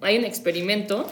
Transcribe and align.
Hay 0.00 0.18
un 0.18 0.24
experimento 0.24 1.06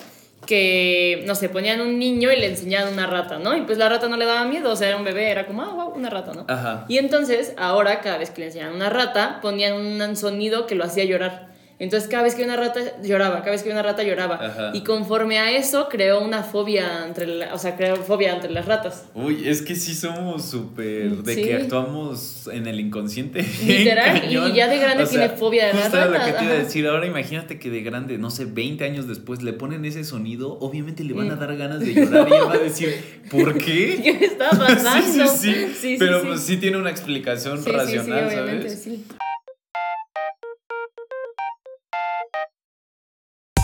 que, 0.47 1.25
no 1.27 1.35
sé, 1.35 1.49
ponían 1.49 1.81
un 1.81 1.99
niño 1.99 2.31
y 2.31 2.37
le 2.37 2.47
enseñaban 2.47 2.93
una 2.93 3.07
rata, 3.07 3.39
¿no? 3.39 3.57
Y 3.57 3.63
pues 3.63 3.79
la 3.79 3.89
rata 3.89 4.09
no 4.09 4.17
le 4.17 4.27
daba 4.27 4.45
miedo, 4.45 4.71
o 4.71 4.77
sea, 4.77 4.89
era 4.89 4.97
un 4.97 5.05
bebé, 5.05 5.31
era 5.31 5.47
como, 5.47 5.63
ah, 5.63 5.73
wow, 5.75 5.95
una 5.95 6.09
rata, 6.09 6.33
¿no? 6.35 6.45
Ajá. 6.49 6.85
Y 6.89 6.99
entonces, 6.99 7.53
ahora, 7.57 8.01
cada 8.01 8.19
vez 8.19 8.31
que 8.31 8.41
le 8.43 8.47
enseñaban 8.49 8.75
una 8.75 8.91
rata, 8.91 9.41
ponían 9.43 9.75
un 9.75 10.17
sonido 10.17 10.67
que 10.67 10.75
lo 10.75 10.85
hacía 10.85 11.05
llorar. 11.05 11.56
Entonces, 11.79 12.09
cada 12.09 12.23
vez 12.23 12.35
que 12.35 12.43
una 12.43 12.57
rata 12.57 12.81
lloraba, 13.03 13.41
cada 13.41 13.51
vez 13.51 13.63
que 13.63 13.71
una 13.71 13.83
rata 13.83 14.03
lloraba. 14.03 14.37
Ajá. 14.37 14.71
Y 14.73 14.83
conforme 14.83 15.39
a 15.39 15.51
eso, 15.55 15.89
creó 15.91 16.21
una 16.23 16.43
fobia 16.43 17.05
entre, 17.07 17.27
la- 17.27 17.53
o 17.55 17.59
sea, 17.59 17.77
creó 17.77 17.97
fobia 17.97 18.35
entre 18.35 18.51
las 18.51 18.65
ratas. 18.65 19.05
Uy, 19.15 19.47
es 19.47 19.61
que 19.61 19.75
sí 19.75 19.95
somos 19.95 20.47
súper 20.49 21.11
de 21.23 21.35
Sí. 21.35 21.43
que 21.43 21.55
actuamos 21.57 22.49
en 22.51 22.67
el 22.67 22.81
inconsciente. 22.81 23.43
Literal, 23.67 24.23
y 24.27 24.55
ya 24.55 24.69
de 24.69 24.79
grande 24.79 25.05
tiene 25.07 25.29
fobia 25.29 25.67
de 25.67 25.75
las 25.75 25.93
era 25.93 26.07
lo 26.07 26.13
que 26.13 26.19
ratas, 26.19 26.39
te 26.39 26.45
iba 26.45 26.55
a 26.55 26.59
decir. 26.59 26.87
Ahora 26.89 27.07
imagínate 27.07 27.59
que 27.59 27.69
de 27.69 27.83
grande, 27.83 28.17
no 28.17 28.31
sé, 28.31 28.47
20 28.47 28.83
años 28.85 29.07
después 29.07 29.43
le 29.43 29.53
ponen 29.53 29.85
ese 29.85 30.03
sonido, 30.05 30.59
obviamente 30.61 31.05
le 31.05 31.13
van 31.13 31.31
a 31.31 31.37
dar 31.37 31.55
ganas 31.57 31.81
de 31.81 31.93
llorar 31.93 32.27
y 32.29 32.31
va 32.33 32.53
a 32.55 32.59
decir, 32.59 32.95
¿por 33.31 33.53
qué? 33.59 34.01
¿Qué 34.03 34.25
está 34.25 34.49
pasando? 34.51 35.03
sí, 35.03 35.21
sí, 35.21 35.53
sí, 35.53 35.67
Sí, 35.67 35.75
sí, 35.81 35.97
Pero 35.99 36.21
sí. 36.23 36.27
pues 36.29 36.41
sí 36.41 36.57
tiene 36.57 36.79
una 36.79 36.91
explicación 36.91 37.63
racional, 37.65 38.27
obviamente, 38.29 38.71
¿sabes? 38.71 38.99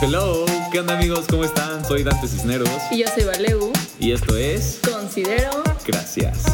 Hello, 0.05 0.45
¿qué 0.73 0.80
onda 0.80 0.98
amigos? 0.98 1.27
¿Cómo 1.30 1.45
están? 1.45 1.84
Soy 1.84 2.02
Dante 2.02 2.27
Cisneros 2.27 2.69
Y 2.91 2.98
yo 2.98 3.06
soy 3.06 3.23
Valeu, 3.23 3.73
y 4.01 4.11
esto 4.11 4.37
es 4.37 4.80
considero 4.84 5.62
Gracias. 5.87 6.45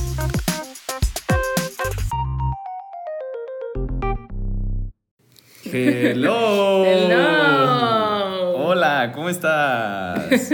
Hello. 5.65 6.85
Hello. 6.85 8.53
Hola, 8.67 9.13
¿cómo 9.15 9.31
estás? 9.31 10.53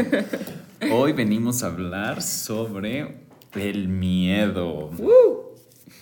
Hoy 0.92 1.12
venimos 1.14 1.64
a 1.64 1.66
hablar 1.66 2.22
sobre 2.22 3.16
el 3.56 3.88
miedo. 3.88 4.92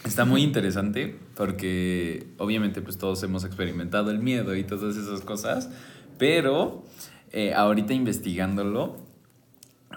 Está 0.04 0.26
muy 0.26 0.42
interesante 0.42 1.16
porque 1.36 2.26
obviamente 2.36 2.82
pues 2.82 2.98
todos 2.98 3.22
hemos 3.22 3.44
experimentado 3.44 4.10
el 4.10 4.18
miedo 4.18 4.54
y 4.54 4.64
todas 4.64 4.96
esas 4.96 5.22
cosas, 5.22 5.70
pero 6.18 6.84
eh, 7.32 7.54
ahorita 7.54 7.94
investigándolo 7.94 8.96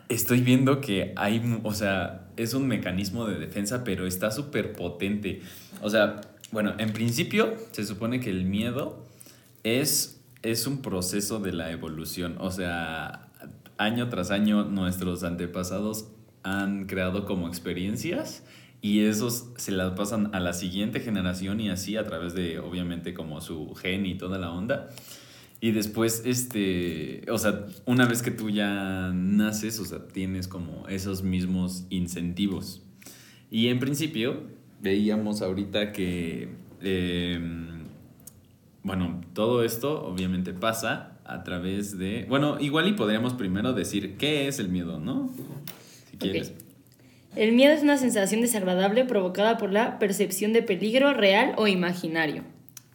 estoy 0.09 0.41
viendo 0.41 0.81
que 0.81 1.13
hay, 1.15 1.59
o 1.63 1.73
sea, 1.73 2.27
es 2.37 2.53
un 2.53 2.67
mecanismo 2.67 3.25
de 3.25 3.39
defensa, 3.39 3.83
pero 3.83 4.05
está 4.05 4.31
súper 4.31 4.73
potente. 4.73 5.41
O 5.81 5.89
sea, 5.89 6.21
bueno, 6.51 6.73
en 6.77 6.93
principio 6.93 7.53
se 7.71 7.85
supone 7.85 8.19
que 8.19 8.29
el 8.29 8.45
miedo 8.45 9.05
es, 9.63 10.21
es 10.41 10.67
un 10.67 10.81
proceso 10.81 11.39
de 11.39 11.53
la 11.53 11.71
evolución. 11.71 12.35
O 12.39 12.51
sea, 12.51 13.29
año 13.77 14.09
tras 14.09 14.31
año 14.31 14.63
nuestros 14.63 15.23
antepasados 15.23 16.07
han 16.43 16.85
creado 16.85 17.25
como 17.25 17.47
experiencias 17.47 18.43
y 18.81 19.05
esos 19.05 19.47
se 19.57 19.71
las 19.71 19.93
pasan 19.93 20.35
a 20.35 20.39
la 20.39 20.53
siguiente 20.53 20.99
generación 20.99 21.59
y 21.59 21.69
así 21.69 21.97
a 21.97 22.03
través 22.03 22.35
de, 22.35 22.59
obviamente, 22.59 23.15
como 23.15 23.41
su 23.41 23.73
gen 23.73 24.05
y 24.05 24.15
toda 24.15 24.37
la 24.37 24.51
onda. 24.51 24.89
Y 25.65 25.71
después, 25.71 26.21
este, 26.27 27.23
o 27.27 27.39
sea, 27.39 27.65
una 27.87 28.05
vez 28.05 28.21
que 28.21 28.29
tú 28.29 28.51
ya 28.51 29.11
naces, 29.15 29.79
o 29.79 29.85
sea, 29.85 30.07
tienes 30.07 30.47
como 30.47 30.87
esos 30.87 31.23
mismos 31.23 31.87
incentivos. 31.89 32.83
Y 33.49 33.69
en 33.69 33.79
principio, 33.79 34.43
veíamos 34.83 35.41
ahorita 35.41 35.91
que, 35.91 36.49
eh, 36.83 37.39
bueno, 38.83 39.21
todo 39.33 39.63
esto 39.63 40.05
obviamente 40.05 40.53
pasa 40.53 41.17
a 41.25 41.43
través 41.43 41.97
de, 41.97 42.27
bueno, 42.29 42.59
igual 42.59 42.87
y 42.87 42.93
podríamos 42.93 43.33
primero 43.33 43.73
decir 43.73 44.17
qué 44.17 44.47
es 44.47 44.59
el 44.59 44.69
miedo, 44.69 44.99
¿no? 44.99 45.33
Si 46.11 46.17
quieres. 46.17 46.53
El 47.35 47.53
miedo 47.53 47.73
es 47.73 47.81
una 47.81 47.97
sensación 47.97 48.41
desagradable 48.41 49.03
provocada 49.05 49.57
por 49.57 49.73
la 49.73 49.97
percepción 49.97 50.53
de 50.53 50.61
peligro 50.61 51.15
real 51.15 51.55
o 51.57 51.65
imaginario. 51.65 52.43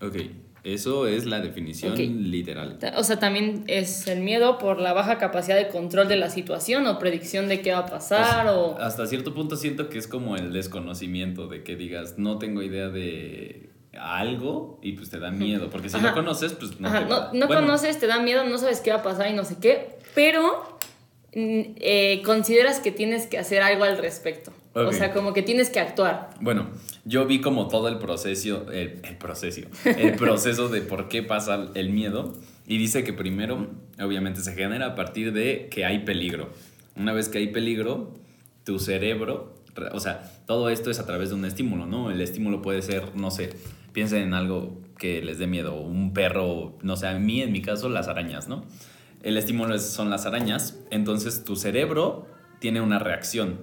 Ok, 0.01 0.19
eso 0.65 1.07
es 1.07 1.25
la 1.27 1.41
definición 1.41 1.95
literal. 2.31 2.79
O 2.97 3.03
sea, 3.05 3.19
también 3.19 3.65
es 3.67 4.07
el 4.07 4.21
miedo 4.21 4.59
por 4.59 4.79
la 4.81 4.93
baja 4.93 5.19
capacidad 5.19 5.57
de 5.57 5.69
control 5.69 6.09
de 6.09 6.17
la 6.17 6.29
situación 6.31 6.87
o 6.87 6.99
predicción 6.99 7.49
de 7.49 7.61
qué 7.63 7.73
va 7.73 7.79
a 7.81 7.87
pasar 7.87 8.47
o... 8.49 8.77
Hasta 8.79 9.07
cierto 9.07 9.33
punto 9.35 9.57
siento 9.57 9.89
que 9.89 9.99
es 9.99 10.07
como 10.07 10.37
el 10.37 10.53
desconocimiento 10.53 11.47
de 11.49 11.63
que 11.63 11.77
digas, 11.77 12.19
no 12.19 12.39
tengo 12.39 12.63
idea 12.63 12.89
de 12.89 13.71
algo 13.99 14.79
y 14.83 14.93
pues 14.93 15.11
te 15.11 15.19
da 15.19 15.31
miedo, 15.31 15.69
porque 15.71 15.89
si 15.89 15.97
Ajá. 15.97 16.09
no 16.09 16.15
conoces, 16.15 16.53
pues 16.53 16.79
no. 16.81 16.89
Ajá, 16.89 17.01
te 17.01 17.05
no, 17.07 17.11
va- 17.11 17.31
no 17.33 17.47
Bueno, 17.47 17.63
conoces, 17.63 17.99
te 17.99 18.07
da 18.07 18.19
miedo, 18.21 18.45
no 18.45 18.57
sabes 18.59 18.81
qué 18.81 18.91
va 18.93 18.99
a 18.99 19.03
pasar 19.03 19.31
y 19.31 19.33
no 19.35 19.45
sé 19.45 19.57
qué, 19.61 19.99
pero 20.15 20.63
mm, 21.35 21.61
eh, 21.77 22.23
consideras 22.25 22.81
que 22.81 22.93
tienes 22.93 23.27
que 23.27 23.39
hacer 23.39 23.63
algo 23.63 23.85
al 23.85 23.99
respecto. 23.99 24.53
O 24.75 24.83
Ok. 24.87 24.93
sea, 24.93 25.13
como 25.13 25.33
que 25.33 25.43
tienes 25.43 25.69
que 25.71 25.81
actuar. 25.81 26.31
Bueno, 26.41 26.69
yo 27.05 27.27
vi 27.27 27.41
como 27.41 27.67
todo 27.69 27.89
el 27.89 27.99
proceso, 27.99 28.71
el, 28.71 29.01
el 29.03 29.17
proceso, 29.19 29.63
el 29.85 30.15
proceso 30.15 30.69
de 30.69 30.81
por 30.81 31.09
qué 31.09 31.23
pasa 31.25 31.69
el 31.75 31.91
miedo 31.91 32.35
y 32.67 32.79
dice 32.79 33.03
que 33.03 33.13
primero, 33.13 33.67
obviamente, 34.01 34.41
se 34.43 34.55
genera 34.55 34.87
a 34.87 34.95
partir 34.95 35.33
de 35.33 35.69
que 35.71 35.85
hay 35.85 36.01
peligro. 36.05 36.51
Una 36.97 37.13
vez 37.13 37.29
que 37.29 37.39
hay 37.39 37.49
peligro, 37.49 38.15
tu 38.65 38.79
cerebro, 38.79 39.57
re- 39.75 39.89
o 39.93 39.99
sea, 39.99 40.23
todo 40.47 40.71
esto 40.71 40.91
es 40.91 41.01
a 41.01 41.07
través 41.07 41.31
de 41.31 41.35
un 41.35 41.45
estímulo, 41.45 41.87
¿no? 41.87 42.11
El 42.13 42.21
estímulo 42.21 42.63
puede 42.63 42.83
ser, 42.83 43.17
no 43.17 43.33
sé, 43.33 43.51
piensen 43.93 44.23
en 44.23 44.35
algo 44.35 44.81
que 44.99 45.21
les 45.23 45.39
dé 45.39 45.49
miedo, 45.49 45.81
un 45.81 46.13
perro, 46.13 46.79
no 46.83 46.97
sé, 46.97 47.09
a 47.09 47.19
mí 47.19 47.43
en 47.43 47.51
mi 47.51 47.61
caso 47.63 47.89
las 47.89 48.07
arañas, 48.07 48.47
¿no? 48.47 48.65
El 49.25 49.37
estímulo 49.37 49.75
es- 49.75 49.83
son 49.91 50.11
las 50.11 50.27
arañas, 50.27 50.79
entonces 50.93 51.43
tu 51.43 51.57
cerebro 51.57 52.27
tiene 52.61 52.81
una 52.81 53.01
reacción. 53.01 53.59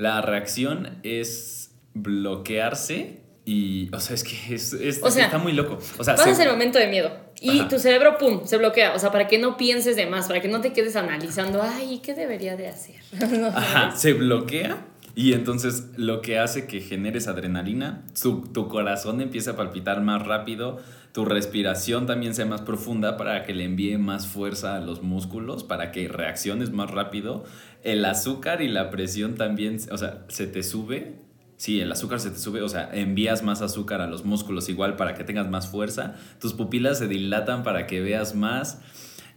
La 0.00 0.22
reacción 0.22 0.98
es 1.02 1.72
bloquearse 1.92 3.20
y, 3.44 3.94
o 3.94 4.00
sea, 4.00 4.14
es 4.14 4.24
que 4.24 4.54
es, 4.54 4.72
es- 4.72 5.00
O 5.02 5.10
sea, 5.10 5.26
está 5.26 5.38
muy 5.38 5.52
loco. 5.52 5.78
O 5.98 6.04
sea, 6.04 6.14
Pasas 6.14 6.36
se- 6.36 6.44
el 6.44 6.50
momento 6.50 6.78
de 6.78 6.86
miedo 6.86 7.10
y 7.40 7.60
Ajá. 7.60 7.68
tu 7.68 7.78
cerebro, 7.78 8.16
pum, 8.18 8.42
se 8.46 8.56
bloquea. 8.56 8.94
O 8.94 8.98
sea, 8.98 9.10
para 9.12 9.26
que 9.28 9.38
no 9.38 9.56
pienses 9.56 9.96
de 9.96 10.06
más, 10.06 10.26
para 10.28 10.40
que 10.40 10.48
no 10.48 10.60
te 10.60 10.72
quedes 10.72 10.96
analizando, 10.96 11.62
ay, 11.62 12.00
¿qué 12.02 12.14
debería 12.14 12.56
de 12.56 12.68
hacer? 12.68 12.96
No 13.38 13.48
Ajá, 13.48 13.94
se 13.96 14.12
bloquea 14.14 14.86
y 15.14 15.32
entonces 15.32 15.88
lo 15.96 16.22
que 16.22 16.38
hace 16.38 16.66
que 16.66 16.80
generes 16.80 17.26
adrenalina, 17.28 18.04
tu 18.54 18.68
corazón 18.68 19.20
empieza 19.20 19.50
a 19.52 19.56
palpitar 19.56 20.00
más 20.00 20.24
rápido, 20.26 20.78
tu 21.12 21.24
respiración 21.24 22.06
también 22.06 22.34
sea 22.34 22.46
más 22.46 22.60
profunda 22.60 23.16
para 23.16 23.44
que 23.44 23.52
le 23.52 23.64
envíe 23.64 23.98
más 23.98 24.28
fuerza 24.28 24.76
a 24.76 24.80
los 24.80 25.02
músculos, 25.02 25.64
para 25.64 25.90
que 25.90 26.06
reacciones 26.06 26.70
más 26.70 26.90
rápido. 26.90 27.44
El 27.82 28.04
azúcar 28.04 28.62
y 28.62 28.68
la 28.68 28.90
presión 28.90 29.34
también, 29.34 29.78
o 29.90 29.98
sea, 29.98 30.24
se 30.28 30.46
te 30.46 30.62
sube. 30.62 31.16
Sí, 31.56 31.80
el 31.80 31.90
azúcar 31.90 32.20
se 32.20 32.30
te 32.30 32.38
sube, 32.38 32.62
o 32.62 32.68
sea, 32.68 32.88
envías 32.92 33.42
más 33.42 33.60
azúcar 33.60 34.00
a 34.00 34.06
los 34.06 34.24
músculos 34.24 34.68
igual 34.68 34.96
para 34.96 35.14
que 35.14 35.24
tengas 35.24 35.50
más 35.50 35.68
fuerza. 35.68 36.14
Tus 36.40 36.54
pupilas 36.54 36.98
se 36.98 37.08
dilatan 37.08 37.64
para 37.64 37.86
que 37.86 38.00
veas 38.00 38.34
más. 38.34 38.80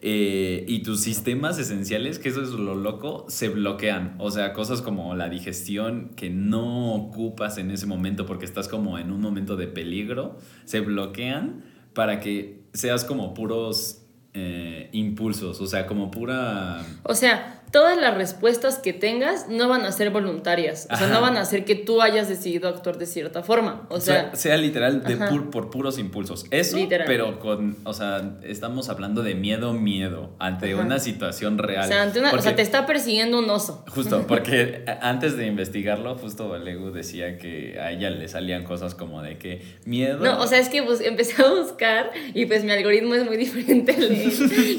Eh, 0.06 0.66
y 0.68 0.84
tus 0.84 1.00
sistemas 1.00 1.58
esenciales, 1.59 2.19
que 2.19 2.28
eso 2.28 2.44
es 2.44 2.50
lo 2.50 2.75
loco, 2.75 3.25
se 3.30 3.47
bloquean. 3.47 4.16
O 4.19 4.31
sea, 4.31 4.52
cosas 4.52 4.81
como 4.81 5.16
la 5.16 5.30
digestión 5.30 6.09
que 6.18 6.30
no 6.30 6.94
ocupas 6.94 7.58
en 7.58 7.72
ese 7.72 7.86
momento 7.86 8.25
porque 8.25 8.44
estás 8.44 8.68
como 8.68 9.00
en 9.00 9.13
un 9.13 9.22
momento 9.22 9.56
de 9.56 9.68
peligro, 9.68 10.38
se 10.66 10.81
bloquean 10.81 11.63
para 11.94 12.19
que 12.19 12.66
seas 12.74 13.06
como 13.06 13.34
puros 13.34 14.02
eh, 14.34 14.90
impulsos, 14.92 15.62
o 15.62 15.68
sea, 15.68 15.88
como 15.88 16.12
pura... 16.12 16.86
O 17.03 17.16
sea, 17.16 17.53
todas 17.73 17.97
las 18.00 18.13
respuestas 18.16 18.78
que 18.78 18.94
tengas 18.94 19.50
no 19.50 19.67
van 19.67 19.81
a 19.81 19.91
ser 19.91 20.11
voluntarias. 20.11 20.88
O 20.91 20.95
sea, 20.95 21.07
no 21.07 21.22
van 21.22 21.38
a 21.38 21.44
ser 21.44 21.66
que 21.66 21.73
tú 21.73 22.03
hayas 22.03 22.29
decidido 22.29 22.69
actuar 22.69 23.00
de 23.00 23.07
cierta 23.07 23.41
forma. 23.41 23.88
O 23.89 24.00
sea, 24.00 24.29
sea, 24.29 24.35
sea 24.35 24.57
literal 24.57 25.03
de 25.03 25.17
pur- 25.17 25.50
por 25.50 25.72
puros 25.72 25.97
impulsos. 25.97 26.45
Eso, 26.51 26.78
Literal. 26.78 27.07
pero 27.07 27.39
con, 27.39 27.75
o 27.83 27.94
sea, 27.94 28.38
estamos 28.44 28.89
hablando 28.89 29.23
de 29.23 29.33
miedo, 29.33 29.73
miedo, 29.73 30.29
ante 30.38 30.72
Ajá. 30.72 30.83
una 30.83 31.00
situación 31.00 31.57
real. 31.57 31.86
o 31.86 31.88
sea, 31.88 32.03
ante 32.03 32.19
una- 32.19 32.31
o 32.31 32.39
sea, 32.42 32.56
te 32.56 32.62
está 32.62 32.86
persiguiendo 32.86 33.39
un 33.39 33.50
oso. 33.50 33.83
Justo, 33.89 34.24
porque 34.27 34.86
antes 35.01 35.36
de 35.36 35.48
investigarlo, 35.48 36.15
justo 36.15 36.50
Valegu 36.50 36.92
decía 36.92 37.39
que 37.39 37.80
a 37.80 37.92
ella 37.92 38.12
le 38.12 38.27
salían 38.27 38.65
cosas 38.65 38.94
como 38.94 39.24
de 39.24 39.39
que 39.39 39.63
miedo. 39.86 40.19
No, 40.19 40.39
o 40.39 40.45
sea, 40.45 40.59
es 40.59 40.69
que 40.69 40.81
bus- 40.81 41.01
empecé 41.03 41.42
a 41.42 41.50
buscar 41.50 42.12
y 42.36 42.45
pues 42.45 42.63
mi 42.63 42.71
algoritmo 42.71 43.15
es 43.15 43.25
muy 43.25 43.38
diferente. 43.45 43.94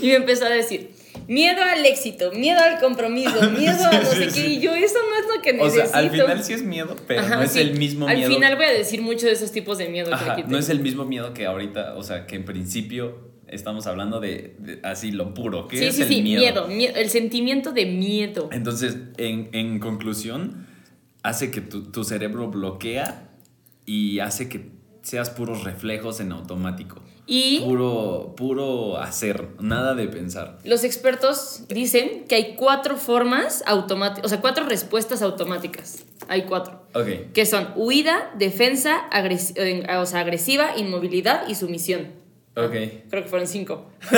Y 0.00 0.06
me 0.06 0.14
empezó 0.14 0.46
a 0.46 0.50
decir, 0.50 0.90
miedo 1.28 1.62
al 1.62 1.84
éxito, 1.86 2.32
miedo 2.32 2.60
al 2.60 2.78
compromiso, 2.80 3.50
miedo 3.58 3.84
a 3.84 3.92
no 4.00 4.10
Sí, 4.10 4.16
sé 4.16 4.30
sí, 4.30 4.42
qué. 4.42 4.48
Y 4.48 4.60
yo, 4.60 4.74
eso 4.74 4.96
no 5.08 5.16
es 5.16 5.36
lo 5.36 5.42
que 5.42 5.50
O 5.60 5.70
sea, 5.70 5.84
necesito. 5.84 5.96
al 5.98 6.10
final 6.10 6.44
sí 6.44 6.52
es 6.52 6.62
miedo, 6.62 6.96
pero 7.06 7.20
Ajá, 7.22 7.36
no 7.36 7.42
es 7.42 7.56
el 7.56 7.78
mismo 7.78 8.06
Al 8.08 8.16
miedo. 8.16 8.30
final 8.32 8.56
voy 8.56 8.66
a 8.66 8.72
decir 8.72 9.02
mucho 9.02 9.26
de 9.26 9.32
esos 9.32 9.52
tipos 9.52 9.78
de 9.78 9.88
miedo 9.88 10.10
que 10.10 10.30
aquí 10.30 10.44
no 10.48 10.58
es 10.58 10.68
el 10.68 10.80
mismo 10.80 11.04
miedo 11.04 11.32
que 11.34 11.46
ahorita, 11.46 11.94
o 11.96 12.02
sea, 12.02 12.26
que 12.26 12.36
en 12.36 12.44
principio 12.44 13.32
estamos 13.46 13.86
hablando 13.86 14.20
de, 14.20 14.56
de 14.58 14.80
así 14.82 15.12
lo 15.12 15.32
puro. 15.34 15.68
¿Qué 15.68 15.78
Sí, 15.78 15.84
es 15.86 15.94
sí, 15.96 16.02
el 16.02 16.08
sí, 16.08 16.22
miedo? 16.22 16.40
miedo, 16.40 16.68
miedo, 16.68 16.94
el 16.96 17.10
sentimiento 17.10 17.72
de 17.72 17.86
miedo. 17.86 18.48
Entonces, 18.52 18.96
en, 19.16 19.48
en 19.52 19.78
conclusión, 19.78 20.66
hace 21.22 21.50
que 21.50 21.60
tu, 21.60 21.90
tu 21.92 22.04
cerebro 22.04 22.48
bloquea 22.50 23.28
y 23.86 24.18
hace 24.20 24.48
que 24.48 24.70
seas 25.02 25.30
puros 25.30 25.62
reflejos 25.64 26.18
en 26.20 26.32
automático. 26.32 27.00
Y 27.26 27.60
Puro, 27.60 28.34
puro 28.36 28.98
hacer, 28.98 29.48
nada 29.58 29.94
de 29.94 30.08
pensar. 30.08 30.58
los 30.64 30.84
expertos 30.84 31.62
dicen 31.68 32.24
que 32.28 32.34
hay 32.34 32.54
cuatro 32.54 32.96
formas 32.98 33.62
automáticas, 33.66 34.26
o 34.26 34.28
sea, 34.28 34.40
cuatro 34.42 34.66
respuestas 34.66 35.22
automáticas. 35.22 36.04
Hay 36.28 36.42
cuatro. 36.42 36.82
Ok. 36.94 37.32
Que 37.32 37.46
son 37.46 37.68
huida, 37.76 38.30
defensa, 38.36 39.08
agres- 39.10 39.54
eh, 39.56 39.86
o 39.96 40.04
sea, 40.06 40.20
agresiva, 40.20 40.76
inmovilidad 40.76 41.48
y 41.48 41.54
sumisión. 41.54 42.08
Ok. 42.56 42.72
Creo 43.10 43.22
que 43.22 43.28
fueron 43.28 43.48
cinco. 43.48 43.86
sí, 44.10 44.16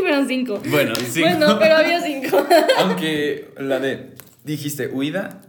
fueron 0.00 0.26
cinco. 0.28 0.60
Bueno, 0.70 0.94
cinco. 0.96 1.28
Bueno, 1.28 1.58
pero 1.58 1.76
había 1.76 2.00
cinco. 2.00 2.46
Aunque 2.78 3.50
la 3.58 3.78
de, 3.78 4.14
dijiste, 4.44 4.88
huida, 4.88 5.42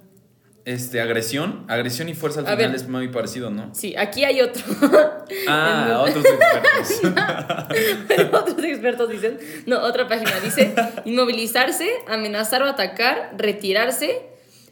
este, 0.67 0.99
agresión, 0.99 1.63
agresión 1.69 2.09
y 2.09 2.13
fuerza 2.13 2.41
al 2.41 2.47
A 2.47 2.49
final 2.51 2.71
ver. 2.71 2.75
es 2.75 2.87
muy 2.89 3.07
parecido, 3.07 3.49
¿no? 3.49 3.73
Sí, 3.73 3.95
aquí 3.97 4.23
hay 4.25 4.41
otro. 4.41 4.63
Ah, 5.47 6.05
otros 6.07 6.23
expertos. 6.25 7.01
Otros 8.33 8.63
expertos 8.65 9.09
dicen. 9.09 9.37
No, 9.65 9.79
otra 9.81 10.07
página 10.07 10.31
dice 10.41 10.73
inmovilizarse, 11.05 11.89
amenazar 12.07 12.63
o 12.63 12.65
atacar, 12.67 13.33
retirarse, 13.37 14.21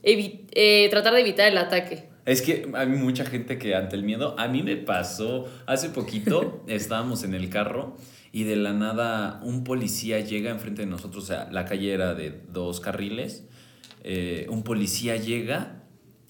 evi- 0.04 0.48
eh, 0.54 0.88
tratar 0.92 1.14
de 1.14 1.22
evitar 1.22 1.48
el 1.52 1.58
ataque. 1.58 2.08
Es 2.26 2.42
que 2.42 2.70
hay 2.74 2.88
mucha 2.88 3.26
gente 3.26 3.58
que 3.58 3.76
ante 3.76 3.96
el 3.96 4.04
miedo, 4.04 4.36
a 4.40 4.48
mí 4.48 4.64
me 4.64 4.78
pasó, 4.78 5.46
hace 5.68 5.90
poquito 5.90 6.64
estábamos 6.68 7.24
en 7.24 7.34
el 7.36 7.50
carro 7.50 7.98
y 8.32 8.44
de 8.46 8.56
la 8.56 8.74
nada 8.74 9.40
un 9.44 9.64
policía 9.64 10.20
llega 10.22 10.50
enfrente 10.52 10.82
de 10.82 10.88
nosotros, 10.88 11.24
o 11.26 11.28
sea, 11.28 11.50
la 11.52 11.66
calle 11.66 11.94
era 11.94 12.14
de 12.16 12.42
dos 12.52 12.80
carriles, 12.80 13.44
eh, 14.04 14.48
un 14.50 14.64
policía 14.64 15.18
llega, 15.18 15.84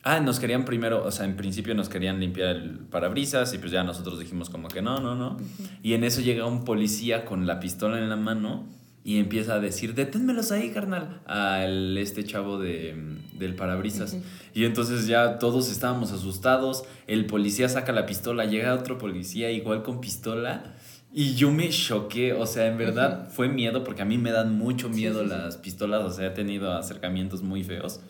ah, 0.06 0.20
nos 0.22 0.40
querían 0.40 0.64
primero, 0.64 1.04
o 1.04 1.12
sea, 1.12 1.26
en 1.26 1.36
principio 1.36 1.74
nos 1.76 1.90
querían 1.90 2.20
limpiar 2.20 2.56
el 2.56 2.80
parabrisas 2.80 3.54
y 3.54 3.58
pues 3.58 3.72
ya 3.72 3.84
nosotros 3.84 4.20
dijimos 4.20 4.50
como 4.50 4.70
que 4.70 4.82
no, 4.82 5.00
no, 5.02 5.16
no, 5.16 5.38
y 5.84 5.94
en 5.94 6.04
eso 6.04 6.22
llega 6.22 6.46
un 6.46 6.64
policía 6.64 7.26
con 7.26 7.46
la 7.48 7.60
pistola 7.60 7.98
en 7.98 8.08
la 8.08 8.16
mano 8.16 8.68
y 9.04 9.18
empieza 9.20 9.56
a 9.56 9.60
decir, 9.60 9.94
deténmelos 9.94 10.52
ahí, 10.52 10.72
carnal, 10.72 11.22
al 11.26 11.98
este 11.98 12.24
chavo 12.24 12.58
de, 12.58 13.20
del 13.34 13.56
parabrisas. 13.56 14.18
Y 14.56 14.66
entonces 14.66 15.06
ya 15.06 15.38
todos 15.38 15.70
estábamos 15.70 16.12
asustados, 16.12 16.86
el 17.06 17.28
policía 17.28 17.70
saca 17.70 17.92
la 17.92 18.08
pistola, 18.08 18.46
llega 18.46 18.74
otro 18.74 18.98
policía 18.98 19.52
igual 19.52 19.84
con 19.84 20.02
pistola. 20.02 20.74
Y 21.14 21.36
yo 21.36 21.52
me 21.52 21.70
choqué, 21.70 22.34
o 22.34 22.48
sea, 22.48 22.66
en 22.66 22.80
verdad 22.80 23.30
fue 23.30 23.48
miedo 23.48 23.84
porque 23.84 24.02
a 24.02 24.06
mí 24.06 24.18
me 24.18 24.32
dan 24.32 24.58
mucho 24.58 24.90
miedo 24.90 25.22
sí, 25.22 25.30
sí. 25.30 25.36
las 25.36 25.58
pistolas, 25.58 26.04
o 26.04 26.10
sea, 26.10 26.28
he 26.28 26.32
tenido 26.32 26.74
acercamientos 26.74 27.44
muy 27.44 27.64
feos. 27.64 28.02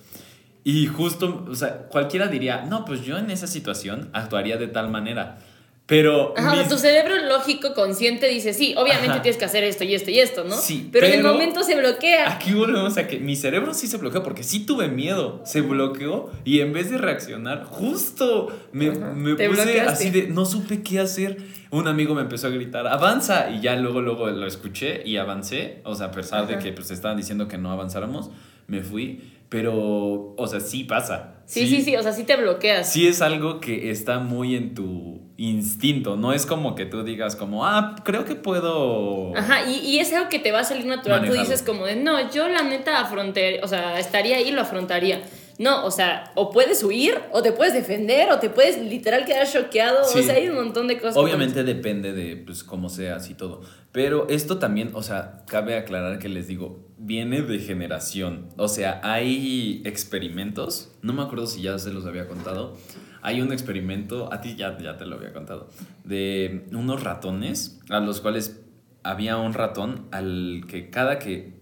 Y 0.65 0.87
justo, 0.87 1.45
o 1.47 1.55
sea, 1.55 1.83
cualquiera 1.89 2.27
diría, 2.27 2.65
no, 2.67 2.83
pues 2.85 3.01
yo 3.05 3.17
en 3.17 3.29
esa 3.31 3.45
situación 3.47 4.09
actuaría 4.13 4.57
de 4.57 4.67
tal 4.67 4.89
manera. 4.89 5.37
Pero... 5.85 6.33
Ajá, 6.35 6.55
mis- 6.55 6.67
tu 6.67 6.79
cerebro 6.79 7.15
lógico 7.27 7.75
consciente 7.75 8.27
dice, 8.27 8.51
sí, 8.55 8.73
obviamente 8.75 9.11
Ajá. 9.11 9.21
tienes 9.21 9.37
que 9.37 9.45
hacer 9.45 9.63
esto 9.63 9.83
y 9.83 9.93
esto 9.93 10.09
y 10.09 10.19
esto, 10.19 10.43
¿no? 10.43 10.55
Sí, 10.55 10.89
pero, 10.91 11.05
en 11.05 11.13
el 11.13 11.23
momento 11.23 11.61
se 11.61 11.75
bloquea. 11.77 12.31
Aquí 12.33 12.53
volvemos 12.55 12.97
a 12.97 13.05
que 13.07 13.19
mi 13.19 13.35
cerebro 13.35 13.75
sí 13.75 13.85
se 13.85 13.97
bloqueó 13.97 14.23
porque 14.23 14.41
sí 14.41 14.65
tuve 14.65 14.87
miedo, 14.87 15.43
se 15.45 15.61
bloqueó 15.61 16.31
y 16.43 16.61
en 16.61 16.73
vez 16.73 16.89
de 16.89 16.97
reaccionar, 16.97 17.65
justo 17.65 18.47
me, 18.71 18.89
me 18.89 19.35
puse 19.35 19.47
bloqueaste. 19.47 19.81
así 19.81 20.09
de 20.09 20.27
no 20.29 20.45
supe 20.45 20.81
qué 20.81 20.99
hacer. 20.99 21.37
Un 21.69 21.87
amigo 21.87 22.15
me 22.15 22.21
empezó 22.21 22.47
a 22.47 22.49
gritar, 22.49 22.87
avanza, 22.87 23.51
y 23.51 23.61
ya 23.61 23.75
luego, 23.75 24.01
luego 24.01 24.27
lo 24.31 24.47
escuché 24.47 25.03
y 25.05 25.17
avancé, 25.17 25.81
o 25.83 25.93
sea, 25.93 26.07
a 26.07 26.11
pesar 26.11 26.47
de 26.47 26.55
Ajá. 26.55 26.63
que 26.63 26.71
pues 26.73 26.89
estaban 26.89 27.17
diciendo 27.17 27.47
que 27.47 27.59
no 27.59 27.69
avanzáramos, 27.71 28.31
me 28.67 28.81
fui, 28.81 29.21
pero, 29.55 30.33
o 30.35 30.47
sea, 30.47 30.59
sí 30.59 30.83
pasa. 30.83 31.35
Sí, 31.45 31.65
sí, 31.65 31.81
sí, 31.81 31.95
o 31.95 32.03
sea, 32.03 32.11
sí 32.11 32.25
te 32.25 32.35
bloqueas. 32.35 32.91
Sí 32.91 33.07
es 33.07 33.21
algo 33.21 33.61
que 33.61 33.89
está 33.89 34.19
muy 34.19 34.53
en 34.53 34.75
tu 34.75 35.31
instinto, 35.37 36.17
no 36.17 36.33
es 36.33 36.45
como 36.45 36.75
que 36.75 36.85
tú 36.85 37.03
digas 37.03 37.37
como, 37.37 37.65
ah, 37.65 37.95
creo 38.03 38.25
que 38.25 38.35
puedo... 38.35 39.33
Ajá, 39.33 39.65
y, 39.69 39.77
y 39.77 39.99
es 39.99 40.11
algo 40.11 40.27
que 40.27 40.39
te 40.39 40.51
va 40.51 40.59
a 40.59 40.63
salir 40.65 40.87
natural. 40.87 41.25
Tú 41.25 41.31
dices 41.31 41.61
como 41.61 41.85
de, 41.85 41.95
no, 41.95 42.29
yo 42.33 42.49
la 42.49 42.63
neta 42.63 42.99
afronté, 42.99 43.61
o 43.63 43.67
sea, 43.69 43.97
estaría 43.97 44.35
ahí 44.35 44.49
y 44.49 44.51
lo 44.51 44.59
afrontaría. 44.59 45.21
No, 45.57 45.85
o 45.85 45.91
sea, 45.91 46.33
o 46.35 46.51
puedes 46.51 46.83
huir, 46.83 47.17
o 47.31 47.41
te 47.41 47.53
puedes 47.53 47.73
defender, 47.73 48.29
o 48.33 48.39
te 48.39 48.49
puedes 48.49 48.77
literal 48.77 49.23
quedar 49.23 49.47
choqueado. 49.49 50.03
Sí. 50.03 50.19
O 50.19 50.23
sea, 50.23 50.35
hay 50.35 50.49
un 50.49 50.55
montón 50.55 50.89
de 50.89 50.99
cosas. 50.99 51.15
Obviamente 51.15 51.63
depende 51.63 52.11
de 52.11 52.35
pues 52.35 52.65
cómo 52.65 52.89
seas 52.89 53.29
y 53.29 53.35
todo. 53.35 53.61
Pero 53.93 54.27
esto 54.27 54.57
también, 54.57 54.91
o 54.95 55.01
sea, 55.01 55.45
cabe 55.47 55.77
aclarar 55.77 56.19
que 56.19 56.27
les 56.27 56.49
digo, 56.49 56.84
viene 56.97 57.41
de 57.41 57.59
generación. 57.59 58.49
O 58.57 58.67
sea, 58.67 59.01
hay 59.03 59.81
experimentos, 59.85 60.95
no 61.01 61.13
me 61.13 61.21
acuerdo 61.21 61.47
si 61.47 61.61
ya 61.61 61.77
se 61.79 61.91
los 61.91 62.05
había 62.05 62.27
contado. 62.27 62.77
Hay 63.21 63.41
un 63.41 63.51
experimento, 63.51 64.31
a 64.31 64.41
ti 64.41 64.55
ya, 64.55 64.77
ya 64.77 64.97
te 64.97 65.05
lo 65.05 65.15
había 65.15 65.33
contado, 65.33 65.69
de 66.03 66.67
unos 66.71 67.03
ratones 67.03 67.79
a 67.89 67.99
los 67.99 68.21
cuales 68.21 68.61
había 69.03 69.37
un 69.37 69.53
ratón 69.53 70.07
al 70.11 70.65
que 70.67 70.89
cada 70.89 71.19
que 71.19 71.53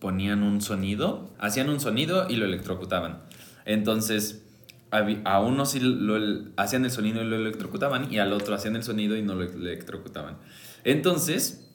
ponían 0.00 0.42
un 0.42 0.60
sonido, 0.60 1.32
hacían 1.38 1.68
un 1.68 1.78
sonido 1.78 2.28
y 2.28 2.36
lo 2.36 2.44
electrocutaban. 2.44 3.22
Entonces, 3.64 4.44
a 4.90 5.40
uno 5.40 5.64
sí 5.64 5.80
lo, 5.80 6.16
hacían 6.56 6.84
el 6.84 6.90
sonido 6.90 7.22
y 7.22 7.24
lo 7.24 7.36
electrocutaban 7.36 8.12
y 8.12 8.18
al 8.18 8.32
otro 8.32 8.54
hacían 8.54 8.76
el 8.76 8.82
sonido 8.82 9.16
y 9.16 9.22
no 9.22 9.34
lo 9.34 9.44
electrocutaban. 9.44 10.36
Entonces, 10.84 11.70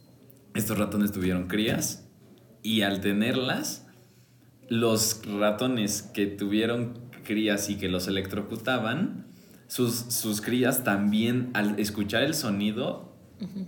estos 0.54 0.78
ratones 0.78 1.12
tuvieron 1.12 1.48
crías 1.48 2.06
y 2.63 2.81
al 2.81 3.01
tenerlas, 3.01 3.88
los 4.69 5.21
ratones 5.39 6.01
que 6.01 6.25
tuvieron 6.27 7.00
crías 7.24 7.69
y 7.69 7.75
que 7.77 7.88
los 7.89 8.07
electrocutaban, 8.07 9.25
sus, 9.68 9.94
sus 9.95 10.42
crías 10.42 10.83
también 10.83 11.50
al 11.54 11.80
escuchar 11.80 12.24
el 12.24 12.33
sonido 12.33 13.06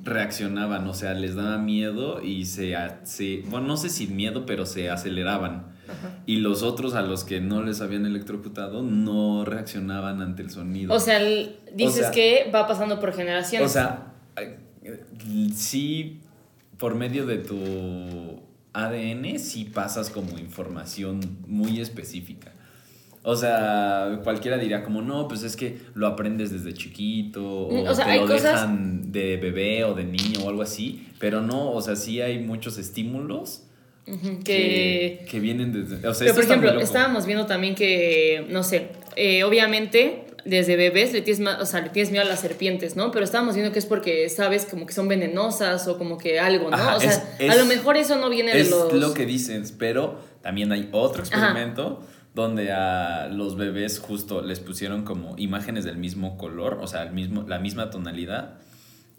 reaccionaban, 0.04 0.88
o 0.88 0.94
sea, 0.96 1.14
les 1.14 1.36
daba 1.36 1.58
miedo 1.60 2.24
y 2.24 2.46
se, 2.46 2.76
se 3.04 3.44
bueno, 3.50 3.68
no 3.68 3.78
sé 3.78 3.90
si 3.90 4.08
miedo, 4.08 4.46
pero 4.48 4.66
se 4.66 4.90
aceleraban. 4.90 5.68
Y 6.26 6.38
los 6.38 6.64
otros 6.64 6.96
a 6.96 7.02
los 7.02 7.24
que 7.24 7.40
no 7.42 7.64
les 7.64 7.82
habían 7.82 8.06
electrocutado 8.06 8.82
no 8.84 9.46
reaccionaban 9.46 10.22
ante 10.22 10.42
el 10.44 10.50
sonido. 10.50 10.94
O 10.94 11.00
sea, 11.00 11.18
el- 11.22 11.58
dices 11.76 11.96
sea- 12.02 12.12
que 12.12 12.50
va 12.54 12.66
pasando 12.68 13.00
por 13.00 13.14
generaciones. 13.14 13.70
O 13.70 13.72
sea, 13.72 14.14
sí, 15.56 16.22
por 16.78 16.96
medio 16.96 17.26
de 17.26 17.38
tu 17.40 18.42
ADN, 18.74 19.40
sí 19.40 19.66
pasas 19.66 20.10
como 20.10 20.38
información 20.38 21.20
muy 21.48 21.80
específica. 21.80 22.54
O 23.24 23.36
sea, 23.36 24.22
cualquiera 24.24 24.58
diría 24.58 24.84
como, 24.84 25.02
no, 25.02 25.28
pues 25.28 25.44
es 25.44 25.56
que 25.58 25.78
lo 25.94 26.08
aprendes 26.08 26.52
desde 26.52 26.74
chiquito, 26.74 27.44
o, 27.68 27.84
Mm, 27.84 27.88
o 27.88 27.94
sea, 27.96 28.06
te 28.06 28.16
lo 28.16 28.28
cosas- 28.28 28.44
dejan 28.44 29.12
de 29.12 29.36
bebé 29.38 29.84
o 29.84 29.94
de 29.94 30.06
niño 30.06 30.40
o 30.46 30.50
algo 30.50 30.62
así, 30.62 31.08
pero 31.20 31.42
no, 31.42 31.72
o 31.72 31.82
sea, 31.82 31.96
sí 31.98 32.22
hay 32.22 32.40
muchos 32.40 32.78
estímulos 32.78 33.64
que, 34.06 34.14
que... 34.44 35.26
que 35.30 35.40
vienen 35.40 35.72
desde... 35.74 36.08
O 36.08 36.14
sea, 36.14 36.26
Pero, 36.26 36.36
por 36.36 36.44
ejemplo, 36.46 36.80
estábamos 36.80 37.26
viendo 37.26 37.46
también 37.46 37.76
que, 37.76 38.46
no 38.50 38.64
sé, 38.64 38.88
eh, 39.16 39.44
obviamente 39.44 40.24
desde 40.46 40.76
bebés 40.76 41.14
le 41.14 41.22
tienes, 41.22 41.46
o 41.60 41.66
sea, 41.66 41.82
le 41.82 41.90
tienes 41.90 42.12
miedo 42.12 42.24
a 42.24 42.28
las 42.28 42.40
serpientes, 42.40 42.96
¿no? 42.96 43.12
Pero 43.12 43.26
estábamos 43.26 43.56
viendo 43.56 43.72
que 43.74 43.80
es 43.80 43.86
porque 43.86 44.28
sabes 44.30 44.66
como 44.66 44.86
que 44.86 44.94
son 44.94 45.08
venenosas 45.08 45.88
o 45.88 45.98
como 45.98 46.18
que 46.18 46.40
algo, 46.40 46.70
¿no? 46.70 46.76
Ajá, 46.76 46.96
o 46.96 47.00
sea, 47.00 47.12
es- 47.12 47.50
a 47.50 47.54
es- 47.54 47.58
lo 47.58 47.66
mejor 47.66 47.98
eso 47.98 48.16
no 48.18 48.30
viene 48.30 48.52
Es 48.58 48.70
de 48.70 48.76
los... 48.76 48.94
lo 48.94 49.14
que 49.14 49.26
dices, 49.26 49.74
pero 49.78 50.20
también 50.42 50.72
hay 50.72 50.90
otro 50.92 51.22
experimento 51.24 52.02
donde 52.36 52.72
a 52.72 53.28
los 53.28 53.58
bebés 53.58 54.00
justo 54.00 54.42
les 54.42 54.60
pusieron 54.60 55.04
como 55.04 55.36
imágenes 55.38 55.84
del 55.84 55.98
mismo 55.98 56.38
color, 56.38 56.80
o 56.82 56.88
sea, 56.88 57.04
el 57.04 57.12
mismo, 57.12 57.44
la 57.48 57.60
misma 57.60 57.90
tonalidad, 57.90 58.56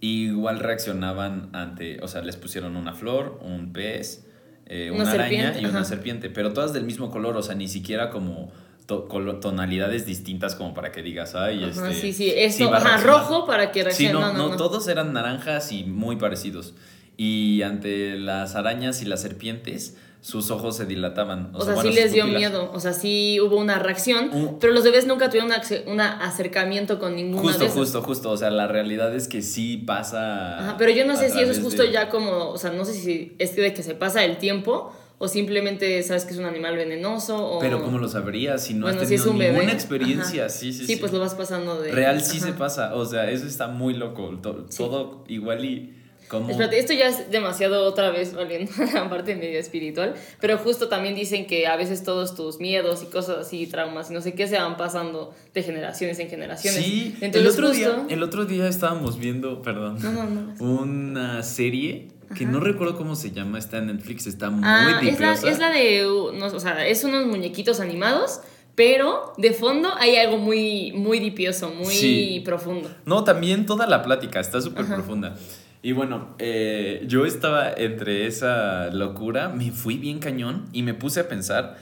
y 0.00 0.26
igual 0.28 0.60
reaccionaban 0.60 1.50
ante, 1.52 2.00
o 2.02 2.08
sea, 2.08 2.22
les 2.22 2.36
pusieron 2.36 2.76
una 2.76 2.94
flor, 2.94 3.38
un 3.44 3.72
pez, 3.72 4.24
eh, 4.66 4.90
Una 4.92 5.02
una, 5.02 5.12
araña 5.12 5.54
y 5.60 5.64
una 5.64 5.80
ajá. 5.80 5.84
serpiente, 5.84 6.30
pero 6.30 6.52
todas 6.52 6.72
del 6.72 6.84
mismo 6.84 7.10
color, 7.10 7.36
o 7.36 7.42
sea, 7.42 7.54
ni 7.56 7.66
siquiera 7.68 8.08
como 8.10 8.52
to- 8.98 9.38
tonalidades 9.40 10.04
distintas 10.06 10.54
como 10.54 10.74
para 10.74 10.90
que 10.92 11.02
digas, 11.02 11.34
ay, 11.34 11.64
Ajá, 11.64 11.90
este... 11.90 12.00
sí, 12.00 12.12
sí, 12.12 12.32
esto, 12.34 12.72
a 12.72 12.76
ajá, 12.78 12.88
reaccionar". 12.88 13.20
rojo 13.20 13.46
para 13.46 13.70
que 13.72 13.80
Sí, 13.80 13.84
reaccione. 14.08 14.12
no, 14.12 14.32
no, 14.32 14.38
no, 14.38 14.48
no. 14.50 14.56
todos 14.56 14.86
eran 14.88 15.12
naranjas 15.12 15.72
y 15.72 15.84
muy 15.84 16.16
parecidos. 16.16 16.74
Y 17.16 17.62
ante 17.62 18.16
las 18.18 18.54
arañas 18.56 19.02
y 19.02 19.04
las 19.04 19.20
serpientes, 19.22 19.96
sus 20.22 20.50
ojos 20.50 20.76
se 20.76 20.86
dilataban. 20.86 21.50
O 21.54 21.62
sea, 21.64 21.74
bueno, 21.74 21.90
sí 21.90 21.96
les 21.96 22.12
dio 22.12 22.24
pupilas. 22.24 22.40
miedo, 22.52 22.70
o 22.74 22.80
sea, 22.80 22.92
sí 22.92 23.38
hubo 23.40 23.56
una 23.56 23.78
reacción, 23.78 24.56
pero 24.60 24.72
los 24.72 24.84
bebés 24.84 25.06
nunca 25.06 25.28
tuvieron 25.30 25.50
un 25.86 26.00
acercamiento 26.00 26.98
con 26.98 27.16
ninguna 27.16 27.42
Justo, 27.42 27.58
de 27.60 27.64
esas. 27.66 27.78
justo, 27.78 28.02
justo. 28.02 28.30
O 28.30 28.36
sea, 28.36 28.50
la 28.50 28.66
realidad 28.66 29.14
es 29.14 29.28
que 29.28 29.42
sí 29.42 29.76
pasa. 29.76 30.58
Ajá, 30.58 30.76
pero 30.78 30.90
yo 30.92 31.06
no 31.06 31.16
sé 31.16 31.30
si 31.30 31.40
eso 31.40 31.52
es 31.52 31.60
justo 31.60 31.82
de- 31.82 31.92
ya 31.92 32.08
como, 32.08 32.50
o 32.50 32.58
sea, 32.58 32.70
no 32.70 32.84
sé 32.84 32.94
si 32.94 33.34
es 33.38 33.54
de 33.56 33.72
que 33.74 33.82
se 33.82 33.94
pasa 33.94 34.24
el 34.24 34.38
tiempo 34.38 34.92
o 35.22 35.28
simplemente 35.28 36.02
sabes 36.02 36.24
que 36.24 36.32
es 36.32 36.38
un 36.38 36.46
animal 36.46 36.76
venenoso 36.76 37.36
o... 37.36 37.58
Pero 37.60 37.82
¿cómo 37.82 37.98
lo 37.98 38.08
sabrías 38.08 38.64
si 38.64 38.72
no 38.72 38.86
Bueno, 38.86 39.02
has 39.02 39.08
si 39.08 39.14
es 39.16 39.20
tenido 39.20 39.32
un 39.32 39.38
bebé. 39.38 39.52
ninguna 39.52 39.72
experiencia? 39.74 40.46
Ajá. 40.46 40.48
Sí, 40.48 40.72
sí, 40.72 40.86
Sí, 40.86 40.94
sí. 40.94 40.96
pues 40.96 41.12
lo 41.12 41.18
vas 41.20 41.34
pasando 41.34 41.80
de... 41.80 41.92
Real 41.92 42.22
sí 42.22 42.38
Ajá. 42.38 42.46
se 42.46 42.52
pasa. 42.54 42.94
O 42.94 43.04
sea, 43.04 43.30
eso 43.30 43.46
está 43.46 43.68
muy 43.68 43.92
loco. 43.94 44.28
To- 44.42 44.64
Sí. 44.70 44.78
Todo 44.78 45.24
igual 45.28 45.64
y. 45.64 45.94
¿Cómo? 46.28 46.48
Espérate, 46.48 46.78
esto 46.78 46.92
ya 46.92 47.08
es 47.08 47.28
demasiado 47.30 47.84
otra 47.84 48.10
vez 48.12 48.32
volviendo 48.34 48.70
a 48.78 48.84
la 48.94 49.10
parte 49.10 49.34
medio 49.34 49.58
espiritual, 49.58 50.14
pero 50.40 50.56
justo 50.58 50.88
también 50.88 51.16
dicen 51.16 51.46
que 51.48 51.66
a 51.66 51.74
veces 51.76 52.04
todos 52.04 52.36
tus 52.36 52.60
miedos 52.60 53.02
y 53.02 53.06
cosas 53.06 53.38
así, 53.46 53.66
traumas 53.66 54.10
y 54.12 54.14
no 54.14 54.20
sé 54.20 54.32
qué, 54.34 54.46
se 54.46 54.56
van 54.56 54.76
pasando 54.76 55.34
de 55.52 55.62
generaciones 55.64 56.20
en 56.20 56.28
generaciones. 56.30 56.84
Sí, 56.84 57.16
el 57.18 57.24
Entonces, 57.24 57.52
otro, 57.54 57.68
justo, 57.70 58.04
día, 58.04 58.06
el 58.08 58.22
otro 58.22 58.44
día 58.44 58.68
estábamos 58.68 59.18
viendo, 59.18 59.60
perdón, 59.60 59.98
No, 60.00 60.12
no, 60.12 60.24
no. 60.30 60.64
una 60.64 61.42
serie 61.42 62.08
que 62.36 62.46
no 62.46 62.60
recuerdo 62.60 62.96
cómo 62.96 63.16
se 63.16 63.30
llama, 63.32 63.58
está 63.58 63.78
en 63.78 63.86
Netflix, 63.88 64.26
está 64.26 64.50
muy 64.50 64.62
Ah, 64.64 64.86
es 65.02 65.04
la, 65.04 65.10
dipiosa. 65.10 65.50
es 65.50 65.58
la 65.58 65.70
de, 65.70 66.02
no, 66.38 66.46
o 66.46 66.60
sea, 66.60 66.86
es 66.86 67.02
unos 67.04 67.26
muñequitos 67.26 67.80
animados, 67.80 68.40
pero 68.74 69.32
de 69.36 69.52
fondo 69.52 69.90
hay 69.98 70.16
algo 70.16 70.38
muy, 70.38 70.92
muy 70.92 71.18
dipioso, 71.18 71.70
muy 71.70 71.94
Sí. 71.94 72.42
profundo. 72.44 72.90
No, 73.04 73.24
también 73.24 73.66
toda 73.66 73.86
la 73.86 74.02
plática 74.02 74.40
está 74.40 74.60
súper 74.60 74.86
profunda. 74.86 75.36
Y 75.82 75.92
bueno, 75.92 76.34
eh, 76.38 77.04
yo 77.06 77.24
estaba 77.26 77.70
entre 77.72 78.26
esa 78.26 78.90
locura, 78.90 79.48
me 79.48 79.70
fui 79.72 79.96
bien 79.96 80.18
cañón 80.18 80.66
y 80.72 80.82
me 80.82 80.94
puse 80.94 81.20
a 81.20 81.28
pensar, 81.28 81.78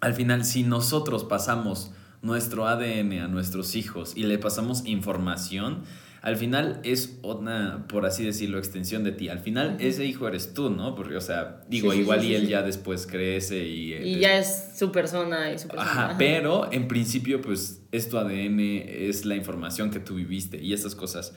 al 0.00 0.14
final, 0.14 0.44
si 0.44 0.62
nosotros 0.62 1.24
pasamos 1.24 1.90
nuestro 2.22 2.66
ADN 2.68 3.20
a 3.20 3.28
nuestros 3.28 3.74
hijos 3.74 4.12
y 4.16 4.24
le 4.24 4.38
pasamos 4.38 4.84
información, 4.86 5.82
al 6.20 6.36
final 6.36 6.80
es 6.84 7.18
una, 7.22 7.86
por 7.88 8.04
así 8.06 8.24
decirlo, 8.24 8.58
extensión 8.58 9.04
de 9.04 9.12
ti. 9.12 9.28
Al 9.28 9.38
final 9.38 9.76
ese 9.78 10.04
hijo 10.04 10.26
eres 10.26 10.52
tú, 10.52 10.68
¿no? 10.70 10.94
Porque, 10.94 11.16
o 11.16 11.20
sea, 11.20 11.60
digo, 11.68 11.92
Sí, 11.92 12.00
igual 12.00 12.20
sí, 12.20 12.28
y 12.28 12.34
él 12.34 12.48
ya 12.48 12.62
después 12.62 13.06
crece 13.06 13.66
y... 13.66 13.92
eh, 13.92 14.06
Y 14.06 14.18
ya 14.18 14.36
es 14.38 14.70
su 14.76 14.90
persona 14.90 15.52
y 15.52 15.58
su 15.58 15.68
persona. 15.68 15.90
Ajá, 15.90 16.04
ajá. 16.10 16.18
pero 16.18 16.72
en 16.72 16.88
principio, 16.88 17.40
pues, 17.40 17.82
es 17.92 18.08
tu 18.08 18.18
ADN, 18.18 18.58
es 18.60 19.24
la 19.24 19.36
información 19.36 19.90
que 19.90 20.00
tú 20.00 20.16
viviste 20.16 20.60
y 20.62 20.72
esas 20.72 20.94
cosas. 20.94 21.34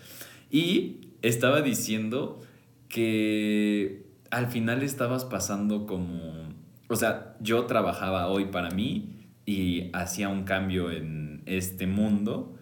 Y 0.49 1.09
estaba 1.21 1.61
diciendo 1.61 2.41
que 2.89 4.05
al 4.29 4.47
final 4.47 4.83
estabas 4.83 5.25
pasando 5.25 5.85
como. 5.85 6.49
O 6.87 6.95
sea, 6.95 7.35
yo 7.39 7.65
trabajaba 7.65 8.27
hoy 8.27 8.45
para 8.45 8.69
mí 8.71 9.15
y 9.45 9.89
hacía 9.93 10.29
un 10.29 10.43
cambio 10.43 10.91
en 10.91 11.41
este 11.45 11.87
mundo 11.87 12.57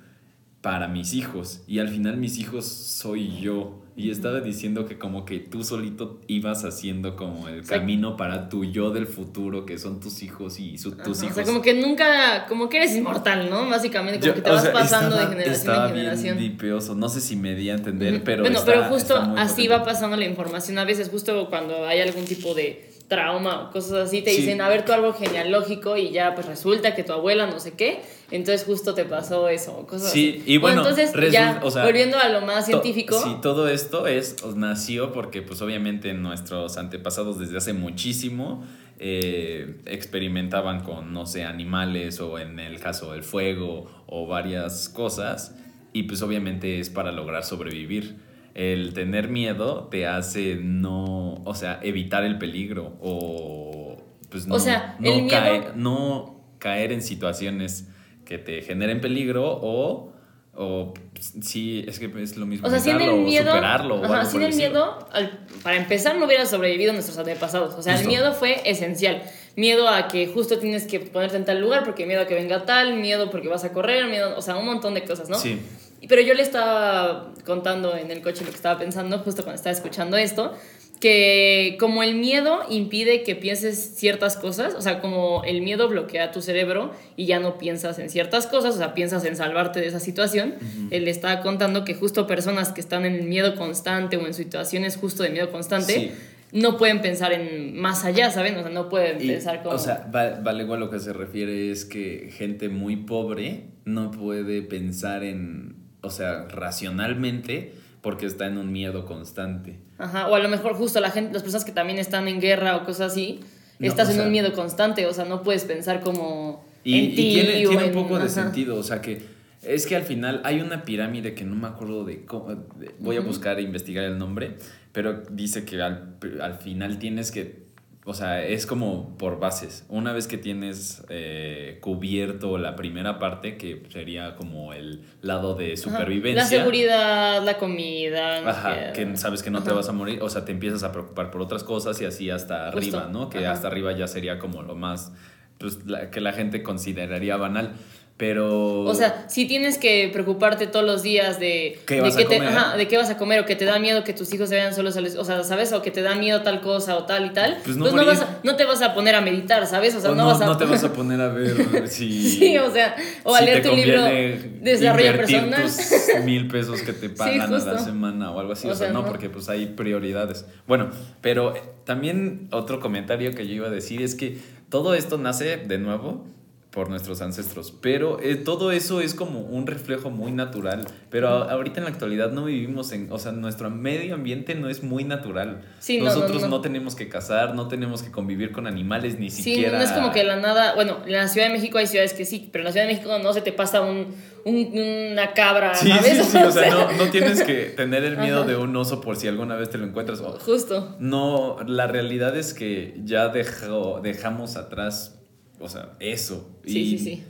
para 0.61 0.87
mis 0.87 1.13
hijos. 1.13 1.61
Y 1.67 1.79
al 1.79 1.87
final, 1.89 2.17
mis 2.17 2.37
hijos 2.37 2.65
soy 2.65 3.39
yo. 3.39 3.79
Y 3.95 4.11
estaba 4.11 4.39
diciendo 4.39 4.85
que 4.85 4.97
como 4.97 5.25
que 5.25 5.39
tú 5.39 5.61
solito 5.65 6.21
ibas 6.27 6.63
haciendo 6.63 7.17
como 7.17 7.49
el 7.49 7.65
sea, 7.65 7.79
camino 7.79 8.15
para 8.15 8.47
tu 8.47 8.63
yo 8.63 8.91
del 8.91 9.07
futuro, 9.07 9.65
que 9.65 9.77
son 9.77 9.99
tus 9.99 10.23
hijos 10.23 10.57
y 10.57 10.77
su- 10.77 10.91
tus 10.91 11.17
Ajá, 11.17 11.25
hijos. 11.25 11.31
O 11.31 11.35
sea, 11.35 11.43
como 11.45 11.61
que 11.61 11.73
nunca, 11.73 12.45
como 12.47 12.69
que 12.69 12.77
eres 12.77 12.95
inmortal, 12.95 13.49
¿no? 13.49 13.69
Básicamente, 13.69 14.19
como 14.21 14.27
Yo- 14.29 14.35
que 14.35 14.41
te 14.41 14.49
vas 14.49 14.61
sea, 14.61 14.71
pasando 14.71 15.07
estaba- 15.17 15.21
de 15.29 15.35
generación 15.35 15.53
estaba 15.55 15.89
en 15.89 15.95
generación. 15.95 16.37
Bien. 16.37 16.57
No 16.97 17.09
sé 17.09 17.19
si 17.19 17.35
me 17.35 17.55
di 17.55 17.69
a 17.69 17.73
entender, 17.73 18.23
pero. 18.23 18.43
bueno, 18.43 18.59
está- 18.59 18.71
pero 18.71 18.83
justo 18.85 19.15
así 19.17 19.63
potente. 19.63 19.67
va 19.69 19.83
pasando 19.83 20.15
la 20.15 20.25
información. 20.25 20.77
A 20.79 20.85
veces, 20.85 21.09
justo 21.09 21.47
cuando 21.49 21.85
hay 21.85 21.99
algún 21.99 22.23
tipo 22.23 22.53
de 22.53 22.88
trauma 23.09 23.63
o 23.63 23.71
cosas 23.71 24.07
así, 24.07 24.21
te 24.21 24.29
Sí. 24.31 24.37
dicen, 24.41 24.61
a 24.61 24.69
ver, 24.69 24.85
tu 24.85 24.93
árbol 24.93 25.13
genealógico 25.15 25.97
y 25.97 26.11
ya 26.11 26.33
pues 26.35 26.45
resulta 26.47 26.95
que 26.95 27.03
tu 27.03 27.11
abuela 27.11 27.47
no 27.47 27.59
sé 27.59 27.73
qué, 27.73 27.99
entonces 28.31 28.65
justo 28.65 28.93
te 28.93 29.03
pasó 29.03 29.49
eso, 29.49 29.85
cosas 29.87 30.11
Sí, 30.11 30.37
así. 30.41 30.53
y 30.53 30.57
bueno, 30.57 30.81
entonces 30.87 31.11
ya, 31.31 31.59
o 31.63 31.71
sea, 31.71 31.83
volviendo 31.83 32.17
a 32.17 32.29
lo 32.29 32.41
más 32.41 32.67
científico, 32.67 33.19
Sí, 33.21 33.35
todo 33.41 33.67
esto 33.67 34.07
es, 34.07 34.37
nació 34.55 35.11
porque 35.11 35.41
pues 35.41 35.61
obviamente 35.61 36.13
nuestros 36.13 36.77
antepasados 36.77 37.37
desde 37.39 37.57
hace 37.57 37.73
muchísimo 37.73 38.63
eh, 38.99 39.77
experimentaban 39.85 40.81
con, 40.83 41.11
no 41.13 41.25
sé, 41.25 41.45
animales 41.45 42.19
o 42.19 42.37
en 42.37 42.59
el 42.59 42.79
caso 42.79 43.13
del 43.13 43.23
fuego 43.23 43.89
o 44.07 44.27
varias 44.27 44.87
cosas 44.89 45.55
y 45.93 46.03
pues 46.03 46.21
obviamente 46.21 46.79
es 46.79 46.89
para 46.91 47.11
lograr 47.11 47.43
sobrevivir. 47.43 48.17
El 48.55 48.93
tener 48.93 49.29
miedo 49.29 49.87
te 49.91 50.07
hace 50.07 50.55
no, 50.61 51.35
o 51.45 51.55
sea, 51.55 51.79
evitar 51.83 52.23
el 52.23 52.37
peligro 52.37 52.97
o 53.01 53.97
pues 54.29 54.45
no, 54.47 54.55
O 54.55 54.59
sea, 54.59 54.95
no 54.99 55.11
el 55.11 55.23
miedo- 55.23 55.29
caer, 55.39 55.75
no 55.75 56.41
caer 56.59 56.91
en 56.91 57.01
situaciones 57.01 57.87
que 58.25 58.37
te 58.37 58.61
generen 58.61 59.01
peligro 59.01 59.47
o, 59.61 60.13
o 60.53 60.93
pues, 61.13 61.33
sí, 61.41 61.83
es 61.87 61.97
que 61.99 62.11
es 62.21 62.37
lo 62.37 62.45
mismo. 62.45 62.67
O 62.67 62.69
sea, 62.69 62.79
sin 62.79 62.99
el 63.01 63.21
miedo, 63.21 63.47
superarlo 63.51 63.95
o 64.01 64.03
ajá, 64.05 64.25
sin 64.25 64.41
el 64.43 64.53
miedo, 64.55 65.07
al- 65.11 65.45
para 65.63 65.77
empezar 65.77 66.17
no 66.19 66.25
hubiera 66.25 66.45
sobrevivido 66.45 66.93
nuestros 66.93 67.17
antepasados. 67.17 67.73
O 67.75 67.81
sea, 67.81 67.93
Justo. 67.93 68.07
el 68.09 68.15
miedo 68.15 68.33
fue 68.33 68.61
esencial. 68.69 69.23
Miedo 69.55 69.89
a 69.89 70.07
que 70.07 70.27
justo 70.27 70.59
tienes 70.59 70.85
que 70.85 70.99
ponerte 70.99 71.37
en 71.37 71.45
tal 71.45 71.59
lugar 71.59 71.83
porque 71.83 72.05
miedo 72.05 72.21
a 72.21 72.27
que 72.27 72.35
venga 72.35 72.65
tal, 72.65 72.95
miedo 72.97 73.31
porque 73.31 73.47
vas 73.47 73.63
a 73.63 73.73
correr, 73.73 74.05
miedo, 74.07 74.37
o 74.37 74.41
sea, 74.41 74.57
un 74.57 74.65
montón 74.65 74.93
de 74.93 75.03
cosas, 75.05 75.27
¿no? 75.29 75.37
Sí. 75.39 75.59
Pero 76.07 76.21
yo 76.21 76.33
le 76.33 76.41
estaba 76.43 77.33
contando 77.45 77.95
en 77.95 78.09
el 78.11 78.21
coche 78.21 78.43
lo 78.45 78.49
que 78.51 78.55
estaba 78.55 78.79
pensando 78.79 79.19
justo 79.19 79.43
cuando 79.43 79.55
estaba 79.57 79.73
escuchando 79.75 80.15
esto, 80.17 80.53
que 80.99 81.77
como 81.79 82.03
el 82.03 82.15
miedo 82.15 82.59
impide 82.69 83.23
que 83.23 83.35
pienses 83.35 83.95
ciertas 83.95 84.35
cosas, 84.35 84.75
o 84.75 84.81
sea, 84.81 84.99
como 84.99 85.43
el 85.45 85.61
miedo 85.61 85.87
bloquea 85.87 86.31
tu 86.31 86.41
cerebro 86.41 86.91
y 87.15 87.25
ya 87.25 87.39
no 87.39 87.57
piensas 87.57 87.99
en 87.99 88.09
ciertas 88.09 88.47
cosas, 88.47 88.75
o 88.75 88.77
sea, 88.77 88.93
piensas 88.93 89.23
en 89.25 89.35
salvarte 89.37 89.79
de 89.79 89.87
esa 89.87 89.99
situación, 90.01 90.55
él 90.91 91.05
le 91.05 91.11
estaba 91.11 91.41
contando 91.41 91.85
que 91.85 91.93
justo 91.95 92.27
personas 92.27 92.71
que 92.73 92.81
están 92.81 93.05
en 93.05 93.29
miedo 93.29 93.55
constante 93.55 94.17
o 94.17 94.27
en 94.27 94.33
situaciones 94.33 94.97
justo 94.97 95.23
de 95.23 95.29
miedo 95.29 95.51
constante, 95.51 95.93
Sí. 95.93 96.11
no 96.51 96.77
pueden 96.77 97.01
pensar 97.01 97.31
en 97.31 97.77
más 97.79 98.03
allá, 98.03 98.29
¿saben? 98.31 98.57
O 98.57 98.61
sea, 98.63 98.71
no 98.71 98.89
pueden 98.89 99.23
Y, 99.23 99.27
pensar 99.27 99.63
como... 99.63 99.75
O 99.75 99.79
sea, 99.79 100.09
va- 100.13 100.39
vale 100.41 100.63
igual 100.63 100.79
lo 100.81 100.89
que 100.89 100.99
se 100.99 101.13
refiere 101.13 101.71
es 101.71 101.85
que 101.85 102.29
gente 102.35 102.67
muy 102.67 102.97
pobre 102.97 103.67
no 103.85 104.11
puede 104.11 104.61
pensar 104.63 105.23
en, 105.23 105.75
o 106.01 106.09
sea, 106.09 106.47
racionalmente 106.49 107.73
porque 108.01 108.25
está 108.25 108.47
en 108.47 108.57
un 108.57 108.71
miedo 108.71 109.05
constante. 109.05 109.77
Ajá, 109.97 110.27
o 110.27 110.35
a 110.35 110.39
lo 110.39 110.47
mejor 110.49 110.73
justo 110.73 110.99
la 111.01 111.11
gente, 111.11 111.33
las 111.33 111.41
personas 111.43 111.65
que 111.65 111.71
también 111.73 111.99
están 111.99 112.27
en 112.27 112.39
guerra 112.39 112.77
o 112.77 112.85
cosas 112.85 113.11
así, 113.11 113.41
No, 113.79 113.87
estás 113.87 114.09
en 114.09 114.15
sea- 114.15 114.25
un 114.25 114.31
miedo 114.31 114.53
constante, 114.53 115.05
o 115.05 115.13
sea, 115.13 115.25
no 115.25 115.43
puedes 115.43 115.65
pensar 115.65 115.99
como 116.01 116.65
Y, 116.83 116.97
en 116.99 117.05
y 117.11 117.15
tiene, 117.15 117.65
o 117.65 117.69
tiene 117.69 117.83
un 117.83 117.89
en- 117.89 117.93
poco 117.93 118.17
de 118.19 118.29
sentido, 118.29 118.77
o 118.77 118.83
sea 118.83 119.01
que 119.01 119.21
es 119.61 119.85
que 119.85 119.97
al 119.97 120.03
final 120.03 120.39
hay 120.45 120.61
una 120.61 120.83
pirámide 120.85 121.33
que 121.35 121.43
no 121.43 121.55
me 121.55 121.67
acuerdo 121.67 122.05
de 122.05 122.23
cómo, 122.23 122.55
de- 122.55 122.95
voy 122.99 123.17
a 123.17 123.21
buscar 123.21 123.59
e 123.59 123.61
investigar 123.61 124.05
el 124.05 124.17
nombre, 124.17 124.55
pero 124.93 125.21
dice 125.29 125.65
que 125.65 125.81
al, 125.81 126.15
al 126.41 126.55
final 126.59 126.97
tienes 126.99 127.31
que, 127.31 127.67
o 128.09 128.13
sea, 128.13 128.43
es 128.43 128.65
como 128.65 129.15
por 129.17 129.39
bases. 129.39 129.85
Una 129.87 130.11
vez 130.13 130.27
que 130.27 130.37
tienes 130.37 131.03
eh, 131.09 131.77
cubierto 131.81 132.57
la 132.57 132.75
primera 132.75 133.19
parte, 133.19 133.55
que 133.57 133.83
sería 133.89 134.35
como 134.35 134.73
el 134.73 135.03
lado 135.21 135.53
de 135.53 135.73
Ajá. 135.73 135.77
supervivencia. 135.77 136.41
La 136.43 136.47
seguridad, 136.49 137.43
la 137.43 137.57
comida. 137.57 138.41
no 138.41 138.49
Ajá, 138.49 138.93
que 138.93 139.15
sabes 139.15 139.43
que 139.43 139.51
no 139.51 139.61
te 139.63 139.71
vas 139.71 139.87
a 139.89 139.91
morir, 139.91 140.21
o 140.21 140.29
sea, 140.29 140.43
te 140.45 140.51
empiezas 140.51 140.83
a 140.83 140.91
preocupar 140.91 141.29
por 141.31 141.41
otras 141.41 141.63
cosas 141.63 142.01
y 142.01 142.05
así 142.05 142.29
hasta 142.29 142.71
Justo, 142.71 142.97
arriba, 142.97 143.09
¿no? 143.11 143.29
Que 143.29 143.39
ajá. 143.39 143.51
hasta 143.51 143.67
arriba 143.67 143.91
ya 143.91 144.07
sería 144.07 144.39
como 144.39 144.63
lo 144.63 144.75
más, 144.75 145.13
pues, 145.59 145.85
la- 145.85 146.09
que 146.09 146.19
la 146.21 146.33
gente 146.33 146.63
consideraría 146.63 147.37
banal, 147.37 147.73
pero... 148.19 148.81
O 148.81 148.93
sea, 148.95 149.23
si 149.29 149.45
tienes 149.45 149.77
que 149.77 150.09
preocuparte 150.11 150.67
todos 150.67 150.85
los 150.85 151.03
días 151.03 151.39
de, 151.39 151.79
¿Qué 151.87 151.95
de, 151.95 152.01
vas 152.01 152.15
a 152.15 152.17
qué 152.17 152.25
te, 152.25 152.37
comer? 152.37 152.49
ajá, 152.57 152.75
de 152.75 152.85
qué 152.89 152.97
vas 152.97 153.09
a 153.09 153.17
comer 153.17 153.39
o 153.39 153.45
que 153.45 153.55
te 153.55 153.63
da 153.63 153.79
miedo 153.79 154.03
que 154.03 154.11
tus 154.11 154.33
hijos 154.33 154.49
se 154.49 154.57
vayan 154.57 154.75
solos, 154.75 154.97
a 154.97 154.99
o 155.21 155.23
sea, 155.23 155.41
¿sabes? 155.45 155.71
O 155.71 155.81
que 155.81 155.89
te 155.89 156.01
da 156.01 156.15
miedo 156.15 156.41
tal 156.41 156.59
cosa 156.59 156.97
o 156.97 157.05
tal 157.05 157.27
y 157.27 157.29
tal, 157.29 157.53
Pues 157.63 157.63
pues 157.63 157.77
no 157.77 157.85
no, 157.85 157.91
morir. 157.93 158.07
vas 158.07 158.21
a, 158.21 158.39
no 158.43 158.57
te 158.57 158.65
vas 158.65 158.81
a 158.81 158.93
poner 158.93 159.15
a 159.15 159.21
meditar, 159.21 159.65
¿sabes? 159.67 159.95
O 159.95 160.01
sea, 160.01 160.11
o 160.11 160.15
no, 160.15 160.23
no, 160.23 160.27
vas 160.27 160.41
a... 160.41 160.45
no 160.47 160.57
te 160.57 160.65
vas 160.65 160.83
a 160.83 160.91
poner 160.93 161.21
a 161.21 161.29
ver 161.29 161.87
si... 161.87 162.11
Sí, 162.39 162.57
o 162.57 162.69
sea, 162.69 162.93
o 163.23 163.33
a 163.33 163.39
si 163.39 163.45
leer 163.45 163.61
te 163.61 163.69
tu 163.69 163.75
libro 163.77 164.03
de 164.03 164.59
desarrollo 164.63 165.15
personal. 165.15 165.61
tus 165.63 165.79
mil 166.25 166.47
pesos 166.49 166.81
que 166.81 166.91
te 166.91 167.07
pagan 167.09 167.53
a 167.53 167.57
la 167.57 167.79
semana 167.79 168.31
o 168.31 168.39
algo 168.41 168.51
así. 168.51 168.67
O, 168.67 168.71
O 168.71 168.75
sea, 168.75 168.87
sea, 168.87 168.93
no, 168.93 169.03
no. 169.03 169.07
porque 169.07 169.29
pues 169.29 169.47
hay 169.47 169.65
prioridades. 169.67 170.45
Bueno, 170.67 170.89
pero 171.21 171.55
eh, 171.55 171.61
también 171.85 172.49
otro 172.51 172.81
comentario 172.81 173.33
que 173.33 173.47
yo 173.47 173.53
iba 173.53 173.67
a 173.67 173.71
decir 173.71 174.01
es 174.01 174.15
que 174.15 174.37
todo 174.69 174.93
esto 174.93 175.17
nace 175.17 175.55
de 175.55 175.77
nuevo 175.77 176.27
por 176.71 176.87
nuestros 176.89 177.21
ancestros, 177.21 177.73
pero 177.81 178.19
eh, 178.21 178.35
todo 178.35 178.71
eso 178.71 179.01
es 179.01 179.15
como 179.15 179.39
un 179.41 179.65
reflejo 179.65 180.11
muy 180.11 180.31
natural, 180.31 180.85
pero 181.09 181.27
a- 181.29 181.51
ahorita 181.51 181.79
en 181.79 181.85
la 181.85 181.89
actualidad 181.89 182.31
no 182.31 182.45
vivimos 182.45 182.91
en, 182.91 183.11
o 183.11 183.17
sea, 183.17 183.31
nuestro 183.31 183.71
medio 183.71 184.13
ambiente 184.13 184.53
no 184.53 184.69
es 184.69 184.83
muy 184.83 185.03
natural. 185.03 185.63
Sí, 185.79 185.97
no, 185.97 186.03
no, 186.05 186.09
Nosotros 186.13 186.43
no. 186.43 186.47
no, 186.49 186.61
tenemos 186.61 186.95
que 186.95 187.09
cazar, 187.09 187.55
no 187.55 187.67
tenemos 187.67 188.03
que 188.03 188.11
convivir 188.11 188.51
con 188.51 188.67
animales 188.67 189.17
ni 189.17 189.31
Sí, 189.31 189.41
siquiera. 189.41 189.79
no 189.79 189.83
es 189.83 189.91
como 189.91 190.11
que 190.11 190.23
la 190.23 190.35
nada, 190.35 190.75
bueno, 190.75 190.97
en 191.07 191.13
la 191.13 191.27
Ciudad 191.27 191.47
de 191.47 191.53
México 191.53 191.79
hay 191.79 191.87
ciudades 191.87 192.13
que 192.13 192.23
sí, 192.23 192.49
pero 192.51 192.61
en 192.61 192.65
la 192.65 192.71
Ciudad 192.71 192.85
de 192.87 192.93
México 192.93 193.17
no 193.17 193.33
se 193.33 193.41
te 193.41 193.51
pasa 193.51 193.81
un, 193.81 194.13
un- 194.45 195.11
una 195.13 195.33
cabra, 195.33 195.73
Sí, 195.73 195.89
¿sabes? 195.89 196.17
sí, 196.17 196.23
sí, 196.23 196.37
o 196.43 196.51
sea, 196.51 196.69
no, 196.69 196.91
no 196.91 197.09
tienes 197.09 197.41
que 197.41 197.63
tener 197.75 198.03
el 198.03 198.17
miedo 198.17 198.41
Ajá. 198.41 198.47
de 198.47 198.55
un 198.57 198.75
oso 198.75 199.01
por 199.01 199.15
si 199.15 199.27
alguna 199.27 199.55
vez 199.55 199.71
te 199.71 199.79
lo 199.79 199.85
encuentras. 199.87 200.21
Justo. 200.45 200.95
No, 200.99 201.57
la 201.65 201.87
realidad 201.87 202.37
es 202.37 202.53
que 202.53 202.93
ya 203.03 203.29
dejó, 203.29 204.01
dejamos 204.03 204.55
atrás, 204.55 205.15
o 205.59 205.69
sea, 205.69 205.93
eso. 205.99 206.49
Sí, 206.65 206.79
Y 206.79 206.97
sí, 206.97 207.03
sí. 207.03 207.23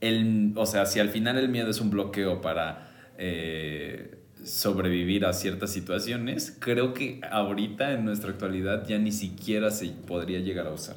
El, 0.00 0.52
o 0.56 0.66
sea, 0.66 0.86
si 0.86 0.98
al 0.98 1.10
final 1.10 1.36
el 1.38 1.48
miedo 1.48 1.70
es 1.70 1.80
un 1.80 1.90
bloqueo 1.90 2.40
para 2.40 2.90
eh, 3.18 4.18
sobrevivir 4.44 5.26
a 5.26 5.32
ciertas 5.32 5.70
situaciones, 5.70 6.56
creo 6.58 6.94
que 6.94 7.20
ahorita 7.30 7.92
en 7.92 8.04
nuestra 8.04 8.30
actualidad 8.30 8.86
ya 8.86 8.98
ni 8.98 9.12
siquiera 9.12 9.70
se 9.70 9.88
podría 9.88 10.38
llegar 10.40 10.66
a 10.66 10.72
usar. 10.72 10.96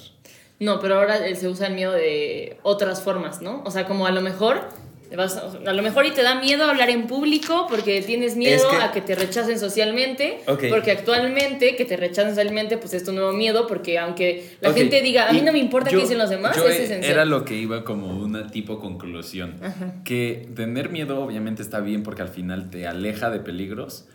No, 0.60 0.80
pero 0.80 0.96
ahora 0.96 1.36
se 1.36 1.48
usa 1.48 1.68
el 1.68 1.74
miedo 1.74 1.92
de 1.92 2.58
otras 2.64 3.02
formas, 3.02 3.42
¿no? 3.42 3.62
O 3.66 3.72
sea, 3.72 3.86
como 3.86 4.06
a 4.08 4.12
lo 4.12 4.22
mejor 4.22 4.70
vas, 5.16 5.38
a 5.38 5.74
lo 5.74 5.82
mejor 5.84 6.06
y 6.06 6.12
te 6.12 6.24
da 6.24 6.40
miedo 6.40 6.64
hablar 6.66 6.90
en 6.90 7.08
público 7.08 7.68
porque 7.70 8.02
tienes 8.02 8.36
miedo 8.36 8.68
que- 8.70 8.76
a 8.78 8.92
que 8.92 9.02
te 9.02 9.16
rechacen 9.16 9.60
socialmente. 9.60 10.40
Porque 10.70 10.92
actualmente 10.92 11.76
que 11.76 11.86
te 11.86 11.98
rechacen 11.98 12.32
socialmente, 12.32 12.78
pues 12.78 12.94
es 12.94 13.04
tu 13.04 13.12
nuevo 13.12 13.32
miedo. 13.34 13.68
Porque 13.68 14.00
aunque 14.00 14.56
la 14.62 14.74
gente 14.74 15.02
diga, 15.02 15.30
a 15.30 15.34
mí 15.34 15.40
y 15.40 15.42
no 15.42 15.52
me 15.52 15.60
importa 15.60 15.90
yo- 15.90 15.98
qué 16.00 16.04
dicen 16.04 16.18
los 16.18 16.30
demás, 16.30 16.56
yo 16.56 16.68
es 16.68 16.80
e- 16.80 16.84
esencial. 16.86 17.12
Era 17.12 17.26
lo 17.26 17.46
que 17.46 17.56
iba 17.56 17.84
como 17.84 18.08
una 18.18 18.48
tipo 18.48 18.80
conclusión. 18.80 19.56
Que 20.04 20.50
tener 20.56 20.90
miedo 20.90 21.20
obviamente 21.24 21.62
está 21.62 21.80
bien 21.80 22.04
porque 22.04 22.22
al 22.22 22.30
final 22.30 22.70
te 22.70 22.88
aleja 22.88 23.30
de 23.30 23.40
peligros, 23.40 24.08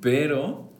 pero 0.00 0.70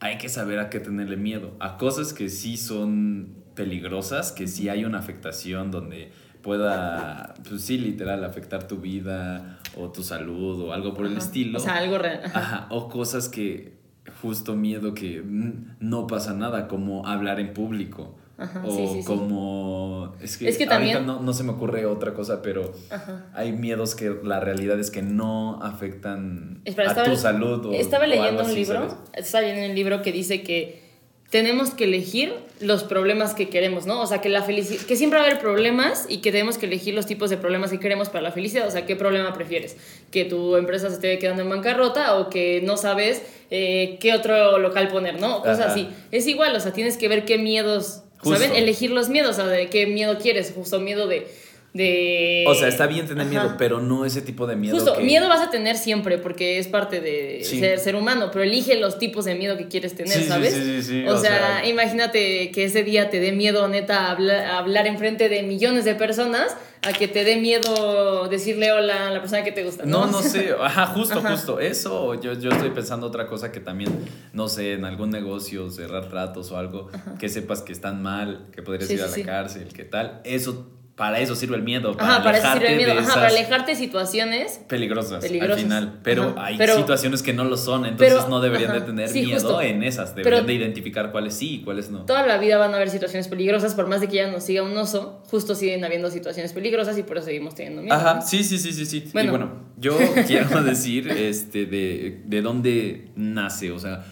hay 0.00 0.18
que 0.18 0.28
saber 0.28 0.58
a 0.58 0.70
qué 0.70 0.80
tenerle 0.80 1.16
miedo. 1.16 1.52
A 1.60 1.76
cosas 1.76 2.12
que 2.12 2.28
sí 2.30 2.56
son 2.56 3.34
peligrosas, 3.54 4.32
que 4.32 4.48
sí 4.48 4.68
hay 4.68 4.84
una 4.84 4.98
afectación 4.98 5.70
donde 5.70 6.10
pueda, 6.42 7.34
pues 7.48 7.62
sí, 7.62 7.78
literal, 7.78 8.24
afectar 8.24 8.66
tu 8.66 8.76
vida 8.78 9.58
o 9.76 9.90
tu 9.90 10.02
salud 10.02 10.60
o 10.62 10.72
algo 10.72 10.94
por 10.94 11.06
el 11.06 11.12
Ajá. 11.12 11.20
estilo. 11.24 11.58
O 11.58 11.60
sea, 11.60 11.76
algo 11.76 11.98
real. 11.98 12.20
Ajá. 12.32 12.66
O 12.70 12.88
cosas 12.88 13.28
que 13.28 13.78
justo 14.22 14.54
miedo 14.56 14.94
que 14.94 15.22
no 15.24 16.06
pasa 16.06 16.34
nada, 16.34 16.68
como 16.68 17.06
hablar 17.06 17.40
en 17.40 17.52
público. 17.54 18.16
Ajá, 18.38 18.62
o 18.64 18.70
sí, 18.74 18.86
sí, 18.86 19.02
sí. 19.02 19.06
como... 19.06 20.14
Es 20.22 20.38
que, 20.38 20.48
Es 20.48 20.56
que 20.56 20.64
ahorita 20.64 20.94
también- 20.94 21.06
no, 21.06 21.20
no 21.20 21.32
se 21.34 21.44
me 21.44 21.50
ocurre 21.52 21.84
otra 21.84 22.14
cosa, 22.14 22.40
pero 22.40 22.72
Ajá. 22.90 23.26
hay 23.34 23.52
miedos 23.52 23.94
que 23.94 24.16
la 24.24 24.40
realidad 24.40 24.78
es 24.80 24.90
que 24.90 25.02
no 25.02 25.62
afectan 25.62 26.62
Espera, 26.64 26.88
a 26.88 26.92
estaba, 26.92 27.08
tu 27.10 27.16
salud. 27.16 27.66
O, 27.66 27.72
estaba 27.72 28.04
o 28.04 28.06
algo 28.06 28.16
leyendo 28.16 28.42
un 28.44 28.46
así, 28.50 28.56
libro, 28.56 28.88
¿sabes? 28.88 28.94
estaba 29.12 29.42
leyendo 29.42 29.68
un 29.68 29.74
libro 29.74 30.00
que 30.00 30.12
dice 30.12 30.42
que 30.42 30.89
tenemos 31.30 31.70
que 31.70 31.84
elegir 31.84 32.34
los 32.58 32.82
problemas 32.82 33.34
que 33.34 33.48
queremos, 33.48 33.86
¿no? 33.86 34.00
O 34.00 34.06
sea, 34.06 34.20
que 34.20 34.28
la 34.28 34.42
felicidad, 34.42 34.82
que 34.82 34.96
siempre 34.96 35.20
va 35.20 35.24
a 35.24 35.28
haber 35.28 35.40
problemas 35.40 36.06
y 36.08 36.18
que 36.18 36.32
tenemos 36.32 36.58
que 36.58 36.66
elegir 36.66 36.92
los 36.92 37.06
tipos 37.06 37.30
de 37.30 37.36
problemas 37.36 37.70
que 37.70 37.78
queremos 37.78 38.08
para 38.08 38.22
la 38.22 38.32
felicidad. 38.32 38.66
O 38.66 38.70
sea, 38.70 38.84
¿qué 38.84 38.96
problema 38.96 39.32
prefieres? 39.32 39.76
¿Que 40.10 40.24
tu 40.24 40.56
empresa 40.56 40.88
se 40.88 40.94
esté 40.94 41.18
quedando 41.20 41.42
en 41.42 41.50
bancarrota 41.50 42.18
o 42.18 42.30
que 42.30 42.60
no 42.62 42.76
sabes 42.76 43.22
eh, 43.52 43.96
qué 44.00 44.12
otro 44.12 44.58
local 44.58 44.88
poner, 44.88 45.20
¿no? 45.20 45.38
Cosas 45.38 45.60
Ajá. 45.60 45.72
así. 45.72 45.88
Es 46.10 46.26
igual, 46.26 46.54
o 46.56 46.60
sea, 46.60 46.72
tienes 46.72 46.96
que 46.96 47.06
ver 47.06 47.24
qué 47.24 47.38
miedos, 47.38 48.02
Justo. 48.18 48.36
¿saben? 48.36 48.56
Elegir 48.56 48.90
los 48.90 49.08
miedos, 49.08 49.30
o 49.30 49.34
sea, 49.34 49.46
de 49.46 49.68
qué 49.70 49.86
miedo 49.86 50.18
quieres, 50.18 50.52
justo 50.54 50.80
miedo 50.80 51.06
de... 51.06 51.28
de 51.72 52.44
O 52.48 52.54
sea, 52.54 52.66
está 52.68 52.86
bien 52.86 53.06
tener 53.06 53.22
Ajá. 53.22 53.30
miedo, 53.30 53.54
pero 53.58 53.80
no 53.80 54.04
ese 54.04 54.22
tipo 54.22 54.46
de 54.46 54.56
miedo 54.56 54.74
Justo, 54.76 54.96
que- 54.96 55.04
miedo 55.04 55.28
vas 55.28 55.40
a 55.40 55.50
tener 55.50 55.76
siempre 55.76 56.18
porque 56.18 56.58
es 56.58 56.66
parte 56.68 57.00
de 57.00 57.42
Sí. 57.44 57.60
ser, 57.60 57.78
ser 57.78 57.94
humano, 57.96 58.30
pero 58.32 58.42
elige 58.44 58.76
los 58.80 58.98
tipos 58.98 59.24
de 59.24 59.34
miedo 59.36 59.56
que 59.56 59.68
quieres 59.68 59.94
tener, 59.94 60.18
Sí, 60.18 60.24
¿sabes? 60.24 60.52
sí, 60.54 60.62
sí, 60.62 60.82
sí, 60.82 61.06
O, 61.06 61.14
o 61.14 61.18
sea, 61.18 61.60
sea- 61.60 61.66
imagínate 61.68 62.50
que 62.50 62.64
ese 62.64 62.82
día 62.82 63.08
te 63.10 63.20
dé 63.20 63.32
miedo, 63.32 63.68
neta, 63.68 64.10
hablar, 64.10 64.46
hablar 64.46 64.86
enfrente 64.86 65.28
de 65.28 65.42
millones 65.44 65.84
de 65.84 65.94
personas, 65.94 66.56
a 66.82 66.92
que 66.94 67.08
te 67.08 67.24
dé 67.24 67.36
miedo 67.36 68.26
decirle 68.28 68.72
hola 68.72 69.08
a 69.08 69.10
la 69.10 69.20
persona 69.20 69.44
que 69.44 69.52
te 69.52 69.62
gusta. 69.62 69.84
No, 69.84 70.06
No, 70.06 70.12
no 70.12 70.22
sé. 70.22 70.54
Ajá, 70.60 70.86
justo, 70.86 71.18
Ajá. 71.18 71.32
justo. 71.36 71.60
Eso, 71.60 72.14
yo, 72.20 72.32
yo 72.32 72.50
estoy 72.50 72.70
pensando 72.70 73.06
otra 73.06 73.26
cosa 73.26 73.52
que 73.52 73.60
también, 73.60 73.90
no 74.32 74.48
sé, 74.48 74.72
en 74.72 74.84
algún 74.86 75.10
negocio, 75.10 75.70
cerrar 75.70 76.08
tratos 76.08 76.50
o 76.52 76.56
algo, 76.56 76.88
que 77.18 77.28
sepas 77.28 77.60
que 77.62 77.72
están 77.72 78.02
mal, 78.02 78.46
que 78.52 78.62
podrías 78.62 78.88
Sí, 78.88 78.94
ir 78.94 79.02
a 79.02 79.04
sí, 79.04 79.10
la 79.10 79.14
sí. 79.16 79.22
cárcel, 79.24 79.68
que 79.74 79.84
tal. 79.84 80.22
Eso, 80.24 80.70
para 81.00 81.18
eso 81.18 81.34
sirve 81.34 81.56
el 81.56 81.62
miedo. 81.62 81.96
Para 81.96 82.16
Ajá, 82.16 82.22
para 82.22 82.36
eso 82.36 82.46
sirve 82.52 82.66
el 82.66 82.74
alejarte 82.74 82.76
miedo. 82.76 82.94
de 83.00 83.06
Ajá, 83.06 83.14
para 83.14 83.26
alejarte 83.28 83.70
de 83.70 83.76
situaciones. 83.78 84.60
peligrosas, 84.68 85.24
Peligrosas. 85.24 85.56
al 85.56 85.62
final. 85.62 85.98
Pero 86.02 86.34
Ajá, 86.36 86.44
hay 86.44 86.58
pero- 86.58 86.76
situaciones 86.76 87.22
que 87.22 87.32
no 87.32 87.44
lo 87.44 87.56
son, 87.56 87.86
entonces 87.86 88.16
pero- 88.18 88.28
no 88.28 88.40
deberían 88.42 88.72
ajá, 88.72 88.80
de 88.80 88.86
tener 88.86 89.08
sí, 89.08 89.22
miedo 89.22 89.40
justo. 89.40 89.62
en 89.62 89.82
esas. 89.82 90.14
Deberían 90.14 90.44
Pero- 90.44 90.46
de 90.46 90.54
identificar 90.62 91.10
cuáles 91.10 91.32
sí 91.32 91.54
y 91.54 91.62
cuáles 91.64 91.88
no. 91.90 92.04
Toda 92.04 92.26
la 92.26 92.36
vida 92.36 92.58
van 92.58 92.74
a 92.74 92.76
haber 92.76 92.90
situaciones 92.90 93.28
peligrosas, 93.28 93.74
por 93.74 93.86
más 93.88 94.02
de 94.02 94.08
que 94.08 94.16
ya 94.16 94.30
nos 94.30 94.44
siga 94.44 94.62
un 94.62 94.76
oso, 94.76 95.22
justo 95.30 95.54
siguen 95.54 95.82
habiendo 95.86 96.10
situaciones 96.10 96.52
peligrosas 96.52 96.98
y 96.98 97.02
por 97.02 97.16
eso 97.16 97.24
seguimos 97.24 97.54
teniendo 97.54 97.80
miedo. 97.80 97.94
Ajá, 97.94 98.16
¿no? 98.16 98.22
sí, 98.22 98.44
sí, 98.44 98.58
sí, 98.58 98.74
sí, 98.74 98.84
sí. 98.84 99.04
Bueno. 99.14 99.28
Y 99.28 99.30
bueno, 99.30 99.52
yo 99.78 99.96
quiero 100.26 100.62
decir 100.62 101.08
este, 101.08 101.64
de, 101.64 102.20
de 102.26 102.42
dónde 102.42 103.08
nace, 103.16 103.70
o 103.72 103.78
sea, 103.78 104.04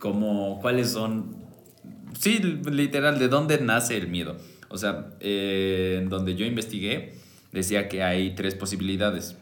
como 0.00 0.60
cuáles 0.60 0.90
son, 0.90 1.34
sí, 2.20 2.40
literal, 2.70 3.18
de 3.18 3.28
dónde 3.28 3.58
nace 3.58 3.96
el 3.96 4.08
miedo. 4.08 4.36
O 4.76 4.78
sea, 4.78 5.10
eh, 5.20 5.98
en 6.02 6.08
donde 6.10 6.34
yo 6.36 6.44
investigué, 6.46 7.14
decía 7.52 7.88
que 7.88 8.02
hay 8.02 8.34
tres 8.34 8.54
posibilidades. 8.54 9.36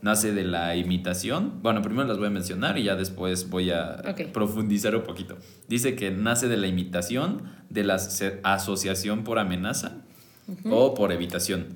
Nace 0.00 0.32
de 0.32 0.44
la 0.44 0.76
imitación. 0.76 1.60
Bueno, 1.60 1.82
primero 1.82 2.06
las 2.06 2.18
voy 2.18 2.28
a 2.28 2.30
mencionar 2.30 2.78
y 2.78 2.84
ya 2.84 2.94
después 2.94 3.50
voy 3.50 3.70
a 3.70 4.00
profundizar 4.32 4.94
un 4.94 5.02
poquito. 5.02 5.36
Dice 5.68 5.96
que 5.96 6.12
nace 6.12 6.46
de 6.46 6.56
la 6.56 6.68
imitación, 6.68 7.42
de 7.68 7.82
la 7.82 7.96
aso- 7.96 8.38
asociación 8.44 9.24
por 9.24 9.40
amenaza 9.40 10.04
o 10.70 10.94
por 10.94 11.10
evitación. 11.12 11.66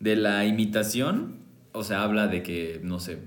De 0.00 0.16
la 0.16 0.44
imitación, 0.46 1.38
o 1.72 1.84
sea, 1.84 2.02
habla 2.02 2.26
de 2.26 2.42
que, 2.42 2.80
no 2.82 2.98
sé, 2.98 3.18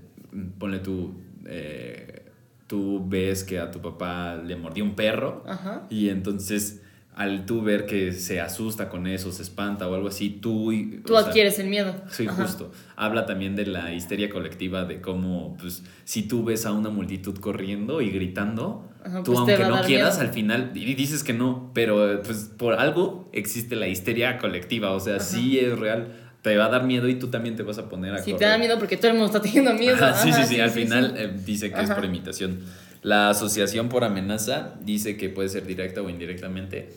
ponle 0.59 0.79
tú, 0.79 1.15
eh, 1.45 2.25
tú 2.67 3.01
ves 3.07 3.45
que 3.45 3.59
a 3.59 3.71
tu 3.71 3.79
papá 3.81 4.35
le 4.35 4.55
mordió 4.57 4.83
un 4.83 4.95
perro 4.95 5.43
Ajá. 5.47 5.87
y 5.89 6.09
entonces 6.09 6.82
al 7.15 7.45
tú 7.45 7.61
ver 7.61 7.85
que 7.85 8.11
se 8.11 8.41
asusta 8.41 8.89
con 8.89 9.05
eso, 9.07 9.31
se 9.31 9.43
espanta 9.43 9.87
o 9.87 9.93
algo 9.95 10.07
así, 10.07 10.29
tú... 10.29 10.71
Tú 11.05 11.13
o 11.15 11.19
sea, 11.19 11.27
adquieres 11.29 11.59
el 11.59 11.67
miedo. 11.67 11.93
Sí, 12.09 12.25
Ajá. 12.27 12.43
justo. 12.43 12.71
Habla 12.95 13.25
también 13.25 13.55
de 13.55 13.65
la 13.67 13.93
histeria 13.93 14.29
colectiva, 14.29 14.85
de 14.85 14.99
cómo, 15.01 15.55
pues, 15.59 15.83
si 16.05 16.23
tú 16.23 16.43
ves 16.43 16.65
a 16.65 16.71
una 16.71 16.89
multitud 16.89 17.37
corriendo 17.37 18.01
y 18.01 18.09
gritando, 18.09 18.89
Ajá, 19.03 19.21
tú 19.23 19.33
pues 19.33 19.45
te 19.45 19.53
aunque 19.55 19.69
no 19.69 19.81
quieras, 19.85 20.15
miedo. 20.17 20.27
al 20.27 20.33
final, 20.33 20.71
y 20.73 20.93
dices 20.95 21.23
que 21.23 21.33
no, 21.33 21.71
pero 21.73 22.21
pues 22.23 22.49
por 22.57 22.73
algo 22.75 23.29
existe 23.33 23.75
la 23.75 23.87
histeria 23.87 24.37
colectiva, 24.39 24.91
o 24.91 24.99
sea, 24.99 25.19
sí 25.19 25.59
es 25.59 25.77
real, 25.77 26.07
te 26.41 26.57
va 26.57 26.65
a 26.65 26.69
dar 26.69 26.83
miedo 26.85 27.07
y 27.07 27.15
tú 27.15 27.27
también 27.27 27.55
te 27.55 27.63
vas 27.63 27.77
a 27.77 27.89
poner 27.89 28.13
a 28.15 28.17
Sí, 28.17 28.25
te 28.25 28.31
correr. 28.33 28.49
da 28.49 28.57
miedo 28.57 28.79
porque 28.79 28.97
todo 28.97 29.09
el 29.11 29.13
mundo 29.17 29.27
está 29.27 29.39
teniendo 29.41 29.73
miedo. 29.75 29.95
Ajá, 29.95 30.13
sí, 30.15 30.29
sí, 30.31 30.39
Ajá, 30.39 30.45
sí, 30.47 30.59
al 30.59 30.69
final 30.71 31.13
sí. 31.15 31.23
eh, 31.23 31.31
dice 31.45 31.69
que 31.71 31.77
es 31.79 31.85
Ajá. 31.89 31.95
por 31.95 32.05
imitación. 32.05 32.59
La 33.01 33.29
asociación 33.29 33.89
por 33.89 34.05
amenaza 34.05 34.75
dice 34.81 35.17
que 35.17 35.27
puede 35.29 35.49
ser 35.49 35.65
directa 35.67 36.01
o 36.01 36.09
indirectamente. 36.09 36.89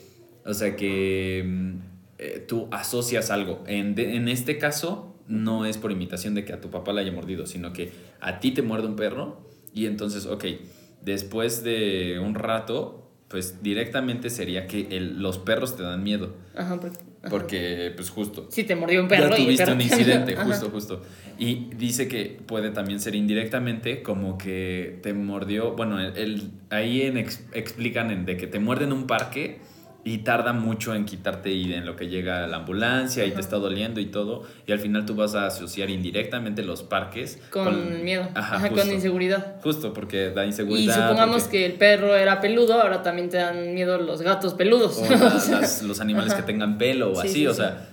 O 0.47 0.53
sea 0.53 0.75
que 0.75 1.43
mm, 1.45 1.71
eh, 2.19 2.45
tú 2.47 2.67
asocias 2.71 3.29
algo. 3.31 3.63
En, 3.67 3.93
de- 3.95 4.15
en 4.15 4.27
este 4.29 4.57
caso, 4.57 5.15
no 5.27 5.65
es 5.65 5.77
por 5.77 5.91
imitación 5.91 6.33
de 6.35 6.45
que 6.45 6.53
a 6.53 6.61
tu 6.61 6.69
papá 6.71 6.93
le 6.93 7.01
haya 7.01 7.11
mordido, 7.11 7.45
sino 7.45 7.73
que 7.73 7.91
a 8.21 8.39
ti 8.39 8.51
te 8.51 8.61
muerde 8.61 8.87
un 8.87 8.95
perro 8.95 9.41
y 9.73 9.85
entonces, 9.85 10.25
ok, 10.25 10.45
después 11.03 11.63
de 11.63 12.19
un 12.19 12.33
rato, 12.35 13.03
pues 13.27 13.61
directamente 13.61 14.29
sería 14.29 14.67
que 14.67 14.87
el- 14.91 15.21
los 15.21 15.37
perros 15.37 15.75
te 15.75 15.83
dan 15.83 16.01
miedo. 16.01 16.33
Ajá, 16.55 16.79
porque, 16.79 16.97
ajá. 16.97 17.29
Porque, 17.29 17.91
pues 17.95 18.09
justo, 18.09 18.47
Sí, 18.49 18.63
te 18.63 18.75
mordió 18.75 19.01
un 19.01 19.09
perro 19.09 19.29
ya 19.29 19.35
tuviste 19.35 19.63
perro 19.65 19.73
un 19.73 19.79
te- 19.79 19.83
incidente, 19.93 20.35
justo, 20.37 20.69
justo. 20.69 21.01
Y 21.37 21.69
dice 21.75 22.07
que 22.07 22.39
puede 22.47 22.71
también 22.71 22.99
ser 23.01 23.15
indirectamente, 23.15 24.01
como 24.01 24.37
que 24.37 24.99
te 25.03 25.13
mordió. 25.13 25.73
Bueno, 25.73 25.99
el, 25.99 26.15
el- 26.17 26.51
ahí 26.69 27.01
en 27.01 27.17
ex- 27.17 27.43
explican 27.53 28.11
en 28.11 28.25
de 28.25 28.37
que 28.37 28.47
te 28.47 28.59
muerde 28.59 28.85
en 28.85 28.93
un 28.93 29.07
parque 29.07 29.59
y 30.09 30.19
tarda 30.19 30.53
mucho 30.53 30.95
en 30.95 31.03
quitarte 31.03 31.51
y 31.51 31.73
en 31.73 31.85
lo 31.85 31.97
que 31.97 32.07
llega 32.07 32.47
la 32.47 32.57
ambulancia 32.57 33.25
y 33.25 33.31
te 33.31 33.41
está 33.41 33.57
doliendo 33.57 33.99
y 33.99 34.05
todo. 34.05 34.43
Y 34.65 34.71
al 34.71 34.79
final 34.79 35.05
tú 35.05 35.15
vas 35.15 35.35
a 35.35 35.47
asociar 35.47 35.89
indirectamente 35.89 36.63
los 36.63 36.81
parques 36.83 37.41
Con, 37.49 38.03
miedo. 38.05 38.23
Ajá, 38.33 38.55
Ajá, 38.55 38.69
con 38.69 38.89
inseguridad. 38.89 39.57
Justo 39.61 39.91
porque 39.91 40.29
da 40.29 40.45
Y 40.45 40.47
inseguridad. 40.47 40.93
supongamos 41.09 41.43
porque- 41.43 41.57
que 41.57 41.65
el 41.65 41.73
perro 41.73 42.15
era 42.15 42.39
peludo, 42.39 42.81
ahora 42.81 43.01
también 43.03 43.27
te 43.29 43.35
dan 43.37 43.73
miedo 43.73 43.97
los 43.97 44.21
gatos 44.21 44.53
peludos. 44.53 44.97
o 44.97 45.01
la- 45.09 45.59
las- 45.59 45.83
los 45.83 45.99
animales 45.99 46.31
Ajá. 46.33 46.41
que 46.41 46.47
tengan 46.53 46.77
pelo 46.77 47.11
o 47.11 47.15
Sí, 47.21 47.27
así, 47.27 47.33
sí, 47.39 47.47
o 47.47 47.51
sí. 47.53 47.57
sea, 47.57 47.87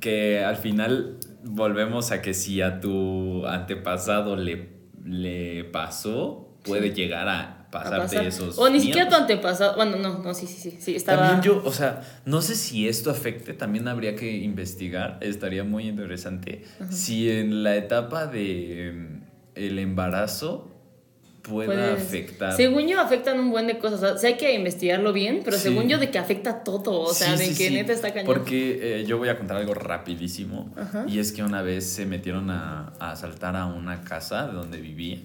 que 0.00 0.44
al 0.44 0.56
final 0.56 1.18
volvemos 1.44 2.10
a 2.10 2.20
que 2.20 2.34
si 2.34 2.62
a 2.62 2.80
tu 2.80 3.46
antepasado 3.46 4.34
le, 4.36 4.70
le 5.04 5.64
pasó, 5.64 6.56
puede 6.64 6.92
llegar 6.92 7.28
a 7.28 7.57
pasarte 7.70 8.16
pasar. 8.16 8.26
esos 8.26 8.58
O 8.58 8.68
ni 8.70 8.80
siquiera 8.80 9.08
tu 9.08 9.14
antepasado. 9.14 9.76
Bueno, 9.76 9.96
no, 9.96 10.18
no, 10.20 10.34
sí, 10.34 10.46
sí, 10.46 10.58
sí. 10.70 10.76
sí 10.80 10.96
estaba... 10.96 11.28
También 11.28 11.42
yo, 11.42 11.62
o 11.64 11.72
sea, 11.72 12.02
no 12.24 12.40
sé 12.42 12.54
si 12.54 12.88
esto 12.88 13.10
afecte, 13.10 13.52
también 13.54 13.88
habría 13.88 14.14
que 14.16 14.36
investigar, 14.38 15.18
estaría 15.20 15.64
muy 15.64 15.88
interesante, 15.88 16.64
si 16.90 17.30
en 17.30 17.62
la 17.62 17.76
etapa 17.76 18.26
de 18.26 18.88
em, 18.88 19.20
el 19.54 19.78
embarazo 19.78 20.70
pueda 21.42 21.66
Puedes- 21.94 22.02
afectar. 22.02 22.52
Según 22.54 22.86
yo, 22.88 23.00
afectan 23.00 23.40
un 23.40 23.50
buen 23.50 23.66
de 23.66 23.78
cosas. 23.78 24.02
O 24.02 24.18
sea, 24.18 24.28
hay 24.28 24.36
que 24.36 24.52
investigarlo 24.54 25.14
bien, 25.14 25.40
pero 25.44 25.56
Sí. 25.56 25.64
según 25.64 25.88
yo, 25.88 25.96
de 25.98 26.10
que 26.10 26.18
afecta 26.18 26.62
todo. 26.62 27.00
O 27.00 27.14
sea, 27.14 27.38
Sí, 27.38 27.48
de 27.48 27.54
sí, 27.54 27.64
que 27.64 27.70
neta 27.70 27.92
está 27.94 28.12
cañón. 28.12 28.26
Porque 28.26 29.00
eh, 29.00 29.04
yo 29.06 29.16
voy 29.16 29.30
a 29.30 29.38
contar 29.38 29.56
algo 29.56 29.72
rapidísimo. 29.72 30.74
Ajá. 30.76 31.06
Y 31.08 31.18
es 31.20 31.32
que 31.32 31.42
una 31.42 31.62
vez 31.62 31.86
se 31.86 32.04
metieron 32.04 32.50
a, 32.50 32.92
a 33.00 33.12
asaltar 33.12 33.56
a 33.56 33.64
una 33.64 34.02
casa 34.02 34.46
de 34.46 34.52
donde 34.54 34.78
vivía. 34.80 35.20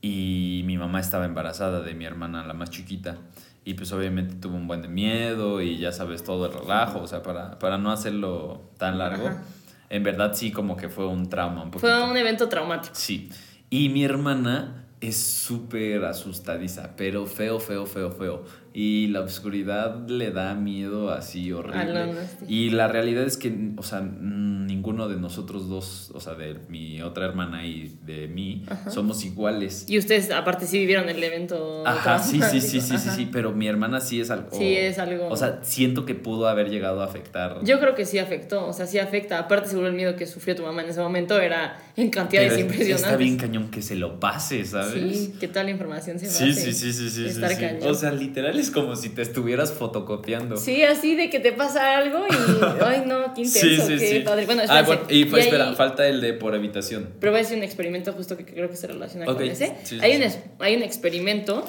Y 0.00 0.62
mi 0.64 0.78
mamá 0.78 1.00
estaba 1.00 1.24
embarazada 1.24 1.80
de 1.80 1.94
mi 1.94 2.04
hermana, 2.04 2.46
la 2.46 2.54
más 2.54 2.70
chiquita. 2.70 3.16
Y 3.64 3.74
pues 3.74 3.92
obviamente 3.92 4.36
tuvo 4.36 4.56
un 4.56 4.68
buen 4.68 4.82
de 4.82 4.88
miedo 4.88 5.60
y 5.60 5.78
ya 5.78 5.90
sabes 5.90 6.22
todo 6.22 6.46
el 6.46 6.52
relajo. 6.52 7.00
O 7.00 7.06
sea, 7.06 7.22
para, 7.22 7.58
para 7.58 7.78
no 7.78 7.90
hacerlo 7.90 8.70
tan 8.78 8.98
largo. 8.98 9.26
Ajá. 9.28 9.42
En 9.88 10.02
verdad 10.02 10.34
sí 10.34 10.50
como 10.50 10.76
que 10.76 10.88
fue 10.88 11.06
un 11.06 11.28
trauma 11.28 11.62
un 11.62 11.70
poquito. 11.70 11.88
Fue 11.88 12.10
un 12.10 12.16
evento 12.16 12.48
traumático. 12.48 12.94
Sí. 12.94 13.30
Y 13.70 13.88
mi 13.88 14.04
hermana 14.04 14.84
es 15.00 15.16
súper 15.16 16.04
asustadiza, 16.04 16.96
pero 16.96 17.26
feo, 17.26 17.60
feo, 17.60 17.86
feo, 17.86 18.10
feo. 18.10 18.44
Y 18.78 19.06
la 19.06 19.22
oscuridad 19.22 20.06
le 20.06 20.30
da 20.32 20.54
miedo 20.54 21.10
así 21.10 21.50
horrible. 21.50 22.12
Y 22.46 22.68
la 22.68 22.88
realidad 22.88 23.24
es 23.24 23.38
que, 23.38 23.70
o 23.78 23.82
sea, 23.82 24.02
ninguno 24.02 25.08
de 25.08 25.16
nosotros 25.16 25.66
dos, 25.70 26.10
o 26.12 26.20
sea, 26.20 26.34
de 26.34 26.58
mi 26.68 27.00
otra 27.00 27.24
hermana 27.24 27.64
y 27.64 27.96
de 28.04 28.28
mí, 28.28 28.66
somos 28.90 29.24
iguales. 29.24 29.86
Y 29.88 29.96
ustedes, 29.98 30.30
aparte, 30.30 30.66
sí 30.66 30.78
vivieron 30.78 31.08
el 31.08 31.24
evento. 31.24 31.86
Ajá, 31.86 32.18
sí, 32.18 32.38
sí, 32.50 32.60
sí, 32.60 32.80
sí, 32.82 32.98
sí, 32.98 33.08
Ajá. 33.08 33.14
sí, 33.16 33.28
pero 33.32 33.52
mi 33.52 33.66
hermana 33.66 34.00
sí 34.00 34.20
es 34.20 34.30
algo. 34.30 34.50
Sí, 34.52 34.74
es 34.76 34.98
algo- 34.98 35.28
O 35.28 35.36
sea, 35.36 35.60
siento 35.62 36.04
que 36.04 36.14
pudo 36.14 36.46
haber 36.46 36.68
llegado 36.68 37.00
a 37.00 37.06
afectar. 37.06 37.60
Yo 37.64 37.80
creo 37.80 37.94
que 37.94 38.04
sí 38.04 38.18
afectó, 38.18 38.66
o 38.66 38.72
sea, 38.74 38.84
sí 38.86 38.98
afecta. 38.98 39.38
Aparte, 39.38 39.70
seguro 39.70 39.88
el 39.88 39.94
miedo 39.94 40.16
que 40.16 40.26
sufrió 40.26 40.54
tu 40.54 40.62
mamá 40.64 40.82
en 40.82 40.90
ese 40.90 41.00
momento 41.00 41.40
era 41.40 41.78
en 41.96 42.10
cantidades 42.10 42.50
pero 42.50 42.60
impresionantes. 42.62 43.04
Está 43.06 43.16
bien 43.16 43.38
cañón 43.38 43.70
que 43.70 43.80
se 43.80 43.96
lo 43.96 44.20
pase, 44.20 44.66
¿sabes? 44.66 45.16
Sí, 45.18 45.34
que 45.40 45.48
toda 45.48 45.64
la 45.64 45.70
información 45.70 46.18
se 46.18 46.26
Sí, 46.26 46.48
base. 46.50 46.60
sí, 46.60 46.72
sí, 46.74 46.92
sí, 46.92 47.08
sí, 47.08 47.22
sí, 47.22 47.26
Estar 47.26 47.50
sí. 47.52 47.60
cañón. 47.60 47.88
O 47.90 47.94
sea, 47.94 48.12
literal 48.12 48.58
es 48.66 48.70
como 48.72 48.96
si 48.96 49.08
te 49.10 49.22
estuvieras 49.22 49.72
fotocopiando. 49.72 50.56
Sí, 50.56 50.82
así 50.84 51.14
de 51.16 51.30
que 51.30 51.40
te 51.40 51.52
pasa 51.52 51.96
algo 51.98 52.24
y. 52.28 52.82
Ay, 52.84 53.02
no, 53.06 53.32
qué 53.34 53.42
intenso, 53.42 53.86
qué 53.88 54.22
padre. 54.24 54.46
Bueno, 54.46 54.62
ah, 54.68 54.82
bueno, 54.82 55.02
y 55.08 55.24
pues 55.26 55.42
ahí- 55.44 55.48
espera, 55.48 55.72
falta 55.74 56.06
el 56.06 56.20
de 56.20 56.32
por 56.34 56.54
habitación. 56.54 57.10
Pero 57.20 57.32
voy 57.32 57.40
a 57.40 57.42
decir 57.42 57.56
un 57.58 57.64
experimento 57.64 58.12
justo 58.12 58.36
que 58.36 58.44
creo 58.44 58.68
que 58.68 58.76
se 58.76 58.86
relaciona 58.86 59.26
Ok, 59.30 59.38
con 59.38 59.44
ese. 59.48 59.66
sí, 59.84 59.96
sí, 59.96 59.98
hay, 60.02 60.12
sí. 60.12 60.16
Un, 60.18 60.22
es- 60.24 60.38
hay 60.58 60.76
un 60.76 60.82
experimento 60.82 61.64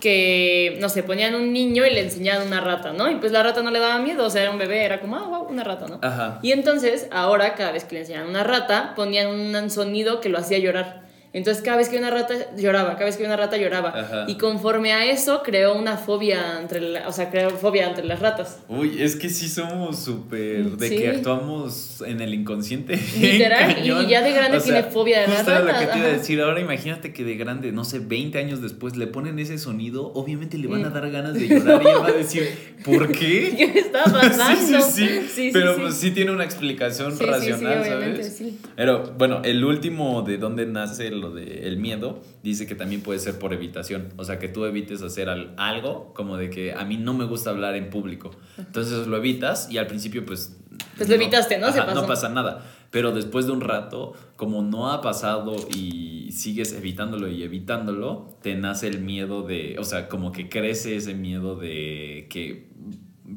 que, 0.00 0.76
no 0.80 0.88
sé, 0.88 1.02
ponían 1.02 1.34
un 1.34 1.52
niño 1.52 1.84
y 1.84 1.90
le 1.90 2.00
enseñaban 2.00 2.46
una 2.46 2.60
rata, 2.60 2.92
¿no? 2.92 3.10
Y 3.10 3.16
pues 3.16 3.32
la 3.32 3.42
rata 3.42 3.62
no 3.62 3.70
le 3.70 3.80
daba 3.80 3.98
miedo, 4.00 4.24
o 4.24 4.30
sea, 4.30 4.42
era 4.42 4.50
un 4.50 4.58
bebé, 4.58 4.84
era 4.84 5.00
como, 5.00 5.16
ah, 5.16 5.26
wow, 5.28 5.42
una 5.48 5.64
rata, 5.64 5.86
¿no? 5.88 5.98
Ajá. 6.02 6.38
Y 6.42 6.52
entonces, 6.52 7.06
ahora, 7.10 7.54
cada 7.54 7.72
vez 7.72 7.84
que 7.84 7.94
le 7.96 8.00
enseñaban 8.02 8.28
una 8.28 8.44
rata, 8.44 8.94
ponían 8.96 9.26
un 9.28 9.70
sonido 9.70 10.20
que 10.20 10.28
lo 10.28 10.38
hacía 10.38 10.58
llorar. 10.58 11.02
Entonces, 11.32 11.62
cada 11.62 11.76
vez 11.76 11.88
que 11.88 11.96
una 11.96 12.10
rata 12.10 12.34
lloraba, 12.56 12.94
cada 12.94 13.04
vez 13.04 13.16
que 13.16 13.24
una 13.24 13.36
rata 13.36 13.56
lloraba. 13.56 13.90
Ajá. 13.90 14.24
Y 14.26 14.36
conforme 14.36 14.92
a 14.92 15.04
eso, 15.10 15.42
creó 15.44 15.74
una 15.76 15.96
fobia 15.96 16.58
entre, 16.60 16.80
la- 16.80 17.06
o 17.08 17.12
sea, 17.12 17.30
creó 17.30 17.50
fobia 17.50 17.88
entre 17.88 18.04
las 18.04 18.18
ratas. 18.18 18.58
Uy, 18.68 19.00
es 19.00 19.14
que 19.14 19.28
sí 19.28 19.48
somos 19.48 20.00
súper 20.02 20.64
de 20.76 20.88
Sí. 20.88 20.96
que 20.96 21.08
actuamos 21.08 22.02
en 22.04 22.20
el 22.20 22.34
inconsciente. 22.34 22.96
Literal, 23.20 23.76
y 23.80 24.08
ya 24.08 24.22
de 24.22 24.32
grande 24.32 24.60
tiene 24.60 24.82
fobia 24.82 25.20
de 25.20 25.28
las 25.28 25.46
era 25.46 25.60
lo 25.60 25.66
que 25.66 25.72
ratas, 25.72 25.92
te 25.92 25.98
iba 25.98 26.08
a 26.08 26.12
decir. 26.12 26.40
Ahora 26.40 26.60
imagínate 26.60 27.12
que 27.12 27.22
de 27.22 27.36
grande, 27.36 27.70
no 27.70 27.84
sé, 27.84 28.00
20 28.00 28.36
años 28.38 28.60
después 28.60 28.96
le 28.96 29.06
ponen 29.06 29.38
ese 29.38 29.58
sonido, 29.58 30.12
obviamente 30.14 30.58
le 30.58 30.66
van 30.66 30.84
a 30.84 30.90
dar 30.90 31.08
ganas 31.10 31.34
de 31.34 31.46
llorar 31.46 31.80
y 31.82 31.84
va 31.84 32.06
a 32.08 32.12
decir, 32.12 32.48
¿por 32.84 33.12
qué? 33.12 33.54
¿Qué 33.56 33.78
está 33.78 34.02
pasando? 34.12 34.80
Sí, 34.80 35.04
sí, 35.06 35.28
sí. 35.32 35.50
Pero 35.52 35.76
pues 35.76 35.94
sí 35.94 36.10
tiene 36.10 36.32
una 36.32 36.44
explicación 36.44 37.16
racional, 37.18 37.82
obviamente, 37.82 38.24
¿sabes? 38.24 38.36
sí. 38.36 38.58
Pero 38.74 39.14
bueno, 39.16 39.42
el 39.44 39.64
último 39.64 40.22
de 40.22 40.36
dónde 40.38 40.66
nace 40.66 41.10
lo 41.20 41.30
del 41.30 41.76
miedo, 41.76 42.20
dice 42.42 42.66
que 42.66 42.74
también 42.74 43.02
puede 43.02 43.18
ser 43.20 43.38
por 43.38 43.52
evitación. 43.52 44.08
O 44.16 44.24
sea, 44.24 44.38
que 44.38 44.48
tú 44.48 44.64
evites 44.64 45.02
hacer 45.02 45.28
al- 45.28 45.54
algo 45.56 46.12
como 46.14 46.36
de 46.36 46.50
que 46.50 46.72
a 46.72 46.84
mí 46.84 46.96
no 46.96 47.14
me 47.14 47.24
gusta 47.26 47.50
hablar 47.50 47.76
en 47.76 47.90
público. 47.90 48.30
Entonces 48.58 49.06
lo 49.06 49.16
evitas 49.16 49.70
y 49.70 49.78
al 49.78 49.86
principio 49.86 50.24
pues... 50.26 50.56
Pues 50.96 51.08
lo 51.08 51.14
evitaste, 51.14 51.58
¿no? 51.58 51.70
Se 51.72 51.78
Ajá, 51.78 51.86
pasó. 51.88 52.00
no 52.02 52.06
pasa 52.06 52.28
nada. 52.30 52.64
Pero 52.90 53.12
después 53.12 53.46
de 53.46 53.52
un 53.52 53.60
rato, 53.60 54.14
como 54.36 54.62
no 54.62 54.90
ha 54.90 55.00
pasado 55.00 55.54
y 55.76 56.32
sigues 56.32 56.72
evitándolo 56.72 57.28
y 57.28 57.42
evitándolo, 57.44 58.36
te 58.42 58.54
nace 58.56 58.88
el 58.88 59.00
miedo 59.00 59.42
de, 59.42 59.76
o 59.78 59.84
sea, 59.84 60.08
como 60.08 60.32
que 60.32 60.48
crece 60.48 60.96
ese 60.96 61.14
miedo 61.14 61.54
de 61.54 62.26
que, 62.30 62.68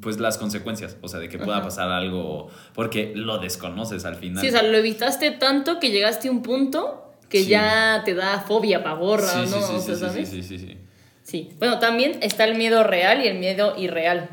pues 0.01 0.19
las 0.19 0.39
consecuencias, 0.39 0.97
o 1.01 1.07
sea, 1.07 1.19
de 1.19 1.29
que 1.29 1.37
pueda 1.37 1.57
Ajá. 1.57 1.65
pasar 1.67 1.91
algo, 1.91 2.47
porque 2.73 3.11
lo 3.15 3.37
desconoces 3.37 4.05
al 4.05 4.15
final. 4.15 4.41
Sí, 4.41 4.47
o 4.47 4.51
sea, 4.51 4.63
lo 4.63 4.75
evitaste 4.77 5.29
tanto 5.31 5.79
que 5.79 5.91
llegaste 5.91 6.29
a 6.29 6.31
un 6.31 6.41
punto 6.41 7.12
que 7.33 7.39
Sí. 7.43 7.49
ya 7.49 8.03
te 8.05 8.13
da 8.13 8.39
fobia, 8.47 8.83
pavor, 8.83 9.19
sí, 9.21 9.39
¿no? 9.39 9.47
sí, 9.47 9.53
sí, 9.53 9.73
O 9.75 9.79
sí, 9.79 9.85
sea, 9.87 9.95
sí, 9.95 10.01
¿sabes? 10.01 10.29
sí, 10.29 10.43
sí, 10.43 10.59
sí. 10.59 10.77
Sí. 11.23 11.49
Bueno, 11.57 11.79
también 11.79 12.19
está 12.21 12.43
el 12.43 12.53
miedo 12.55 12.83
real 12.83 13.25
y 13.25 13.27
el 13.27 13.39
miedo 13.39 13.73
irreal. 13.75 14.29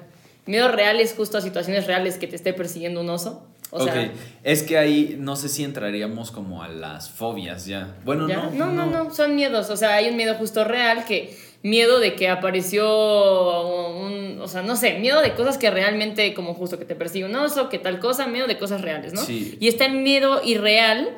El 0.46 0.50
miedo 0.52 0.68
real 0.68 1.00
es 1.00 1.14
justo 1.14 1.38
a 1.38 1.40
situaciones 1.40 1.86
reales 1.86 2.18
que 2.18 2.26
te 2.26 2.36
esté 2.36 2.52
persiguiendo 2.52 3.00
un 3.00 3.08
oso. 3.08 3.46
O 3.70 3.82
sea, 3.82 3.94
ok, 3.94 4.10
es 4.42 4.62
que 4.64 4.76
ahí 4.76 5.16
no 5.18 5.34
sé 5.36 5.48
si 5.48 5.64
entraríamos 5.64 6.30
como 6.30 6.62
a 6.62 6.68
las 6.68 7.08
fobias 7.08 7.64
ya. 7.64 7.96
Bueno, 8.04 8.28
¿ya? 8.28 8.50
no, 8.52 8.66
no, 8.66 8.86
no, 8.86 9.04
no, 9.04 9.14
son 9.14 9.34
miedos. 9.34 9.70
O 9.70 9.76
sea, 9.78 9.94
hay 9.94 10.08
un 10.10 10.16
miedo 10.16 10.34
justo 10.34 10.64
real 10.64 11.04
que 11.06 11.34
miedo 11.62 12.00
de 12.00 12.14
que 12.16 12.28
apareció 12.28 12.84
un, 13.96 14.40
o 14.42 14.48
sea, 14.48 14.62
no 14.62 14.76
sé, 14.76 14.98
miedo 14.98 15.22
de 15.22 15.34
cosas 15.34 15.56
que 15.56 15.70
realmente, 15.70 16.34
como 16.34 16.52
justo 16.54 16.78
que 16.78 16.84
te 16.84 16.96
persigue 16.96 17.24
un 17.24 17.36
oso, 17.36 17.68
que 17.68 17.78
tal 17.78 17.98
cosa, 17.98 18.26
miedo 18.26 18.46
de 18.46 18.58
cosas 18.58 18.80
reales, 18.82 19.12
¿no? 19.14 19.22
Sí. 19.22 19.56
Y 19.60 19.68
está 19.68 19.86
el 19.86 19.92
miedo 19.92 20.40
irreal 20.44 21.08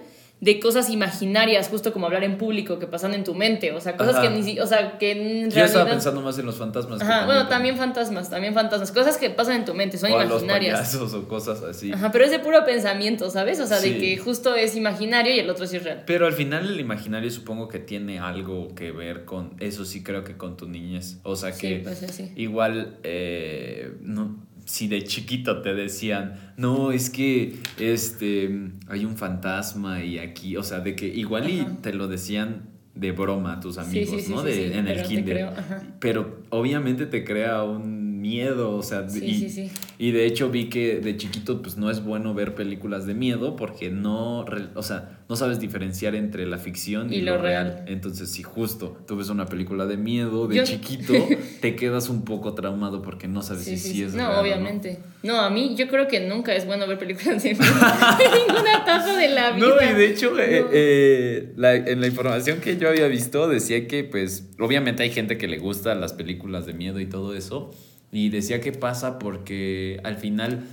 de 0.43 0.59
cosas 0.59 0.91
imaginarias, 0.91 1.69
justo 1.69 1.93
como 1.93 2.07
hablar 2.07 2.25
en 2.25 2.37
público, 2.37 2.81
que 2.81 2.89
pasan 2.89 3.15
en 3.15 3.23
tu 3.23 3.33
mente, 3.33 3.71
o 3.71 3.81
sea, 3.81 3.97
cosas 3.97 4.17
Ajá. 4.17 4.23
que 4.23 4.31
ni 4.43 4.59
o 4.59 4.67
sea, 4.67 4.99
que 4.99 5.13
en 5.13 5.19
Yo 5.43 5.65
estaba 5.65 5.85
realidad- 5.85 5.91
pensando 5.93 6.21
más 6.21 6.37
en 6.37 6.47
los 6.47 6.57
fantasmas. 6.57 6.99
que 6.99 7.05
Ajá, 7.05 7.27
bueno, 7.27 7.47
también 7.47 7.77
fantasmas, 7.77 8.29
también 8.29 8.53
fantasmas, 8.53 8.91
cosas 8.91 9.19
que 9.19 9.31
pasan 9.31 9.55
en 9.59 9.65
tu 9.65 9.73
mente, 9.73 9.99
son 9.99 10.11
o 10.11 10.19
a 10.19 10.25
los 10.25 10.43
imaginarias. 10.43 10.81
payasos 10.81 11.15
o 11.15 11.29
cosas 11.29 11.63
así. 11.63 11.93
Ajá, 11.93 12.11
pero 12.11 12.25
es 12.25 12.33
de 12.33 12.41
puro 12.41 12.65
pensamiento, 12.65 13.31
¿sabes? 13.31 13.61
O 13.61 13.69
sea, 13.69 13.77
Sí. 13.79 13.91
de 13.91 13.99
que 14.01 14.17
justo 14.19 14.57
es 14.57 14.75
imaginario 14.75 15.33
y 15.33 15.39
el 15.39 15.49
otro 15.49 15.65
sí 15.65 15.77
es 15.77 15.85
real. 15.85 16.03
Pero 16.07 16.27
al 16.27 16.33
final 16.33 16.69
el 16.69 16.81
imaginario 16.81 17.31
supongo 17.31 17.69
que 17.69 17.79
tiene 17.79 18.19
algo 18.19 18.75
que 18.75 18.91
ver 18.91 19.25
con, 19.25 19.55
eso 19.61 19.85
sí 19.85 20.03
creo 20.03 20.25
que 20.25 20.37
con 20.37 20.57
tu 20.57 20.69
niñez. 20.69 21.19
O 21.23 21.37
sea 21.37 21.53
Sí, 21.53 21.61
que 21.69 21.77
pues 21.85 21.99
sí, 21.99 22.09
sí. 22.09 22.33
igual, 22.35 22.99
eh, 23.05 23.93
no, 24.01 24.37
si 24.65 24.89
de 24.89 25.03
chiquito 25.05 25.63
te 25.63 25.75
decían, 25.75 26.55
no, 26.57 26.93
es 26.93 27.11
que 27.11 27.57
este, 27.79 28.71
hay 28.89 29.05
un 29.05 29.17
fantasma 29.17 30.05
y 30.05 30.19
aquí, 30.19 30.57
o 30.57 30.63
sea, 30.63 30.81
de 30.81 30.95
que 30.97 31.07
igual 31.07 31.49
y 31.51 31.61
Ajá. 31.61 31.77
te 31.83 31.93
lo 31.93 32.09
decían 32.09 32.71
de 32.95 33.13
broma 33.13 33.55
a 33.55 33.61
tus 33.61 33.79
amigos, 33.79 34.21
sí, 34.21 34.27
sí, 34.27 34.33
¿no? 34.33 34.43
sí, 34.43 34.49
de, 34.49 34.79
en 34.79 34.89
el 34.89 35.03
kinder. 35.03 35.51
Pero 35.99 36.43
obviamente 36.51 37.07
te 37.07 37.25
crea 37.25 37.63
un 37.63 38.02
miedo, 38.23 38.77
o 38.77 38.83
sea, 38.83 39.09
Sí, 39.09 39.25
y, 39.25 39.35
sí, 39.35 39.51
sí. 39.51 39.71
y 39.99 40.13
de 40.13 40.25
hecho 40.27 40.49
vi 40.51 40.71
que 40.71 41.01
de 41.01 41.17
chiquito 41.17 41.61
pues 41.61 41.77
no 41.77 41.91
es 41.91 42.03
bueno 42.05 42.33
ver 42.33 42.55
películas 42.55 43.05
de 43.07 43.15
miedo 43.15 43.57
porque 43.57 43.91
no, 43.91 44.47
o 44.75 44.83
sea, 44.83 45.19
no 45.29 45.37
sabes 45.37 45.59
diferenciar 45.61 46.15
entre 46.15 46.47
la 46.47 46.59
ficción 46.59 47.13
y, 47.13 47.17
Y 47.17 47.21
lo, 47.23 47.37
lo 47.37 47.43
real. 47.43 47.67
real. 47.75 47.85
Entonces 47.89 48.31
si 48.31 48.43
justo 48.43 48.97
tú 49.07 49.17
ves 49.17 49.29
una 49.29 49.47
película 49.47 49.87
de 49.87 49.97
miedo 49.97 50.47
de 50.47 50.57
Yo- 50.57 50.65
chiquito, 50.65 51.13
te 51.61 51.75
quedas 51.77 52.09
un 52.09 52.25
poco 52.25 52.55
traumado 52.55 53.03
porque 53.03 53.29
no 53.29 53.43
sabes 53.43 53.65
si 53.65 53.77
sí, 53.77 54.03
es 54.03 54.15
No, 54.15 54.29
real 54.29 54.41
obviamente. 54.41 55.01
No. 55.23 55.41
a 55.41 55.51
mí 55.51 55.75
yo 55.77 55.89
creo 55.89 56.07
que 56.09 56.21
nunca 56.21 56.55
es 56.55 56.65
bueno 56.67 56.87
ver 56.87 56.99
películas 56.99 57.43
de 57.43 57.55
miedo 57.55 57.65
en 57.65 58.47
ninguna 58.49 58.73
etapa 58.83 59.17
de 59.17 59.29
la 59.29 59.51
vida. 59.53 59.67
No, 59.67 59.75
y 59.91 59.95
de 59.95 60.07
hecho, 60.07 60.39
eh, 60.39 60.61
No. 60.63 60.69
eh, 60.73 61.53
la- 61.57 61.75
en 61.77 62.01
la 62.01 62.07
información 62.07 62.61
que 62.61 62.77
yo 62.77 62.89
había 62.89 63.09
visto 63.09 63.49
decía 63.49 63.87
que, 63.89 64.05
pues, 64.05 64.49
obviamente 64.61 65.03
hay 65.03 65.11
gente 65.11 65.39
que 65.39 65.49
le 65.49 65.59
gusta 65.59 65.95
las 65.95 66.13
películas 66.13 66.67
de 66.67 66.73
miedo 66.75 67.01
y 67.01 67.07
todo 67.07 67.35
eso, 67.35 67.71
y 68.13 68.29
decía 68.29 68.61
que 68.61 68.73
pasa 68.73 69.19
porque 69.19 69.99
al 70.05 70.17
final 70.19 70.65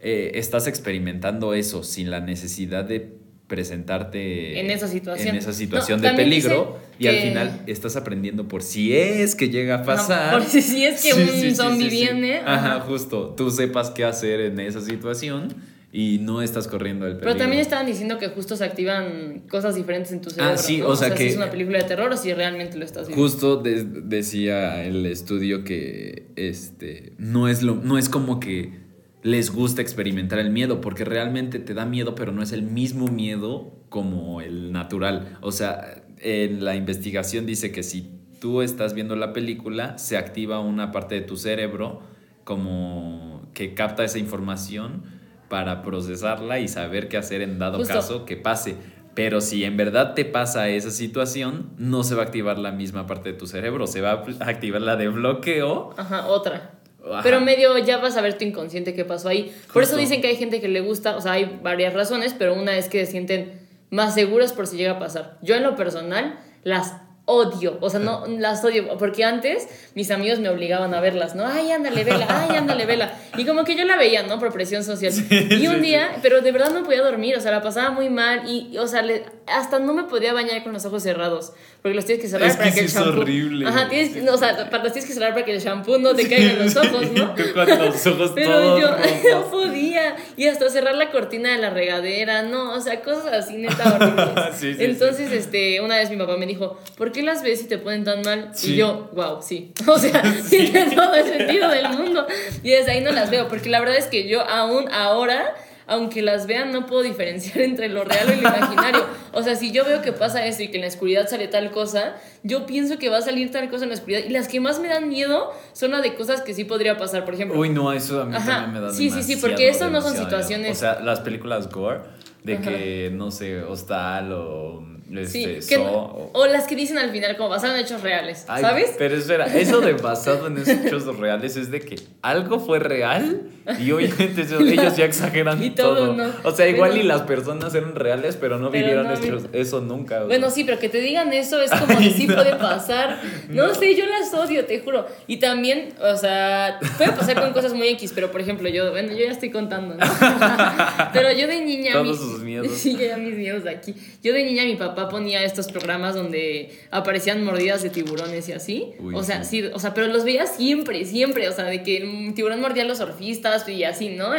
eh, 0.00 0.32
estás 0.34 0.66
experimentando 0.66 1.52
eso 1.54 1.82
sin 1.82 2.10
la 2.10 2.20
necesidad 2.20 2.84
de 2.84 3.20
presentarte 3.46 4.60
En 4.60 4.70
esa 4.70 4.88
situación. 4.88 5.28
en 5.28 5.36
esa 5.36 5.52
situación 5.52 6.00
No, 6.00 6.08
de 6.08 6.14
peligro 6.14 6.78
y 6.98 7.08
al 7.08 7.16
final 7.16 7.62
estás 7.66 7.96
aprendiendo 7.96 8.48
por 8.48 8.62
si 8.62 8.96
es 8.96 9.34
que 9.34 9.48
llega 9.50 9.76
a 9.76 9.82
pasar. 9.82 10.32
por 10.32 10.44
si- 10.44 10.62
si 10.62 10.84
es 10.84 11.02
que 11.02 11.12
Sí, 11.12 11.20
un 11.20 11.28
sí, 11.50 11.54
zombie 11.54 11.90
sí, 11.90 11.96
viene, 11.96 12.38
ajá. 12.38 12.80
justo. 12.80 13.34
Tú 13.36 13.50
sepas 13.50 13.90
qué 13.90 14.04
hacer 14.04 14.40
en 14.40 14.60
esa 14.60 14.80
situación 14.80 15.54
y 15.92 16.18
no 16.20 16.40
estás 16.40 16.68
corriendo 16.68 17.04
el 17.06 17.12
peligro 17.14 17.30
Pero 17.32 17.38
también 17.38 17.60
estaban 17.60 17.84
diciendo 17.86 18.18
que 18.18 18.28
justo 18.28 18.54
se 18.56 18.64
activan 18.64 19.42
cosas 19.50 19.74
diferentes 19.74 20.12
en 20.12 20.20
tu 20.20 20.30
cerebro. 20.30 20.54
Ah, 20.54 20.56
sí, 20.56 20.78
¿no? 20.78 20.88
o 20.88 20.96
sea 20.96 21.08
si 21.10 21.14
que- 21.16 21.28
es 21.30 21.36
una 21.36 21.50
película 21.50 21.78
de 21.78 21.84
terror 21.84 22.12
o 22.12 22.16
si 22.16 22.32
realmente 22.32 22.78
lo 22.78 22.84
estás 22.84 23.08
viendo. 23.08 23.22
Justo 23.24 23.56
de- 23.56 23.84
decía 23.84 24.84
el 24.84 25.04
estudio 25.06 25.64
que 25.64 26.28
este 26.36 27.14
no 27.18 27.48
es 27.48 27.62
lo 27.62 27.74
no 27.74 27.98
es 27.98 28.08
como 28.08 28.38
que 28.38 28.78
les 29.22 29.50
gusta 29.50 29.82
experimentar 29.82 30.38
el 30.38 30.50
miedo 30.50 30.80
porque 30.80 31.04
realmente 31.04 31.58
te 31.58 31.74
da 31.74 31.84
miedo 31.86 32.14
pero 32.14 32.30
no 32.32 32.42
es 32.42 32.52
el 32.52 32.62
mismo 32.62 33.08
miedo 33.08 33.74
como 33.88 34.40
el 34.40 34.70
natural. 34.72 35.38
O 35.40 35.50
sea, 35.50 36.04
en 36.20 36.64
la 36.64 36.76
investigación 36.76 37.46
dice 37.46 37.72
que 37.72 37.82
si 37.82 38.12
tú 38.40 38.62
estás 38.62 38.94
viendo 38.94 39.16
la 39.16 39.32
película 39.32 39.98
se 39.98 40.16
activa 40.16 40.60
una 40.60 40.92
parte 40.92 41.16
de 41.16 41.20
tu 41.22 41.36
cerebro 41.36 42.00
como 42.44 43.48
que 43.54 43.74
capta 43.74 44.04
esa 44.04 44.18
información 44.18 45.18
para 45.50 45.82
procesarla 45.82 46.60
y 46.60 46.68
saber 46.68 47.08
qué 47.08 47.18
hacer 47.18 47.42
en 47.42 47.58
dado 47.58 47.78
Justo. 47.78 47.92
caso 47.92 48.24
que 48.24 48.36
pase. 48.36 48.76
Pero 49.14 49.40
si 49.40 49.64
en 49.64 49.76
verdad 49.76 50.14
te 50.14 50.24
pasa 50.24 50.68
esa 50.68 50.92
situación, 50.92 51.70
no 51.76 52.04
se 52.04 52.14
va 52.14 52.22
a 52.22 52.24
activar 52.26 52.58
la 52.58 52.70
misma 52.70 53.06
parte 53.06 53.32
de 53.32 53.38
tu 53.38 53.48
cerebro, 53.48 53.88
se 53.88 54.00
va 54.00 54.12
a 54.12 54.44
activar 54.48 54.80
la 54.80 54.96
de 54.96 55.08
bloqueo. 55.08 55.90
Ajá, 55.98 56.28
otra. 56.28 56.78
Ajá. 57.04 57.20
Pero 57.24 57.40
medio 57.40 57.76
ya 57.78 57.98
vas 57.98 58.16
a 58.16 58.22
ver 58.22 58.38
tu 58.38 58.44
inconsciente 58.44 58.94
qué 58.94 59.04
pasó 59.04 59.28
ahí. 59.28 59.52
Por 59.72 59.82
eso 59.82 59.96
dicen 59.96 60.20
que 60.20 60.28
hay 60.28 60.36
gente 60.36 60.60
que 60.60 60.68
le 60.68 60.80
gusta, 60.80 61.16
o 61.16 61.20
sea, 61.20 61.32
hay 61.32 61.58
varias 61.62 61.92
razones, 61.92 62.34
pero 62.38 62.54
una 62.54 62.76
es 62.76 62.88
que 62.88 63.04
se 63.04 63.10
sienten 63.10 63.60
más 63.90 64.14
seguras 64.14 64.52
por 64.52 64.68
si 64.68 64.76
llega 64.76 64.92
a 64.92 64.98
pasar. 65.00 65.36
Yo 65.42 65.56
en 65.56 65.64
lo 65.64 65.74
personal 65.74 66.38
las 66.62 66.94
odio, 67.30 67.78
o 67.80 67.88
sea, 67.88 68.00
no 68.00 68.24
las 68.26 68.64
odio, 68.64 68.98
porque 68.98 69.24
antes 69.24 69.68
mis 69.94 70.10
amigos 70.10 70.40
me 70.40 70.48
obligaban 70.48 70.92
a 70.94 71.00
verlas, 71.00 71.36
¿no? 71.36 71.46
Ay, 71.46 71.70
ándale, 71.70 72.02
vela, 72.02 72.26
ay, 72.28 72.56
ándale, 72.56 72.86
vela. 72.86 73.14
Y 73.36 73.46
como 73.46 73.64
que 73.64 73.76
yo 73.76 73.84
la 73.84 73.96
veía, 73.96 74.24
¿no? 74.24 74.40
Por 74.40 74.52
presión 74.52 74.82
social. 74.82 75.12
y 75.30 75.66
un 75.68 75.80
día, 75.80 76.18
pero 76.22 76.40
de 76.40 76.50
verdad 76.50 76.72
no 76.72 76.82
podía 76.82 77.02
dormir, 77.02 77.36
o 77.36 77.40
sea, 77.40 77.52
la 77.52 77.62
pasaba 77.62 77.90
muy 77.90 78.08
mal 78.08 78.48
y, 78.48 78.76
o 78.78 78.86
sea, 78.88 79.04
hasta 79.46 79.78
no 79.78 79.94
me 79.94 80.04
podía 80.04 80.32
bañar 80.32 80.62
con 80.64 80.72
los 80.72 80.84
ojos 80.84 81.02
cerrados, 81.02 81.52
porque 81.82 81.94
los 81.94 82.04
tienes 82.04 82.22
que 82.22 82.28
cerrar 82.28 82.56
para 82.56 82.72
que, 82.72 82.80
el 82.80 82.88
shampoo... 82.88 83.12
Es 83.12 83.18
horrible. 83.18 83.66
Ajá, 83.68 83.88
tienes, 83.88 84.28
o 84.28 84.36
sea, 84.36 84.68
para, 84.68 84.82
los 84.82 84.92
tienes 84.92 85.08
que 85.08 85.14
cerrar 85.14 85.32
para 85.32 85.44
que 85.44 85.54
el 85.54 85.60
shampoo 85.60 85.98
no 85.98 86.14
te 86.14 86.28
caiga 86.28 86.52
en 86.52 86.58
los 86.58 86.76
ojos, 86.76 87.12
¿no? 87.12 87.34
los 87.36 88.06
ojos 88.06 88.32
pero 88.34 88.78
yo 88.78 88.88
no 89.32 89.50
podía. 89.50 90.16
Y 90.36 90.46
hasta 90.46 90.68
cerrar 90.68 90.94
la 90.94 91.10
cortina 91.10 91.52
de 91.52 91.58
la 91.58 91.70
regadera, 91.70 92.42
no, 92.42 92.72
o 92.72 92.80
sea, 92.80 93.00
cosas 93.02 93.32
así 93.32 93.56
neta 93.56 93.96
horribles. 93.96 94.80
Entonces, 94.80 95.32
este, 95.32 95.80
una 95.80 95.96
vez 95.96 96.10
mi 96.10 96.16
papá 96.16 96.36
me 96.36 96.46
dijo, 96.46 96.78
¿por 96.96 97.12
qué 97.12 97.19
las 97.22 97.42
ves 97.42 97.62
y 97.62 97.68
te 97.68 97.78
ponen 97.78 98.04
tan 98.04 98.22
mal? 98.22 98.52
Y 98.62 98.76
yo, 98.76 99.10
wow, 99.14 99.40
sí. 99.42 99.72
O 99.86 99.98
sea, 99.98 100.22
tiene 100.50 100.94
todo 100.94 101.14
el 101.14 101.24
sentido 101.24 101.68
del 101.68 101.88
mundo. 101.90 102.26
Y 102.62 102.70
desde 102.70 102.92
ahí 102.92 103.00
no 103.00 103.12
las 103.12 103.30
veo, 103.30 103.48
porque 103.48 103.68
la 103.68 103.80
verdad 103.80 103.96
es 103.96 104.06
que 104.06 104.28
yo 104.28 104.42
aún 104.42 104.90
ahora 104.92 105.54
aunque 105.90 106.22
las 106.22 106.46
vean, 106.46 106.70
no 106.70 106.86
puedo 106.86 107.02
diferenciar 107.02 107.62
entre 107.62 107.88
lo 107.88 108.04
real 108.04 108.28
y 108.28 108.40
lo 108.40 108.48
imaginario. 108.48 109.04
O 109.32 109.42
sea, 109.42 109.56
si 109.56 109.72
yo 109.72 109.84
veo 109.84 110.02
que 110.02 110.12
pasa 110.12 110.46
eso 110.46 110.62
y 110.62 110.68
que 110.68 110.76
en 110.76 110.82
la 110.82 110.86
oscuridad 110.86 111.28
sale 111.28 111.48
tal 111.48 111.72
cosa, 111.72 112.14
yo 112.44 112.64
pienso 112.64 112.96
que 112.96 113.08
va 113.08 113.18
a 113.18 113.22
salir 113.22 113.50
tal 113.50 113.68
cosa 113.68 113.82
en 113.82 113.88
la 113.88 113.96
oscuridad. 113.96 114.20
Y 114.24 114.28
las 114.28 114.46
que 114.46 114.60
más 114.60 114.78
me 114.78 114.86
dan 114.86 115.08
miedo 115.08 115.52
son 115.72 115.90
las 115.90 116.02
de 116.02 116.14
cosas 116.14 116.42
que 116.42 116.54
sí 116.54 116.62
podría 116.62 116.96
pasar, 116.96 117.24
por 117.24 117.34
ejemplo. 117.34 117.58
Uy, 117.58 117.70
no, 117.70 117.92
eso 117.92 118.22
a 118.22 118.24
mí 118.24 118.36
también 118.36 118.72
me 118.72 118.80
da 118.80 118.92
Sí, 118.92 119.10
sí, 119.10 119.24
sí, 119.24 119.34
porque 119.34 119.68
eso 119.68 119.90
no 119.90 120.00
son 120.00 120.16
situaciones. 120.16 120.76
O 120.76 120.80
sea, 120.80 121.00
las 121.00 121.18
películas 121.18 121.68
gore, 121.68 122.02
de 122.44 122.60
que, 122.60 123.10
no 123.12 123.32
sé, 123.32 123.60
hostal 123.60 124.32
o 124.32 124.84
este, 125.18 125.62
sí, 125.62 125.74
o, 125.76 126.46
las 126.46 126.66
que 126.66 126.76
dicen 126.76 126.98
al 126.98 127.10
final 127.10 127.36
como 127.36 127.48
basado 127.48 127.74
en 127.74 127.80
hechos 127.80 128.02
reales, 128.02 128.44
¿sabes? 128.46 128.94
Pero 128.96 129.16
espera, 129.16 129.46
eso 129.46 129.80
de 129.80 129.94
basado 129.94 130.46
en 130.46 130.58
hechos 130.58 131.04
reales 131.18 131.56
es 131.56 131.70
de 131.70 131.80
que 131.80 131.96
algo 132.22 132.60
fue 132.60 132.78
real 132.78 133.50
y 133.78 133.90
obviamente 133.92 134.42
ellos 134.72 134.96
ya 134.96 135.04
exageran 135.04 135.62
y 135.62 135.70
todo. 135.70 136.16
O 136.44 136.50
sea, 136.52 136.68
igual 136.68 136.96
y 136.96 137.02
las 137.02 137.22
personas 137.22 137.74
eran 137.74 137.94
reales, 137.94 138.36
pero 138.36 138.58
no 138.58 138.70
vivieron 138.70 139.08
eso 139.52 139.80
nunca. 139.80 140.24
Bueno, 140.24 140.50
sí, 140.50 140.64
pero 140.64 140.78
que 140.78 140.88
te 140.88 141.00
digan 141.00 141.32
eso 141.32 141.60
es 141.60 141.70
como 141.70 141.98
que 141.98 142.10
sí 142.10 142.26
puede 142.26 142.56
pasar. 142.56 143.20
No, 143.48 143.74
sé, 143.74 143.94
yo 143.96 144.06
las 144.06 144.32
odio, 144.34 144.64
te 144.64 144.80
juro. 144.80 145.06
Y 145.26 145.38
también, 145.38 145.94
o 146.00 146.16
sea, 146.16 146.78
puede 146.96 147.12
pasar 147.12 147.40
con 147.40 147.52
cosas 147.52 147.72
muy 147.72 147.88
X, 147.88 148.12
pero 148.14 148.30
por 148.30 148.40
ejemplo, 148.40 148.68
yo, 148.68 148.90
bueno, 148.90 149.12
yo 149.12 149.24
ya 149.24 149.30
estoy 149.30 149.50
contando, 149.50 149.94
¿no? 149.94 150.00
pero 151.12 151.32
yo 151.32 151.46
de 151.46 151.60
niña... 151.60 151.92
Todos 151.92 152.18
sus 152.18 152.40
miedos. 152.40 152.68
Sí, 152.80 152.96
ya 152.96 153.16
mis 153.18 153.36
miedos 153.36 153.64
de 153.64 153.70
aquí. 153.70 153.94
Yo 154.22 154.32
de 154.32 154.42
niña 154.44 154.64
mi 154.64 154.76
papá 154.76 154.99
ponía 155.08 155.42
estos 155.44 155.68
programas 155.68 156.14
donde 156.14 156.78
aparecían 156.90 157.44
mordidas 157.44 157.82
de 157.82 157.90
tiburones 157.90 158.48
y 158.48 158.52
así. 158.52 158.92
o 159.14 159.22
sea, 159.22 159.44
sí. 159.44 159.64
o 159.72 159.78
sea, 159.78 159.94
pero 159.94 160.06
los 160.08 160.24
veía 160.24 160.46
siempre, 160.46 161.04
siempre. 161.04 161.48
O 161.48 161.52
sea, 161.52 161.64
de 161.64 161.82
que 161.82 161.98
el 161.98 162.34
tiburón 162.34 162.60
mordía 162.60 162.82
a 162.82 162.86
los 162.86 162.98
surfistas 162.98 163.68
y 163.68 163.84
así, 163.84 164.10
¿no? 164.10 164.32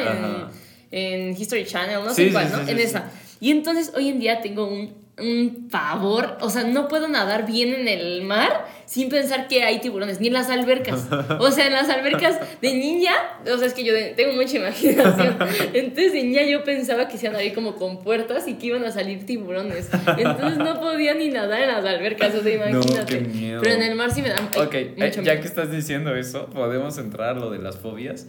En, 0.92 1.32
History 1.32 1.66
Channel, 1.66 2.04
no 2.04 2.14
sé 2.14 2.32
cuál, 2.32 2.52
¿no? 2.52 2.68
en 2.68 2.78
esa. 2.78 3.10
Y 3.40 3.52
entonces 3.52 3.92
hoy 3.96 4.10
en 4.10 4.20
día 4.20 4.42
tengo 4.42 4.68
un 4.68 5.01
un 5.18 5.68
favor, 5.70 6.38
o 6.42 6.50
sea, 6.50 6.64
no 6.64 6.88
puedo 6.88 7.08
nadar 7.08 7.46
bien 7.46 7.74
en 7.74 7.88
el 7.88 8.24
mar 8.24 8.66
sin 8.86 9.10
pensar 9.10 9.48
que 9.48 9.64
hay 9.64 9.80
tiburones, 9.80 10.20
ni 10.20 10.28
en 10.28 10.34
las 10.34 10.50
albercas. 10.50 11.08
O 11.40 11.52
sea, 11.52 11.68
en 11.68 11.74
las 11.74 11.90
albercas 11.90 12.40
de 12.62 12.74
niña, 12.74 13.12
o 13.52 13.58
sea, 13.58 13.68
es 13.68 13.74
que 13.74 13.84
yo 13.84 13.94
tengo 14.16 14.34
mucha 14.34 14.58
imaginación. 14.58 15.38
Entonces 15.74 16.14
de 16.14 16.24
niña 16.24 16.44
yo 16.44 16.64
pensaba 16.64 17.08
que 17.08 17.18
se 17.18 17.28
iban 17.28 17.38
a 17.38 17.44
ir 17.44 17.54
como 17.54 17.76
con 17.76 18.04
puertas 18.04 18.48
y 18.48 18.56
que 18.56 18.68
iban 18.68 18.84
a 18.84 18.92
salir 18.92 19.26
tiburones. 19.26 19.90
Entonces 20.18 20.58
no 20.58 20.80
podía 20.80 21.14
ni 21.14 21.30
nadar 21.30 21.62
en 21.62 21.68
las 21.70 21.86
albercas, 21.86 22.36
o 22.36 22.42
sea, 22.42 22.54
imagínate. 22.54 23.28
Pero 23.62 23.76
en 23.76 23.84
el 23.84 23.96
mar 23.96 24.12
sí 24.12 24.22
me 24.22 24.30
dan 24.30 24.50
Ok, 24.58 24.74
eh, 24.74 25.22
ya 25.24 25.40
que 25.40 25.48
estás 25.48 25.72
diciendo 25.72 26.16
eso, 26.16 26.48
podemos 26.48 26.98
entrar 26.98 27.38
a 27.38 27.40
lo 27.40 27.52
de 27.52 27.60
las 27.60 27.78
fobias, 27.78 28.28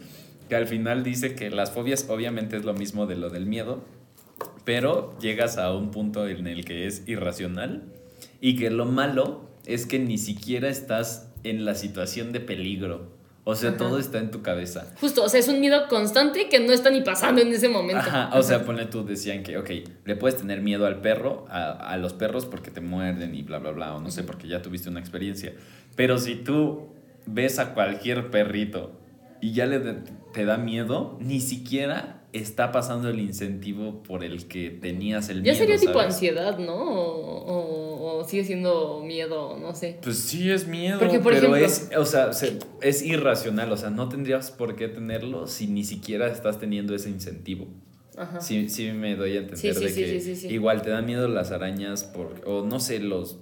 que 0.49 0.57
al 0.57 0.67
final 0.67 1.03
dice 1.03 1.35
que 1.35 1.51
las 1.51 1.71
fobias 1.71 2.07
obviamente 2.09 2.57
es 2.57 2.65
lo 2.65 2.75
mismo 2.75 3.07
de 3.07 3.17
lo 3.17 3.31
del 3.31 3.47
miedo 3.47 3.85
pero 4.65 5.17
llegas 5.21 5.59
a 5.59 5.75
un 5.75 5.91
punto 5.91 6.27
en 6.27 6.47
el 6.47 6.65
que 6.65 6.87
es 6.87 7.03
irracional 7.07 7.83
y 8.41 8.57
que 8.57 8.71
lo 8.71 8.87
malo 8.87 9.49
es 9.67 9.87
que 9.87 9.99
ni 9.99 10.19
siquiera 10.19 10.69
estás 10.69 11.31
en 11.45 11.65
la 11.65 11.75
situación 11.75 12.33
de 12.33 12.41
peligro. 12.41 13.11
O 13.45 13.57
sea, 13.57 13.77
todo 13.77 13.99
está 13.99 14.19
en 14.19 14.31
tu 14.31 14.41
cabeza. 14.41 14.87
Justo, 15.01 15.25
o 15.25 15.29
sea, 15.29 15.41
es 15.41 15.49
un 15.49 15.59
miedo 15.59 15.89
constante 15.89 16.49
que 16.49 16.61
no 16.61 16.73
está 16.73 16.91
ni 16.91 17.01
pasando 17.01 17.41
en 17.41 17.49
ese 17.49 17.69
momento. 17.69 18.05
Ajá, 18.07 18.31
o 18.39 18.43
sea, 18.45 18.65
ponle 18.65 18.87
tú, 18.87 19.05
decían 19.05 19.43
que, 19.43 19.59
ok, 19.59 19.71
le 20.05 20.15
puedes 20.15 20.39
tener 20.39 20.61
miedo 20.61 20.87
al 20.87 21.01
perro, 21.01 21.47
a, 21.49 21.73
a 21.73 21.97
los 21.97 22.13
perros 22.13 22.47
porque 22.47 22.71
te 22.71 22.81
muerden 22.81 23.35
y 23.35 23.43
bla, 23.43 23.59
bla, 23.59 23.73
bla, 23.73 23.97
o 23.97 24.01
no 24.01 24.13
sé, 24.13 24.23
porque 24.23 24.47
ya 24.47 24.63
tuviste 24.63 24.89
una 24.89 25.01
experiencia. 25.01 25.55
Pero 25.97 26.19
si 26.19 26.37
tú 26.37 26.87
ves 27.27 27.59
a 27.59 27.75
cualquier 27.75 28.31
perrito 28.31 28.93
y 29.43 29.53
ya 29.53 29.67
le 29.67 29.81
te 30.33 30.45
da 30.47 30.57
miedo, 30.57 31.19
ni 31.21 31.41
siquiera 31.41 32.25
está 32.33 32.73
pasando 32.73 33.11
el 33.11 33.21
incentivo 33.21 34.03
por 34.03 34.25
el 34.25 34.47
que 34.47 34.71
tenías 34.71 35.29
el 35.29 35.43
miedo. 35.43 35.53
Ya 35.53 35.59
sería 35.59 35.77
tipo 35.77 35.99
ansiedad, 35.99 36.59
¿no? 36.59 36.77
O, 36.79 38.25
sigue 38.27 38.45
siendo 38.45 39.03
miedo, 39.05 39.59
no 39.59 39.75
sé. 39.75 39.99
Pues 40.01 40.17
sí 40.17 40.49
es 40.49 40.69
miedo, 40.69 41.01
pero 41.25 41.57
es, 41.57 41.91
o 41.99 42.07
sea, 42.07 42.31
es 42.81 43.03
irracional, 43.03 43.73
o 43.73 43.77
sea, 43.77 43.91
no 43.91 44.09
tendrías 44.09 44.53
por 44.53 44.77
qué 44.77 44.87
tenerlo 44.87 45.49
si 45.49 45.67
ni 45.67 45.83
siquiera 45.83 46.29
estás 46.29 46.61
teniendo 46.61 46.95
ese 46.95 47.11
incentivo. 47.11 47.67
Ajá. 48.17 48.41
Sí, 48.41 48.69
sí 48.69 48.93
me 48.93 49.17
doy 49.17 49.37
a 49.37 49.41
entender 49.41 49.75
de 49.75 49.93
que 49.93 50.53
igual 50.53 50.83
te 50.83 50.91
dan 50.91 51.05
miedo 51.05 51.27
las 51.27 51.51
arañas 51.51 52.05
por, 52.05 52.43
o 52.47 52.65
no 52.65 52.79
sé, 52.79 53.01
los 53.01 53.41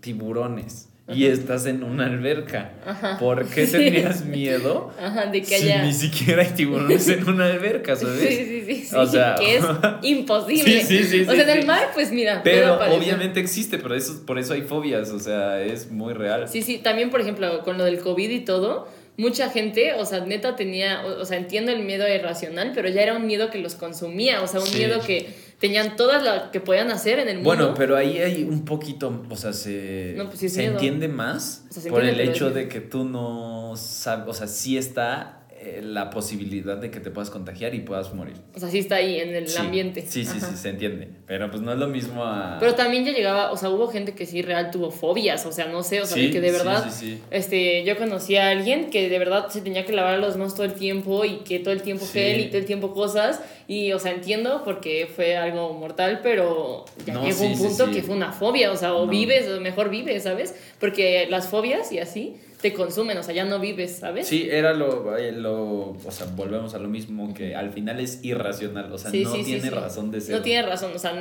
tiburones 0.00 0.89
y 1.14 1.26
estás 1.26 1.66
en 1.66 1.82
una 1.82 2.06
alberca. 2.06 2.72
¿Por 3.18 3.46
qué 3.48 3.66
tendrías 3.66 4.24
miedo 4.24 4.92
de 5.32 5.42
que 5.42 5.54
haya... 5.54 5.80
si 5.80 5.86
ni 5.86 5.92
siquiera 5.92 6.42
hay 6.42 6.50
tiburones 6.50 7.08
en 7.08 7.28
una 7.28 7.46
alberca, 7.46 7.96
¿sabes? 7.96 8.20
Sí, 8.20 8.28
sí, 8.28 8.62
sí, 8.66 8.86
sí. 8.86 8.96
O 8.96 9.06
sea... 9.06 9.34
que 9.38 9.56
es 9.56 9.64
imposible. 10.02 10.82
Sí, 10.82 11.02
sí, 11.02 11.04
sí. 11.04 11.20
O 11.22 11.32
sea, 11.32 11.42
en 11.42 11.58
el 11.58 11.66
mar, 11.66 11.90
pues 11.94 12.12
mira. 12.12 12.42
Pero 12.42 12.78
obviamente 12.94 13.40
existe, 13.40 13.78
pero 13.78 13.94
eso, 13.94 14.24
por 14.26 14.38
eso 14.38 14.54
hay 14.54 14.62
fobias, 14.62 15.10
o 15.10 15.20
sea, 15.20 15.60
es 15.62 15.90
muy 15.90 16.14
real. 16.14 16.48
Sí, 16.48 16.62
sí, 16.62 16.78
también, 16.78 17.10
por 17.10 17.20
ejemplo, 17.20 17.62
con 17.62 17.78
lo 17.78 17.84
del 17.84 17.98
COVID 17.98 18.30
y 18.30 18.40
todo, 18.40 18.88
mucha 19.16 19.50
gente, 19.50 19.92
o 19.94 20.06
sea, 20.06 20.20
neta 20.20 20.56
tenía, 20.56 21.04
o, 21.04 21.24
sea, 21.24 21.36
entiendo 21.36 21.72
el 21.72 21.84
miedo 21.84 22.08
irracional, 22.08 22.72
pero 22.74 22.88
ya 22.88 23.02
era 23.02 23.16
un 23.16 23.26
miedo 23.26 23.50
que 23.50 23.58
los 23.58 23.74
consumía, 23.74 24.42
o 24.42 24.46
sea, 24.46 24.60
un 24.60 24.72
miedo 24.72 25.00
que 25.06 25.28
tenían 25.60 25.94
todas 25.94 26.22
las 26.22 26.50
que 26.50 26.58
podían 26.58 26.90
hacer 26.90 27.18
en 27.20 27.28
el 27.28 27.36
mundo. 27.36 27.48
Bueno, 27.48 27.74
pero 27.76 27.96
ahí 27.96 28.18
hay 28.18 28.42
un 28.42 28.64
poquito, 28.64 29.22
o 29.28 29.36
sea, 29.36 29.52
se, 29.52 30.16
pues 30.26 30.52
se 30.52 30.64
entiende 30.64 31.06
más 31.06 31.66
por 31.88 32.02
el 32.02 32.18
hecho 32.18 32.50
de 32.50 32.66
que 32.66 32.80
tú 32.80 33.04
no 33.04 33.74
sabes, 33.76 34.26
o 34.26 34.32
sea, 34.32 34.48
sí 34.48 34.78
está 34.78 35.40
eh, 35.62 35.82
la 35.82 36.08
posibilidad 36.08 36.78
de 36.78 36.90
que 36.90 37.00
te 37.00 37.10
puedas 37.10 37.28
contagiar 37.28 37.74
y 37.74 37.80
puedas 37.80 38.14
morir. 38.14 38.36
O 38.54 38.58
sea, 38.58 38.70
sí 38.70 38.78
está 38.78 38.94
ahí 38.94 39.20
en 39.20 39.34
el 39.34 39.54
ambiente. 39.58 40.00
Sí, 40.08 40.24
sí, 40.24 40.40
sí, 40.40 40.56
se 40.56 40.70
entiende. 40.70 41.10
Pero 41.26 41.50
pues 41.50 41.60
no 41.60 41.70
es 41.70 41.78
lo 41.78 41.86
mismo 41.86 42.24
a... 42.24 42.56
Pero 42.58 42.74
también 42.74 43.04
ya 43.04 43.12
llegaba, 43.12 43.52
o 43.52 43.58
sea, 43.58 43.68
hubo 43.68 43.88
gente 43.88 44.14
que 44.14 44.24
sí 44.24 44.40
real 44.40 44.70
tuvo 44.70 44.90
fobias, 44.90 45.44
o 45.44 45.52
sea, 45.52 45.66
no 45.66 45.82
sé, 45.82 46.00
o 46.00 46.06
sea, 46.06 46.16
que 46.16 46.40
de 46.40 46.50
verdad, 46.50 46.90
este, 47.30 47.84
yo 47.84 47.98
conocí 47.98 48.36
a 48.36 48.48
alguien 48.48 48.88
que 48.88 49.10
de 49.10 49.18
verdad 49.18 49.50
se 49.50 49.60
tenía 49.60 49.84
que 49.84 49.92
lavar 49.92 50.18
los 50.18 50.38
manos 50.38 50.54
todo 50.54 50.64
el 50.64 50.72
tiempo 50.72 51.26
y 51.26 51.40
que 51.40 51.58
todo 51.58 51.74
el 51.74 51.82
tiempo 51.82 52.06
gel 52.10 52.40
y 52.40 52.46
todo 52.46 52.56
el 52.56 52.64
tiempo 52.64 52.94
cosas 52.94 53.42
y, 53.70 53.92
o 53.92 54.00
sea, 54.00 54.10
entiendo 54.10 54.62
porque 54.64 55.08
fue 55.14 55.36
algo 55.36 55.72
mortal, 55.74 56.18
pero 56.24 56.86
ya 57.06 57.22
llegó 57.22 57.44
un 57.44 57.56
punto 57.56 57.88
que 57.92 58.02
fue 58.02 58.16
una 58.16 58.32
fobia, 58.32 58.72
o 58.72 58.76
sea, 58.76 58.94
o 58.94 59.06
vives, 59.06 59.48
o 59.48 59.60
mejor 59.60 59.90
vives, 59.90 60.24
¿sabes? 60.24 60.56
Porque 60.80 61.28
las 61.30 61.46
fobias 61.46 61.92
y 61.92 62.00
así 62.00 62.36
te 62.60 62.74
consumen, 62.74 63.16
o 63.18 63.22
sea, 63.22 63.32
ya 63.32 63.44
no 63.44 63.60
vives, 63.60 63.98
¿sabes? 63.98 64.26
Sí, 64.26 64.48
era 64.50 64.74
lo, 64.74 65.16
eh, 65.16 65.30
lo 65.30 65.90
o 65.92 66.10
sea, 66.10 66.26
volvemos 66.34 66.74
a 66.74 66.80
lo 66.80 66.88
mismo, 66.88 67.32
que 67.32 67.54
al 67.54 67.70
final 67.70 68.00
es 68.00 68.24
irracional, 68.24 68.92
o 68.92 68.98
sea, 68.98 69.12
no 69.12 69.32
tiene 69.34 69.70
razón 69.70 70.10
de 70.10 70.20
ser. 70.20 70.34
No 70.34 70.42
tiene 70.42 70.62
razón, 70.66 70.90
o 70.92 70.98
sea, 70.98 71.12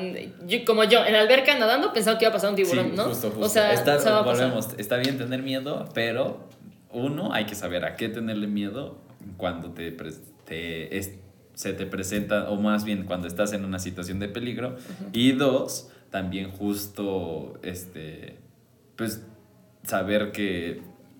como 0.65 0.85
yo, 0.85 1.05
en 1.05 1.13
la 1.13 1.19
alberca 1.19 1.55
nadando 1.55 1.93
pensaba 1.93 2.17
que 2.17 2.25
iba 2.25 2.31
a 2.31 2.33
pasar 2.33 2.49
un 2.49 2.55
tiburón, 2.55 2.95
¿no? 2.95 3.03
Justo, 3.03 3.29
justo. 3.29 3.45
O 3.45 3.49
sea, 3.49 3.73
está, 3.73 4.21
volvemos, 4.23 4.69
está 4.79 4.97
bien 4.97 5.19
tener 5.19 5.43
miedo, 5.43 5.87
pero 5.93 6.47
uno, 6.91 7.31
hay 7.31 7.45
que 7.45 7.53
saber 7.53 7.85
a 7.85 7.95
qué 7.95 8.09
tenerle 8.09 8.47
miedo 8.47 8.97
cuando 9.37 9.69
te, 9.69 9.91
te 9.91 10.97
se 11.59 11.73
te 11.73 11.85
presenta, 11.85 12.49
o 12.49 12.55
más 12.55 12.85
bien 12.85 13.03
cuando 13.03 13.27
estás 13.27 13.51
en 13.51 13.65
una 13.65 13.79
situación 13.79 14.17
de 14.19 14.29
peligro, 14.29 14.77
y 15.11 15.33
dos, 15.33 15.89
también 16.09 16.51
justo, 16.51 17.59
este, 17.63 18.37
pues, 18.95 19.25
saber 19.83 20.31
que 20.31 20.79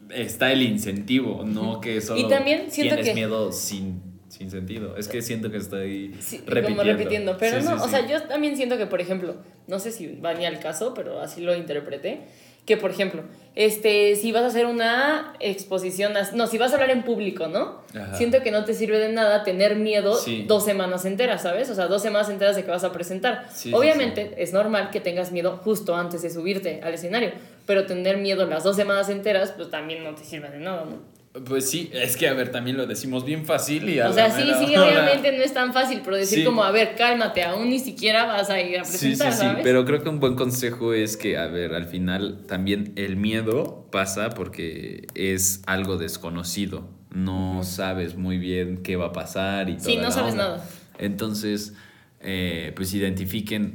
está 0.10 0.54
el 0.54 0.62
incentivo, 0.62 1.44
no 1.46 1.82
que 1.82 2.00
solo 2.00 2.22
y 2.22 2.30
también 2.30 2.72
siento 2.72 2.96
tienes 2.96 3.10
que... 3.10 3.16
miedo 3.16 3.52
sin, 3.52 4.02
sin 4.30 4.50
sentido. 4.50 4.96
Es 4.96 5.10
que 5.10 5.22
siento 5.22 5.52
que 5.52 5.58
estoy 5.58 6.14
repitiendo. 6.46 6.70
Como 6.70 6.84
repitiendo. 6.84 7.38
Pero 7.38 7.62
no, 7.62 7.84
o 7.84 7.90
sea, 7.90 8.08
yo 8.08 8.24
también 8.24 8.56
siento 8.56 8.78
que, 8.78 8.86
por 8.86 9.02
ejemplo, 9.02 9.36
no 9.68 9.78
sé 9.80 9.92
si 9.92 10.08
va 10.22 10.34
ni 10.36 10.46
al 10.46 10.62
caso, 10.62 10.94
pero 10.94 11.20
así 11.20 11.42
lo 11.42 11.54
interpreté, 11.54 12.22
que, 12.70 12.78
por 12.78 12.92
ejemplo, 12.92 13.24
este, 13.56 14.16
si 14.16 14.32
vas 14.32 14.44
a 14.44 14.48
hacer 14.48 14.68
una 14.68 15.34
exposición, 15.40 16.14
no, 16.36 16.46
si 16.46 16.60
vas 16.60 16.70
a 16.72 16.76
hablar 16.76 16.92
en 16.92 17.02
público, 17.02 17.48
¿no? 17.48 17.82
Siento 18.14 18.44
que 18.44 18.52
no 18.52 18.64
te 18.64 18.76
sirve 18.76 19.00
de 19.00 19.12
nada 19.12 19.44
tener 19.44 19.76
miedo 19.76 20.16
dos 20.46 20.64
semanas 20.64 21.04
enteras, 21.04 21.42
¿sabes? 21.42 21.68
O 21.72 21.74
sea, 21.76 21.88
dos 21.88 22.04
semanas 22.04 22.30
enteras 22.30 22.56
de 22.56 22.64
que 22.64 22.70
vas 22.70 22.84
a 22.84 22.92
presentar. 22.92 23.48
Obviamente 23.74 24.36
es 24.38 24.54
normal 24.54 24.92
que 24.92 25.00
tengas 25.00 25.32
miedo 25.32 25.58
justo 25.64 25.96
antes 25.96 26.22
de 26.22 26.30
subirte 26.30 26.80
al 26.84 26.94
escenario, 26.94 27.32
pero 27.66 27.88
tener 27.88 28.18
miedo 28.18 28.46
las 28.46 28.64
dos 28.64 28.76
semanas 28.76 29.10
enteras, 29.10 29.52
pues 29.58 29.72
también 29.72 30.04
no 30.04 30.14
te 30.14 30.24
sirve 30.24 30.50
de 30.52 30.60
nada, 30.60 30.86
¿no? 30.86 31.19
Pues 31.46 31.70
sí, 31.70 31.92
es 31.94 32.18
que 32.18 32.28
a 32.28 32.34
ver, 32.34 32.52
también 32.52 32.76
lo 32.76 32.88
decimos 32.88 33.24
bien 33.24 33.46
fácil 33.46 33.88
y 33.88 34.00
a 34.00 34.10
O 34.10 34.14
sea, 34.14 34.32
sí, 34.32 34.42
sí, 34.66 34.76
hora- 34.76 34.88
obviamente 34.90 35.32
no 35.38 35.44
es 35.44 35.54
tan 35.54 35.74
fácil, 35.74 36.02
pero 36.04 36.18
decir 36.18 36.40
Sí. 36.40 36.44
como, 36.44 36.64
a 36.64 36.72
ver, 36.72 36.96
cálmate, 36.96 37.44
aún 37.44 37.70
ni 37.70 37.78
siquiera 37.80 38.26
vas 38.26 38.50
a 38.50 38.60
ir 38.60 38.80
a 38.80 38.84
Sí, 38.84 38.92
presentar, 38.98 39.32
sí, 39.34 39.38
sí, 39.40 39.46
¿sabes? 39.46 39.64
pero 39.64 39.86
creo 39.86 40.02
que 40.02 40.10
un 40.10 40.20
buen 40.20 40.34
consejo 40.36 40.92
es 40.94 41.18
que, 41.18 41.38
a 41.38 41.46
ver, 41.46 41.76
al 41.76 41.86
final 41.86 42.46
también 42.48 42.94
el 42.96 43.16
miedo 43.16 43.88
pasa 43.92 44.30
porque 44.32 45.06
es 45.14 45.62
algo 45.68 45.98
desconocido. 45.98 46.90
No 47.12 47.64
sabes 47.64 48.16
muy 48.16 48.40
bien 48.40 48.78
qué 48.82 48.96
va 48.96 49.08
a 49.08 49.12
pasar 49.14 49.70
y 49.70 49.78
todo. 49.78 49.86
Sí, 49.86 49.98
no 49.98 50.10
sabes 50.12 50.34
nada. 50.34 50.68
Entonces, 50.98 51.74
eh, 52.22 52.74
pues 52.76 52.92
identifiquen 52.96 53.74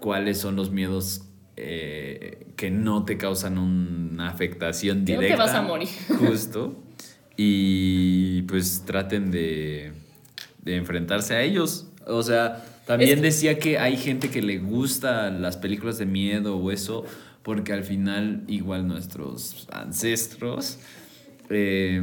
cuáles 0.00 0.38
son 0.38 0.56
los 0.56 0.70
miedos 0.70 1.22
eh, 1.58 2.48
que 2.56 2.70
no 2.70 3.04
te 3.04 3.16
causan 3.18 3.56
una 3.58 4.28
afectación 4.28 5.04
Que 5.04 5.14
no 5.14 5.20
directa. 5.20 5.44
te 5.44 5.48
vas 5.50 5.56
a 5.58 5.62
morir. 5.62 5.88
Justo. 6.18 6.82
Y 7.36 8.42
pues 8.42 8.84
traten 8.86 9.30
de, 9.30 9.92
de 10.62 10.76
enfrentarse 10.76 11.34
a 11.34 11.42
ellos. 11.42 11.86
O 12.06 12.22
sea, 12.22 12.64
también 12.86 13.18
Es 13.18 13.22
decía 13.22 13.58
que 13.58 13.78
hay 13.78 13.96
gente 13.96 14.30
que 14.30 14.42
le 14.42 14.58
gusta 14.58 15.30
las 15.30 15.56
películas 15.56 15.98
de 15.98 16.06
miedo 16.06 16.56
o 16.56 16.70
eso, 16.70 17.04
porque 17.42 17.72
al 17.72 17.84
final 17.84 18.42
igual 18.48 18.86
nuestros 18.88 19.68
ancestros, 19.72 20.78
eh, 21.50 22.02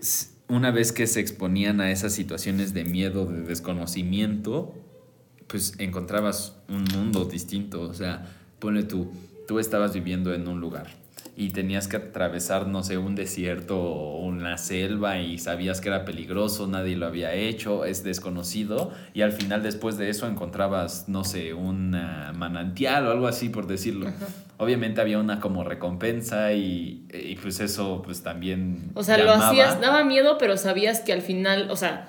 s- 0.00 0.28
una 0.48 0.70
vez 0.70 0.92
que 0.92 1.06
se 1.06 1.20
exponían 1.20 1.80
a 1.80 1.90
esas 1.90 2.12
situaciones 2.12 2.72
de 2.74 2.84
miedo, 2.84 3.26
de 3.26 3.42
desconocimiento, 3.42 4.74
pues 5.48 5.74
encontrabas 5.78 6.54
un 6.68 6.84
mundo 6.84 7.24
distinto. 7.24 7.80
O 7.82 7.94
sea, 7.94 8.26
ponle 8.58 8.82
tú, 8.84 9.10
tú 9.48 9.58
estabas 9.58 9.94
viviendo 9.94 10.34
en 10.34 10.46
un 10.46 10.60
lugar 10.60 10.88
y 11.38 11.50
tenías 11.50 11.86
que 11.86 11.98
atravesar, 11.98 12.66
no 12.66 12.82
sé, 12.82 12.96
un 12.96 13.14
desierto 13.14 13.78
o 13.78 14.20
una 14.24 14.56
selva 14.56 15.18
y 15.18 15.36
sabías 15.36 15.82
que 15.82 15.88
era 15.90 16.06
peligroso, 16.06 16.66
nadie 16.66 16.96
lo 16.96 17.04
había 17.06 17.34
hecho, 17.34 17.84
es 17.84 18.02
desconocido 18.02 18.90
y 19.12 19.20
al 19.20 19.32
final 19.32 19.62
después 19.62 19.98
de 19.98 20.08
eso 20.08 20.26
encontrabas, 20.26 21.10
no 21.10 21.24
sé, 21.24 21.52
un 21.52 21.90
manantial 21.90 23.06
o 23.06 23.10
algo 23.10 23.26
así 23.28 23.50
por 23.50 23.66
decirlo. 23.66 24.10
Obviamente 24.56 25.02
había 25.02 25.18
una 25.18 25.38
como 25.40 25.62
recompensa 25.62 26.54
y, 26.54 27.06
y 27.12 27.36
pues 27.36 27.60
eso 27.60 28.00
pues 28.02 28.22
también... 28.22 28.90
O 28.94 29.02
sea, 29.02 29.18
lo 29.18 29.30
hacías, 29.32 29.78
daba 29.78 30.04
miedo, 30.04 30.38
pero 30.38 30.56
sabías 30.56 31.00
que 31.00 31.12
al 31.12 31.20
final, 31.20 31.70
o 31.70 31.76
sea, 31.76 32.08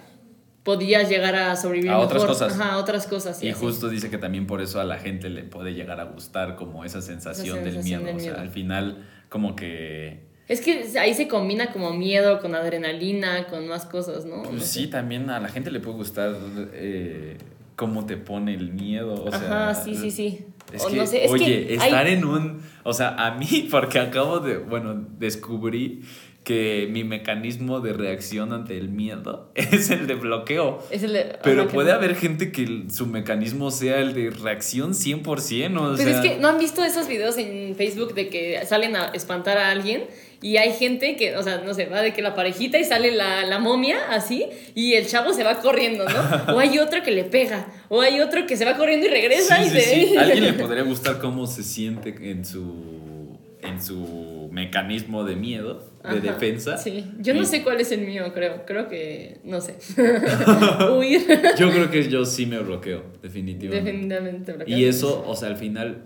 podías 0.64 1.10
llegar 1.10 1.36
a 1.36 1.56
sobrevivir 1.58 1.92
A 1.92 1.98
otras 2.00 2.24
mejor. 2.24 2.28
cosas. 2.30 2.54
Ajá, 2.60 2.74
a 2.74 2.78
otras 2.78 3.08
cosas. 3.08 3.44
Y 3.44 3.50
así. 3.50 3.60
justo 3.60 3.90
dice 3.90 4.10
que 4.10 4.18
también 4.18 4.48
por 4.48 4.62
eso 4.62 4.80
a 4.80 4.86
la 4.86 4.98
gente 4.98 5.30
le 5.30 5.44
puede 5.44 5.74
llegar 5.74 6.00
a 6.00 6.06
gustar 6.06 6.56
como 6.56 6.86
esa 6.86 7.02
sensación, 7.02 7.64
del 7.64 7.74
sensación 7.76 8.04
miedo. 8.04 8.06
del 8.06 8.16
O 8.16 8.20
sea, 8.20 8.32
miedo. 8.32 8.42
al 8.44 8.50
final 8.50 9.06
como 9.30 9.56
que... 9.56 10.26
Es 10.48 10.62
que 10.62 10.86
ahí 11.00 11.14
se 11.14 11.28
combina 11.28 11.72
como 11.74 11.94
miedo 11.94 12.40
con 12.40 12.56
adrenalina, 12.56 13.48
con 13.48 13.68
más 13.68 13.86
cosas, 13.86 14.26
¿no? 14.26 14.44
Pues 14.44 14.54
No 14.54 14.60
sí, 14.62 14.84
sé. 14.84 14.88
también 14.88 15.30
a 15.30 15.40
la 15.42 15.50
gente 15.50 15.72
le 15.72 15.82
puede 15.82 15.98
gustar 15.98 16.36
eh, 16.74 17.38
cómo 17.76 18.06
te 18.06 18.16
pone 18.16 18.54
el 18.54 18.72
miedo. 18.72 19.14
O 19.26 19.32
sea, 19.32 19.76
sí, 19.76 19.94
sí, 19.96 20.10
sí. 20.10 20.46
Es 20.72 20.86
O 20.86 20.90
que, 20.90 20.96
no 20.98 21.06
sé, 21.06 21.26
es 21.26 21.32
que 21.32 21.34
oye, 21.36 21.68
hay- 21.70 21.88
estar 21.90 22.08
en 22.08 22.24
un... 22.26 22.62
O 22.84 22.94
sea, 22.94 23.16
a 23.16 23.36
mí, 23.36 23.68
porque 23.72 24.00
acabo 24.00 24.40
de, 24.40 24.58
bueno, 24.58 25.06
descubrí 25.20 26.02
que 26.48 26.88
mi 26.90 27.04
mecanismo 27.04 27.82
de 27.82 27.92
reacción 27.92 28.54
ante 28.54 28.78
el 28.78 28.88
miedo 28.88 29.52
es 29.56 29.90
el 29.90 30.08
de 30.08 30.16
bloqueo. 30.16 30.82
Es 30.90 31.04
el 31.04 31.12
de- 31.12 31.36
Pero 31.44 31.64
ajá, 31.64 31.72
puede 31.74 31.92
haber 31.92 32.16
gente 32.16 32.54
que 32.54 32.84
su 32.90 33.06
mecanismo 33.06 33.70
sea 33.70 34.00
el 34.00 34.14
de 34.14 34.30
reacción 34.30 34.94
100%, 34.94 35.78
o 35.78 35.88
Pues 35.96 36.02
sea... 36.02 36.22
es 36.24 36.26
que 36.26 36.40
no 36.40 36.48
han 36.48 36.58
visto 36.58 36.86
esos 36.86 37.06
videos 37.10 37.38
en 37.38 37.76
Facebook 37.76 38.14
de 38.14 38.30
que 38.30 38.66
salen 38.66 38.96
a 38.96 39.08
espantar 39.08 39.58
a 39.58 39.72
alguien 39.72 40.06
y 40.42 40.56
hay 40.56 40.72
gente 40.72 41.18
que, 41.18 41.36
o 41.36 41.44
sea, 41.44 41.58
no 41.66 41.74
sé, 41.74 41.88
va 41.88 42.02
de 42.02 42.14
que 42.14 42.22
la 42.22 42.34
parejita 42.34 42.78
y 42.80 42.86
sale 42.86 43.12
la, 43.12 43.44
la 43.46 43.60
momia 43.60 43.98
así 44.12 44.46
y 44.74 44.94
el 44.94 45.06
chavo 45.06 45.34
se 45.34 45.44
va 45.44 45.60
corriendo, 45.60 46.06
¿no? 46.08 46.54
O 46.56 46.60
hay 46.60 46.80
otro 46.80 47.04
que 47.04 47.12
le 47.12 47.26
pega, 47.26 47.68
o 47.90 48.00
hay 48.00 48.22
otro 48.22 48.48
que 48.48 48.56
se 48.56 48.64
va 48.64 48.78
corriendo 48.78 49.06
y 49.08 49.10
regresa 49.10 49.58
Sí, 49.58 49.64
y 49.66 49.70
sí, 49.70 49.82
se... 49.82 50.08
sí. 50.08 50.16
A 50.18 50.22
alguien 50.22 50.44
le 50.46 50.54
podría 50.54 50.84
gustar 50.84 51.20
cómo 51.20 51.46
se 51.46 51.62
siente 51.64 52.16
en 52.32 52.46
su, 52.46 53.38
en 53.62 53.82
su 53.82 54.37
mecanismo 54.58 55.24
de 55.24 55.36
miedo, 55.38 55.76
de 56.04 56.10
Ajá, 56.10 56.20
defensa. 56.20 56.78
Sí, 56.78 57.06
yo 57.20 57.34
no 57.34 57.42
Y 57.42 57.46
sé 57.46 57.64
cuál 57.64 57.80
es 57.80 57.92
el 57.94 58.02
mío, 58.02 58.34
creo. 58.34 58.66
Creo 58.66 58.90
que, 58.90 59.40
no 59.46 59.62
sé. 59.62 59.78
Huir. 60.92 61.22
Yo 61.58 61.72
creo 61.72 61.90
que 61.90 62.10
yo 62.10 62.26
sí 62.26 62.46
me 62.46 62.60
bloqueo, 62.60 63.04
definitivamente. 63.22 63.92
Definitivamente. 63.92 64.56
Y 64.68 64.86
eso, 64.86 65.24
o 65.28 65.36
sea, 65.36 65.48
al 65.50 65.58
final, 65.58 66.04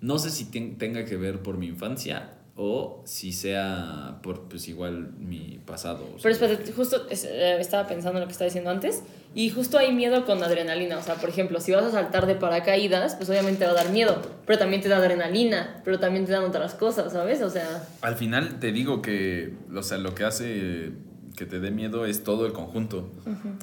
no 0.00 0.18
sé 0.18 0.30
si 0.30 0.46
ten- 0.50 0.78
tenga 0.78 1.04
que 1.04 1.16
ver 1.16 1.40
por 1.42 1.58
mi 1.58 1.66
infancia 1.66 2.34
o 2.60 3.02
si 3.06 3.32
sea 3.32 4.18
por, 4.22 4.48
pues 4.48 4.68
igual, 4.68 5.12
mi 5.18 5.60
pasado. 5.64 6.04
Pero 6.22 6.32
espérate, 6.34 6.72
justo 6.72 7.06
eh, 7.10 7.56
estaba 7.60 7.86
pensando 7.86 8.18
en 8.18 8.22
lo 8.22 8.26
que 8.26 8.32
estaba 8.32 8.46
diciendo 8.46 8.70
antes. 8.70 9.02
Y 9.38 9.50
justo 9.50 9.78
hay 9.78 9.92
miedo 9.92 10.24
con 10.24 10.42
adrenalina. 10.42 10.98
O 10.98 11.02
sea, 11.02 11.14
por 11.14 11.28
ejemplo, 11.28 11.60
si 11.60 11.70
vas 11.70 11.84
a 11.84 11.92
saltar 11.92 12.26
de 12.26 12.34
paracaídas, 12.34 13.14
pues 13.14 13.30
obviamente 13.30 13.64
va 13.66 13.70
a 13.70 13.74
dar 13.74 13.90
miedo. 13.90 14.20
Pero 14.44 14.58
también 14.58 14.82
te 14.82 14.88
da 14.88 14.96
adrenalina. 14.96 15.80
Pero 15.84 16.00
también 16.00 16.24
te 16.24 16.32
dan 16.32 16.42
otras 16.42 16.74
cosas, 16.74 17.12
¿sabes? 17.12 17.40
O 17.42 17.48
sea, 17.48 17.84
Al 18.00 18.16
final 18.16 18.58
te 18.58 18.72
digo 18.72 19.00
que, 19.00 19.52
o 19.72 19.82
sea, 19.84 19.98
lo 19.98 20.16
que 20.16 20.24
hace 20.24 20.90
que 21.38 21.46
te 21.46 21.60
dé 21.60 21.70
miedo 21.70 22.04
es 22.04 22.24
todo 22.24 22.46
el 22.46 22.52
conjunto. 22.52 23.08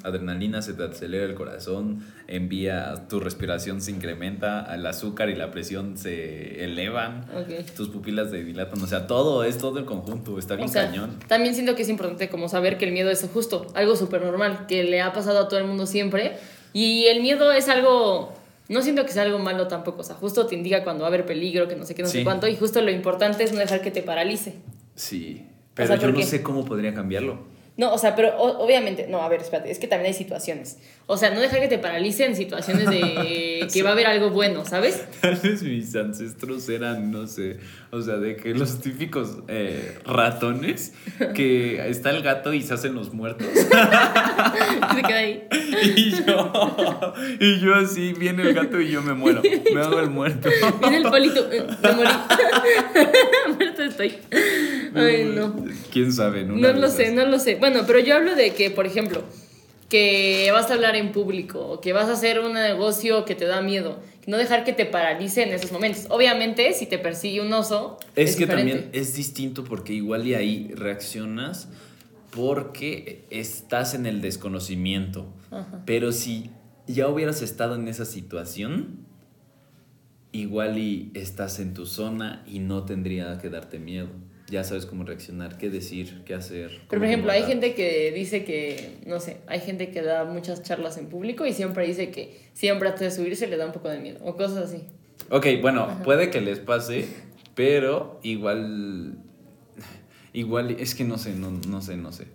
Adrenalina 0.04 0.62
se 0.62 0.74
te 0.74 0.84
acelera 0.86 1.26
el 1.26 1.36
corazón, 1.36 2.06
envía, 2.28 3.08
tu 3.10 3.20
respiración 3.20 3.82
se 3.82 3.92
incrementa, 3.92 4.74
el 4.74 4.86
azúcar 4.86 5.30
y 5.30 5.36
la 5.36 5.52
presión 5.52 5.98
se 5.98 6.64
elevan, 6.64 7.26
tus 7.76 7.90
pupilas 7.90 8.30
se 8.32 8.44
dilatan, 8.46 8.82
o 8.82 8.88
sea, 8.88 9.08
todo 9.08 9.44
es 9.44 9.58
todo 9.58 9.78
el 9.80 9.84
conjunto, 9.86 10.40
está 10.40 10.56
bien 10.56 10.70
O 10.70 10.72
sea, 10.72 10.86
cañón. 10.88 11.20
también 11.28 11.54
siento 11.54 11.76
que 11.76 11.82
es 11.82 11.90
importante 11.90 12.30
como 12.30 12.48
saber 12.48 12.78
que 12.78 12.86
el 12.86 12.94
miedo 12.94 13.10
es 13.12 13.28
justo, 13.34 13.68
algo 13.76 13.98
súper 13.98 14.22
normal, 14.24 14.68
que 14.68 14.86
le 14.86 15.02
ha 15.02 15.12
pasado 15.12 15.40
a 15.40 15.48
todo 15.50 15.60
el 15.60 15.66
mundo 15.66 15.86
siempre. 15.86 16.38
Y 16.72 17.06
el 17.08 17.22
miedo 17.22 17.52
es 17.52 17.68
algo, 17.68 18.34
no 18.70 18.82
siento 18.84 19.06
que 19.06 19.12
sea 19.12 19.24
algo 19.24 19.40
malo 19.40 19.68
tampoco, 19.68 20.00
o 20.00 20.04
sea, 20.06 20.16
justo 20.16 20.46
te 20.46 20.56
indica 20.56 20.84
cuando 20.86 21.02
va 21.02 21.08
a 21.08 21.10
haber 21.10 21.26
peligro, 21.26 21.68
que 21.68 21.76
no 21.76 21.84
sé 21.86 21.94
qué, 21.94 22.04
no 22.04 22.08
sé 22.08 22.24
cuánto, 22.24 22.48
y 22.48 22.56
justo 22.56 22.80
lo 22.82 22.90
importante 22.92 23.44
es 23.44 23.52
no 23.52 23.60
dejar 23.60 23.82
que 23.82 23.92
te 23.92 24.02
paralice. 24.02 24.56
Sí, 24.96 25.46
pero 25.74 25.88
sea, 25.90 25.96
yo 25.98 26.04
¿por 26.04 26.12
no 26.12 26.20
qué? 26.20 26.26
sé 26.26 26.42
cómo 26.42 26.64
podría 26.64 26.94
cambiarlo. 26.94 27.54
No, 27.78 27.94
o 27.94 27.98
sea, 27.98 28.16
pero 28.16 28.30
o- 28.38 28.64
obviamente, 28.64 29.08
no, 29.10 29.22
a 29.22 29.28
ver, 29.28 29.42
espérate, 29.42 29.70
es 29.70 29.80
que 29.80 29.88
también 29.88 30.08
hay 30.08 30.18
situaciones. 30.18 30.78
O 31.08 31.18
sea, 31.18 31.30
no 31.32 31.42
dejar 31.42 31.60
que 31.60 31.68
te 31.68 31.78
paralice 31.78 32.26
en 32.26 32.36
situaciones 32.36 32.90
de 32.90 33.68
que 33.74 33.84
va 33.84 33.90
a 33.90 33.94
haber 33.94 34.08
algo 34.08 34.30
bueno, 34.30 34.64
¿sabes? 34.66 35.04
Tal 35.22 35.36
vez 35.36 35.62
mis 35.62 35.94
ancestros 35.96 36.68
eran, 36.70 37.12
no 37.12 37.28
sé, 37.28 37.58
o 37.92 38.02
sea, 38.02 38.16
de 38.16 38.38
que 38.38 38.54
los 38.56 38.80
típicos 38.80 39.40
eh, 39.50 40.00
ratones, 40.06 40.94
que 41.36 41.90
está 41.90 42.12
el 42.12 42.24
gato 42.24 42.54
y 42.54 42.62
se 42.62 42.74
hacen 42.74 42.96
los 42.96 43.14
muertos. 43.14 43.48
Se 43.56 45.02
queda 45.02 45.18
ahí. 45.18 45.44
Y 45.96 46.12
yo, 46.12 47.14
y 47.40 47.60
yo 47.60 47.76
así, 47.76 48.14
viene 48.14 48.44
el 48.44 48.54
gato 48.54 48.80
y 48.80 48.90
yo 48.90 49.02
me 49.02 49.14
muero. 49.14 49.42
Me 49.74 49.82
hago 49.82 50.00
el 50.00 50.10
muerto. 50.10 50.50
Viene 50.80 50.98
el 50.98 51.04
polito, 51.04 51.52
eh, 51.52 51.66
me 51.84 51.92
morí. 51.92 52.10
Muerto 53.58 53.84
estoy. 53.84 54.18
Ay, 54.96 55.32
no. 55.36 55.56
¿Quién 55.92 56.12
sabe? 56.14 56.44
No 56.44 56.56
lo 56.56 56.70
esas. 56.88 56.96
sé, 56.96 57.12
no 57.12 57.26
lo 57.26 57.40
sé. 57.40 57.56
Bueno, 57.56 57.82
pero 57.86 58.00
yo 58.00 58.16
hablo 58.16 58.36
de 58.36 58.54
que, 58.54 58.72
por 58.72 58.86
ejemplo, 58.86 59.24
que 59.90 60.50
vas 60.52 60.72
a 60.72 60.74
hablar 60.76 60.96
en 60.96 61.12
público, 61.12 61.60
o 61.68 61.82
que 61.82 61.94
vas 61.94 62.10
a 62.10 62.14
hacer 62.14 62.40
un 62.40 62.54
negocio 62.54 63.26
que 63.26 63.36
te 63.36 63.46
da 63.46 63.62
miedo, 63.62 64.00
no 64.26 64.38
dejar 64.38 64.64
que 64.64 64.74
te 64.74 64.86
paralice 64.86 65.44
en 65.44 65.50
esos 65.54 65.72
momentos. 65.72 66.06
Obviamente, 66.10 66.74
si 66.74 66.88
te 66.88 66.98
persigue 66.98 67.42
un 67.42 67.54
oso, 67.54 67.98
Es, 68.16 68.32
es, 68.32 68.36
que 68.38 68.46
diferente. 68.46 68.72
también 68.74 68.90
es 68.94 69.14
distinto 69.16 69.64
porque 69.64 69.94
igual 69.94 70.26
y 70.26 70.34
ahí 70.34 70.72
reaccionas 70.76 71.70
porque 72.32 73.26
estás 73.30 73.94
en 73.94 74.06
el 74.08 74.22
desconocimiento. 74.22 75.28
Ajá. 75.52 75.84
Pero 75.86 76.12
si 76.12 76.50
ya 76.88 77.08
hubieras 77.08 77.42
estado 77.42 77.76
en 77.76 77.88
esa 77.88 78.06
situación, 78.06 79.06
igual 80.32 80.78
y 80.78 81.12
estás 81.14 81.60
en 81.60 81.74
tu 81.74 81.86
zona 81.86 82.44
y 82.48 82.60
no 82.60 82.84
tendría 82.84 83.38
que 83.38 83.50
darte 83.50 83.80
miedo. 83.80 84.10
Ya 84.48 84.64
sabes 84.64 84.86
cómo 84.86 85.04
reaccionar, 85.04 85.58
qué 85.58 85.72
decir, 85.72 86.22
qué 86.24 86.36
hacer. 86.36 86.82
Pero, 86.88 87.02
por 87.02 87.06
ejemplo, 87.08 87.32
hay 87.32 87.44
gente 87.44 87.74
que 87.74 88.12
dice 88.12 88.44
que, 88.44 89.00
no 89.08 89.20
sé, 89.20 89.38
hay 89.48 89.60
gente 89.60 89.90
que 89.90 90.04
da 90.04 90.24
muchas 90.24 90.62
charlas 90.62 90.98
en 90.98 91.08
público 91.08 91.48
y 91.48 91.54
siempre 91.54 91.88
dice 91.88 92.12
que 92.12 92.38
siempre 92.54 92.88
antes 92.90 93.02
de 93.02 93.12
subirse 93.12 93.48
le 93.48 93.58
da 93.58 93.66
un 93.66 93.72
poco 93.72 93.90
de 93.90 94.00
miedo, 94.00 94.20
o 94.24 94.36
cosas 94.36 94.70
así. 94.70 94.84
Ok, 95.32 95.48
bueno, 95.62 96.00
puede 96.04 96.30
que 96.30 96.42
les 96.42 96.60
pase, 96.60 97.08
pero 97.56 98.20
igual... 98.22 99.18
Igual, 100.34 100.72
es 100.72 100.94
que 100.94 101.06
no 101.06 101.18
sé, 101.18 101.34
no, 101.34 101.50
no 101.50 101.82
sé, 101.82 101.96
no 101.96 102.12
sé. 102.12 102.28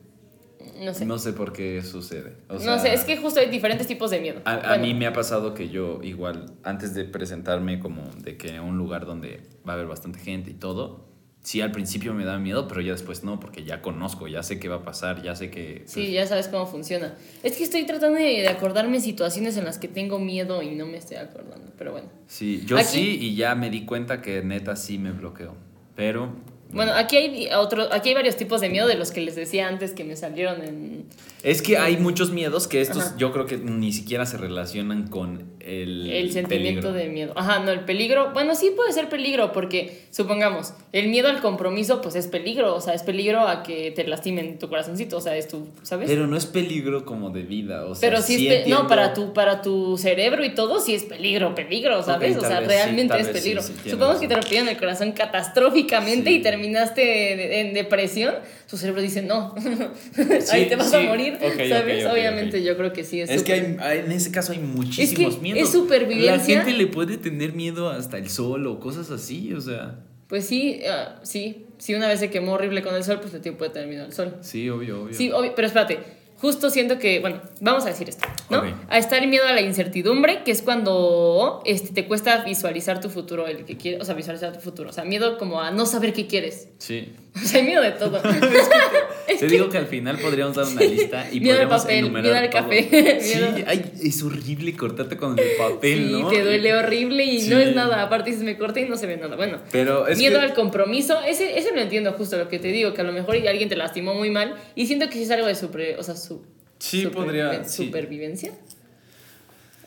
No 0.82 0.94
sé. 0.94 1.04
No 1.04 1.18
sé 1.18 1.34
por 1.34 1.52
qué 1.52 1.82
sucede. 1.82 2.32
O 2.48 2.54
no 2.54 2.60
sea, 2.60 2.78
sé, 2.78 2.94
es 2.94 3.04
que 3.04 3.18
justo 3.18 3.38
hay 3.38 3.50
diferentes 3.50 3.86
tipos 3.86 4.10
de 4.10 4.20
miedo. 4.20 4.40
A, 4.46 4.74
a 4.74 4.78
mí 4.78 4.94
me 4.94 5.06
ha 5.06 5.12
pasado 5.12 5.52
que 5.52 5.68
yo 5.68 6.00
igual, 6.02 6.54
antes 6.64 6.94
de 6.94 7.04
presentarme 7.04 7.78
como 7.78 8.02
de 8.16 8.38
que 8.38 8.54
en 8.54 8.62
un 8.62 8.78
lugar 8.78 9.04
donde 9.04 9.42
va 9.68 9.72
a 9.72 9.76
haber 9.76 9.86
bastante 9.86 10.18
gente 10.18 10.50
y 10.50 10.54
todo, 10.54 11.09
sí 11.42 11.60
al 11.60 11.72
principio 11.72 12.12
me 12.14 12.24
da 12.24 12.38
miedo, 12.38 12.68
pero 12.68 12.80
ya 12.80 12.92
después 12.92 13.24
no, 13.24 13.40
porque 13.40 13.64
ya 13.64 13.80
conozco, 13.80 14.28
ya 14.28 14.42
sé 14.42 14.58
qué 14.60 14.68
va 14.68 14.76
a 14.76 14.82
pasar, 14.82 15.22
ya 15.22 15.34
sé 15.34 15.50
que... 15.50 15.80
pues, 15.80 15.90
Sí, 15.90 16.12
ya 16.12 16.26
sabes 16.26 16.48
cómo 16.48 16.66
funciona. 16.66 17.14
Es 17.42 17.56
que 17.56 17.64
estoy 17.64 17.84
tratando 17.86 18.18
de, 18.18 18.46
acordarme 18.48 19.00
situaciones 19.00 19.56
en 19.56 19.64
las 19.64 19.78
que 19.78 19.88
tengo 19.88 20.18
miedo 20.18 20.62
y 20.62 20.74
no 20.74 20.86
me 20.86 20.98
estoy 20.98 21.16
acordando, 21.16 21.72
pero 21.78 21.92
bueno. 21.92 22.08
Sí, 22.26 22.62
yo 22.66 22.76
Aquí- 22.76 22.88
sí 22.88 23.18
y 23.20 23.34
ya 23.36 23.54
me 23.54 23.70
di 23.70 23.84
cuenta 23.84 24.20
que 24.20 24.42
neta 24.42 24.76
sí 24.76 24.98
me 24.98 25.12
bloqueo. 25.12 25.54
Pero 25.96 26.34
Bueno, 26.72 26.92
aquí 26.94 27.16
hay 27.16 27.48
otro, 27.54 27.92
aquí 27.92 28.10
hay 28.10 28.14
varios 28.14 28.36
tipos 28.36 28.60
de 28.60 28.68
miedo 28.68 28.86
de 28.86 28.94
los 28.94 29.10
que 29.10 29.20
les 29.20 29.34
decía 29.34 29.66
antes 29.68 29.92
que 29.92 30.04
me 30.04 30.16
salieron 30.16 30.62
en 30.62 31.06
es 31.42 31.62
que 31.62 31.78
hay 31.78 31.96
muchos 31.96 32.30
miedos 32.30 32.68
que 32.68 32.80
estos 32.80 33.04
Ajá. 33.06 33.16
yo 33.16 33.32
creo 33.32 33.46
que 33.46 33.56
ni 33.56 33.92
siquiera 33.92 34.26
se 34.26 34.36
relacionan 34.36 35.08
con 35.08 35.44
el, 35.64 36.10
el 36.10 36.32
sentimiento 36.32 36.88
peligro. 36.88 36.92
de 36.92 37.08
miedo. 37.08 37.32
Ajá, 37.36 37.58
no, 37.60 37.70
el 37.70 37.80
peligro. 37.80 38.30
Bueno, 38.32 38.54
sí 38.54 38.72
puede 38.74 38.92
ser 38.92 39.08
peligro 39.08 39.52
porque, 39.52 40.02
supongamos, 40.10 40.74
el 40.92 41.08
miedo 41.08 41.28
al 41.28 41.40
compromiso, 41.40 42.00
pues 42.00 42.14
es 42.16 42.26
peligro. 42.26 42.74
O 42.74 42.80
sea, 42.80 42.94
es 42.94 43.02
peligro 43.02 43.40
a 43.46 43.62
que 43.62 43.90
te 43.90 44.04
lastimen 44.06 44.58
tu 44.58 44.68
corazoncito. 44.68 45.16
O 45.16 45.20
sea, 45.20 45.36
es 45.36 45.48
tu, 45.48 45.68
¿sabes? 45.82 46.08
Pero 46.08 46.26
no 46.26 46.36
es 46.36 46.46
peligro 46.46 47.04
como 47.04 47.30
de 47.30 47.42
vida, 47.42 47.84
o 47.86 47.94
sea, 47.94 48.08
Pero 48.10 48.22
sí, 48.22 48.36
sí 48.36 48.48
es 48.48 48.54
entiendo- 48.60 48.82
no, 48.84 48.88
para 48.88 49.14
tu, 49.14 49.32
para 49.32 49.62
tu 49.62 49.96
cerebro 49.98 50.44
y 50.44 50.54
todo 50.54 50.80
sí 50.80 50.94
es 50.94 51.04
peligro, 51.04 51.54
peligro, 51.54 52.02
¿sabes? 52.02 52.36
O 52.36 52.40
sea, 52.40 52.60
sí, 52.60 52.66
realmente 52.66 53.18
es 53.20 53.28
peligro. 53.28 53.62
sí, 53.62 53.72
Supongamos 53.84 54.20
que 54.20 54.28
te 54.28 54.34
razón. 54.34 54.42
rompieron 54.42 54.68
el 54.68 54.76
corazón 54.78 55.12
catastróficamente 55.12 56.30
y 56.30 56.40
terminaste 56.42 57.60
en 57.60 57.74
depresión, 57.74 58.34
tu 58.70 58.76
cerebro 58.76 59.02
dice, 59.02 59.22
no, 59.22 59.52
Sí, 60.14 60.22
ahí 60.52 60.68
te 60.68 60.76
vas 60.76 60.92
a 60.94 61.00
morir, 61.00 61.38
¿sabes? 61.40 62.06
Obviamente 62.06 62.62
yo 62.62 62.76
creo 62.76 62.92
que 62.92 63.02
sí 63.02 63.20
es 63.20 63.28
Es 63.28 63.42
que 63.42 63.76
hay, 63.80 63.98
en 63.98 64.12
ese 64.12 64.30
caso 64.30 64.52
hay 64.52 64.60
muchísimos 64.60 65.34
es 65.34 65.40
miedos. 65.42 65.72
supervivencia. 65.72 66.36
La 66.36 66.64
gente 66.64 66.72
le 66.78 66.86
puede 66.86 67.18
tener 67.18 67.52
miedo 67.52 67.90
hasta 67.90 68.16
el 68.16 68.28
sol 68.28 68.66
o 68.68 68.78
cosas 68.78 69.10
así, 69.10 69.52
o 69.54 69.60
sea. 69.60 69.98
Pues 70.28 70.46
sí, 70.46 70.82
ah, 70.88 71.18
sí, 71.24 71.66
si 71.78 71.94
una 71.94 72.06
vez 72.06 72.20
se 72.20 72.30
quemó 72.30 72.52
horrible 72.52 72.82
con 72.82 72.94
el 72.94 73.02
sol, 73.02 73.18
pues 73.20 73.34
el 73.34 73.40
tío 73.40 73.58
puede 73.58 73.72
tener 73.72 73.88
miedo 73.88 74.04
al 74.04 74.12
sol. 74.12 74.36
Sí, 74.40 74.70
obvio, 74.70 75.02
obvio. 75.02 75.14
Sí, 75.14 75.32
obvio, 75.32 75.52
pero 75.56 75.66
espérate. 75.66 75.98
Justo 76.40 76.70
siento 76.70 76.98
que, 76.98 77.20
bueno, 77.20 77.42
vamos 77.60 77.84
a 77.84 77.88
decir 77.88 78.08
esto, 78.08 78.26
¿no? 78.48 78.62
A 78.88 78.96
estar 78.96 79.26
miedo 79.26 79.46
a 79.46 79.52
la 79.52 79.60
incertidumbre, 79.60 80.42
que 80.42 80.52
es 80.52 80.62
cuando 80.62 81.60
este, 81.66 81.92
te 81.92 82.06
cuesta 82.06 82.44
visualizar 82.44 82.98
tu 82.98 83.10
futuro, 83.10 83.46
el 83.46 83.66
que 83.66 83.76
quieres, 83.76 84.00
o 84.00 84.04
sea, 84.06 84.14
visualizar 84.14 84.50
tu 84.54 84.60
futuro. 84.60 84.88
O 84.88 84.92
sea, 84.92 85.04
miedo 85.04 85.36
como 85.36 85.60
a 85.60 85.70
no 85.70 85.84
saber 85.84 86.14
qué 86.14 86.26
quieres. 86.26 86.68
Sí. 86.78 87.12
O 87.42 87.46
sea, 87.46 87.60
hay 87.60 87.66
miedo 87.66 87.82
de 87.82 87.92
todo. 87.92 88.20
Te 89.38 89.46
digo 89.48 89.68
que 89.68 89.78
al 89.78 89.86
final 89.86 90.18
podríamos 90.18 90.56
dar 90.56 90.66
una 90.66 90.80
lista 90.82 91.28
y 91.32 91.38
Miedo 91.40 91.54
podríamos 91.56 91.82
papel, 91.82 91.98
enumerar 91.98 92.22
miedo 92.24 92.36
al 92.36 92.50
todo. 92.50 92.62
café, 92.62 93.20
Sí, 93.20 93.34
miedo- 93.38 93.64
ay, 93.68 93.92
es 94.02 94.22
horrible 94.22 94.76
cortarte 94.76 95.16
con 95.16 95.38
el 95.38 95.44
papel, 95.56 96.08
Sí, 96.08 96.12
¿no? 96.22 96.28
te 96.28 96.42
duele 96.42 96.74
horrible 96.74 97.24
y 97.24 97.40
Sí. 97.40 97.50
no 97.50 97.58
es 97.58 97.74
nada. 97.74 98.02
Aparte 98.02 98.30
dices, 98.30 98.44
me 98.44 98.58
corté 98.58 98.80
y 98.82 98.88
no 98.88 98.96
se 98.96 99.06
ve 99.06 99.16
nada. 99.16 99.36
Bueno, 99.36 99.58
Pero 99.70 100.06
es 100.08 100.18
miedo 100.18 100.38
que- 100.40 100.44
al 100.46 100.54
compromiso, 100.54 101.20
ese, 101.22 101.56
ese 101.58 101.72
lo 101.72 101.80
entiendo 101.80 102.12
justo 102.12 102.36
lo 102.36 102.48
que 102.48 102.58
te 102.58 102.68
digo, 102.68 102.92
que 102.94 103.00
a 103.00 103.04
lo 103.04 103.12
mejor 103.12 103.36
alguien 103.36 103.68
te 103.68 103.76
lastimó 103.76 104.14
muy 104.14 104.30
mal 104.30 104.56
y 104.74 104.86
siento 104.86 105.08
que 105.08 105.22
es 105.22 105.30
algo 105.30 105.46
de 105.46 105.54
super, 105.54 105.96
o 105.98 106.02
sea, 106.02 106.16
su, 106.16 106.42
Sí, 106.78 107.06
podría, 107.06 107.62
supervivencia. 107.68 108.52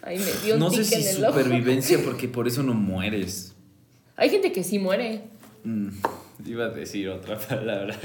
Ay, 0.01 0.17
me 0.19 0.31
dio 0.45 0.53
un 0.55 0.59
No 0.59 0.69
sé 0.69 0.83
si 0.83 0.95
en 0.95 1.07
el 1.17 1.23
ojo. 1.25 1.33
supervivencia 1.39 1.99
porque 2.03 2.27
por 2.27 2.47
eso 2.47 2.61
no 2.63 2.73
mueres. 2.73 3.53
Hay 4.15 4.29
gente 4.29 4.51
que 4.51 4.63
sí 4.63 4.77
muere. 4.79 5.21
Mm, 5.63 5.89
iba 6.45 6.65
a 6.65 6.69
decir 6.69 7.09
otra 7.09 7.37
palabra. 7.49 7.97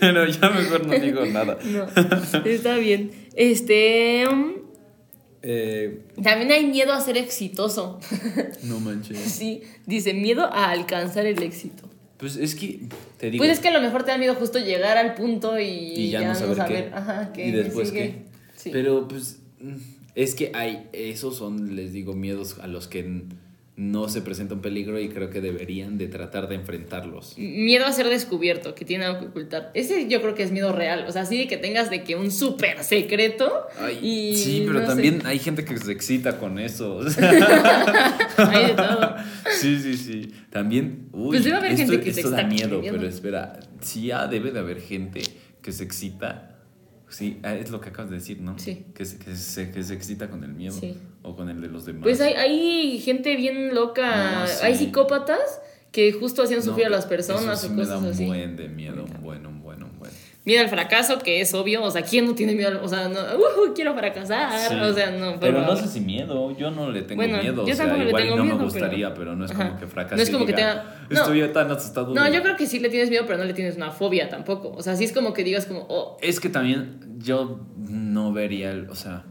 Pero 0.00 0.26
ya 0.26 0.50
mejor 0.50 0.86
no 0.86 0.98
digo 0.98 1.24
nada. 1.26 1.58
No, 1.64 1.86
está 2.44 2.76
bien. 2.76 3.10
Este. 3.34 4.26
um, 4.30 4.54
Eh, 5.44 6.02
también 6.22 6.52
hay 6.52 6.66
miedo 6.66 6.92
a 6.92 7.00
ser 7.00 7.16
exitoso. 7.16 7.98
no 8.62 8.78
manches. 8.80 9.18
Sí, 9.18 9.62
dice 9.86 10.14
miedo 10.14 10.42
a 10.44 10.70
alcanzar 10.70 11.26
el 11.26 11.42
éxito. 11.42 11.88
Pues 12.18 12.36
es 12.36 12.54
que 12.54 12.80
te 13.18 13.30
digo. 13.30 13.42
Pues 13.42 13.50
es 13.50 13.58
que 13.58 13.68
a 13.68 13.72
lo 13.72 13.80
mejor 13.80 14.04
te 14.04 14.12
da 14.12 14.18
miedo 14.18 14.36
justo 14.36 14.60
llegar 14.60 14.96
al 14.96 15.14
punto 15.14 15.58
y, 15.58 15.64
y 15.64 16.10
ya, 16.10 16.28
no 16.28 16.34
saber, 16.36 16.58
qué. 16.68 16.90
Ajá, 16.94 17.32
qué 17.32 17.48
y 17.48 17.50
después 17.50 17.88
sigue. 17.88 18.00
qué. 18.00 18.24
Sí. 18.54 18.70
Pero 18.72 19.08
pues 19.08 19.40
mm, 19.58 19.74
es 20.14 20.36
que 20.36 20.52
hay, 20.54 20.88
esos 20.92 21.36
son, 21.36 21.74
les 21.74 21.92
digo, 21.92 22.14
miedos 22.14 22.58
a 22.60 22.68
los 22.68 22.86
que 22.86 23.24
no 23.74 24.08
se 24.08 24.20
presenta 24.20 24.54
un 24.54 24.60
peligro 24.60 25.00
y 25.00 25.08
creo 25.08 25.30
que 25.30 25.40
deberían 25.40 25.96
de 25.96 26.06
tratar 26.06 26.46
de 26.46 26.56
enfrentarlos. 26.56 27.38
Miedo 27.38 27.86
a 27.86 27.92
ser 27.92 28.06
descubierto, 28.08 28.74
que 28.74 28.84
tiene 28.84 29.06
algo 29.06 29.20
que 29.20 29.26
ocultar. 29.28 29.70
Ese 29.72 30.08
yo 30.08 30.20
creo 30.20 30.34
que 30.34 30.42
es 30.42 30.52
miedo 30.52 30.72
real. 30.72 31.06
O 31.08 31.12
sea, 31.12 31.22
así 31.22 31.38
de 31.38 31.48
que 31.48 31.56
tengas 31.56 31.88
de 31.88 32.04
que 32.04 32.14
un 32.14 32.30
súper 32.30 32.84
secreto. 32.84 33.66
Ay, 33.80 33.98
y 34.02 34.36
sí, 34.36 34.62
pero 34.66 34.74
no 34.74 34.80
sé. 34.80 34.86
también 34.88 35.22
hay 35.24 35.38
gente 35.38 35.64
que 35.64 35.78
se 35.78 35.90
excita 35.90 36.38
con 36.38 36.58
eso. 36.58 36.96
o 36.96 37.10
sea, 37.10 37.30
Hay 38.36 38.66
de 38.66 38.74
todo. 38.74 39.14
sí, 39.58 39.78
sí, 39.80 39.96
sí. 39.96 40.32
También, 40.50 41.08
uy, 41.12 41.28
Pues 41.30 41.44
debe 41.44 41.56
haber 41.56 41.72
esto, 41.72 41.86
gente 41.86 42.04
que 42.04 42.12
se 42.12 42.20
esto 42.20 42.30
da 42.30 42.44
miedo, 42.44 42.80
pero 42.82 43.06
espera, 43.06 43.58
sí, 43.80 44.10
ah, 44.10 44.26
debe 44.26 44.50
de 44.50 44.58
haber 44.58 44.80
gente 44.82 45.22
que 45.62 45.72
se 45.72 45.84
excita. 45.84 46.58
Sí, 47.08 47.38
ah, 47.42 47.54
es 47.54 47.70
lo 47.70 47.80
que 47.80 47.88
acabas 47.88 48.10
de 48.10 48.16
decir, 48.16 48.40
¿no? 48.42 48.58
Sí. 48.58 48.84
Que 48.94 49.06
se, 49.06 49.18
que 49.18 49.34
se, 49.34 49.70
que 49.70 49.82
se 49.82 49.94
excita 49.94 50.28
con 50.28 50.44
el 50.44 50.52
miedo 50.52 50.74
Sí. 50.78 50.96
O 51.22 51.36
con 51.36 51.48
el 51.48 51.60
de 51.60 51.68
los 51.68 51.84
demás. 51.86 52.02
Pues 52.02 52.20
hay, 52.20 52.34
hay 52.34 52.98
gente 53.00 53.36
bien 53.36 53.74
loca. 53.74 54.40
No, 54.40 54.46
sí. 54.46 54.54
Hay 54.62 54.74
psicópatas 54.74 55.60
que 55.90 56.12
justo 56.12 56.42
hacían 56.42 56.60
No, 56.60 56.64
sufrir 56.66 56.86
a 56.86 56.90
las 56.90 57.06
personas 57.06 57.58
eso 57.58 57.66
sí 57.68 57.72
o 57.72 57.76
me 57.76 57.86
da 57.86 57.98
un 57.98 58.06
así. 58.06 58.24
buen 58.26 58.56
de 58.56 58.68
miedo, 58.68 59.04
un 59.04 59.22
buen, 59.22 59.46
un 59.46 59.62
buen, 59.62 59.82
un 59.82 59.98
buen. 59.98 60.10
Miedo 60.44 60.60
al 60.62 60.68
fracaso, 60.70 61.20
que 61.20 61.40
es 61.40 61.54
obvio. 61.54 61.84
O 61.84 61.90
sea, 61.92 62.02
¿quién 62.02 62.26
no 62.26 62.34
tiene 62.34 62.54
miedo? 62.56 62.80
O 62.82 62.88
sea, 62.88 63.08
no, 63.08 63.20
"Uh, 63.20 63.72
quiero 63.74 63.94
fracasar. 63.94 64.50
Sí. 64.58 64.74
O 64.74 64.92
sea, 64.92 65.12
no. 65.12 65.32
por 65.32 65.38
Pero 65.40 65.60
no 65.60 65.76
sé 65.76 65.86
si 65.86 66.00
miedo, 66.00 66.56
yo 66.58 66.72
no 66.72 66.90
le 66.90 67.02
tengo 67.02 67.22
Bueno, 67.22 67.38
miedo, 67.40 67.64
yo 67.64 67.72
o 67.72 67.76
sea, 67.76 67.86
igual 67.86 68.26
no 68.26 68.36
miedo, 68.36 68.44
me 68.44 68.50
pero- 68.54 68.64
gustaría, 68.64 69.14
pero, 69.14 69.36
no 69.36 69.44
es 69.44 69.52
Ajá. 69.52 69.68
como 69.68 69.78
que 69.78 69.86
fracase. 69.86 70.16
No 70.16 70.22
es 70.22 70.30
como 70.30 70.44
que 70.46 70.54
tenga- 70.54 70.82
no. 71.10 71.16
Estoy 71.20 71.46
tan 71.52 71.70
asustado. 71.70 72.12
No, 72.12 72.24
de- 72.24 72.32
yo 72.34 72.42
creo 72.42 72.56
que 72.56 72.66
sí 72.66 72.80
le 72.80 72.88
tienes 72.88 73.08
miedo, 73.10 73.22
pero 73.26 73.38
no 73.38 73.44
le 73.44 73.52
tienes 73.54 73.76
una 73.76 73.92
fobia 73.92 74.28
tampoco. 74.28 74.72
O 74.76 74.82
sea, 74.82 74.96
sí 74.96 75.04
es 75.04 75.12
como 75.12 75.32
que 75.32 75.44
digas 75.44 75.66
como, 75.66 75.86
oh, 75.88 76.16
Es 76.20 76.40
que 76.40 76.48
también 76.48 76.98
yo 77.18 77.60
no 77.76 78.32
vería, 78.32 78.72
el, 78.72 78.90
o 78.90 78.96
sea, 78.96 79.24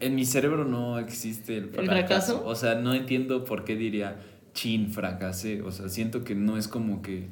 en 0.00 0.14
mi 0.14 0.24
cerebro 0.24 0.64
no 0.64 0.98
existe 0.98 1.56
el 1.56 1.68
fracaso. 1.70 1.90
fracaso? 1.92 2.42
O 2.46 2.54
sea, 2.54 2.74
no 2.76 2.94
entiendo 2.94 3.44
por 3.44 3.64
qué 3.64 3.76
diría, 3.76 4.16
chin, 4.54 4.90
fracasé. 4.90 5.62
O 5.62 5.70
sea, 5.72 5.88
siento 5.88 6.24
que 6.24 6.34
no 6.34 6.56
es 6.56 6.68
como 6.68 7.02
que 7.02 7.28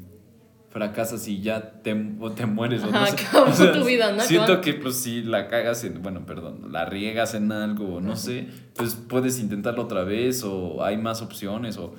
fracasas 0.71 1.29
y 1.29 1.41
ya 1.41 1.81
te, 1.83 1.93
o 2.21 2.33
te 2.33 2.47
mueres. 2.47 2.83
o 2.83 2.91
no 2.91 2.97
Ajá, 2.99 3.07
sé. 3.07 3.25
acabó 3.27 3.47
O 3.51 3.53
sea, 3.53 3.73
tu 3.73 3.85
vida, 3.85 4.11
¿no? 4.13 4.21
Siento 4.23 4.61
que 4.61 4.75
pues 4.75 4.97
si 4.97 5.23
la 5.23 5.47
cagas 5.49 5.85
en, 5.85 6.03
bueno, 6.03 6.27
perdón, 6.27 6.73
la 6.73 6.85
riegas 6.85 7.35
en 7.35 7.53
algo, 7.53 7.97
o 7.97 8.01
no 8.01 8.17
sé, 8.17 8.49
pues 8.75 8.95
puedes 8.95 9.39
intentarlo 9.39 9.83
otra 9.83 10.03
vez 10.05 10.43
o 10.43 10.83
hay 10.85 10.97
más 10.97 11.23
opciones 11.23 11.77
o, 11.79 11.95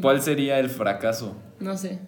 cuál 0.00 0.20
sería 0.20 0.58
el 0.58 0.68
fracaso. 0.68 1.36
no 1.60 1.76
sé. 1.76 2.00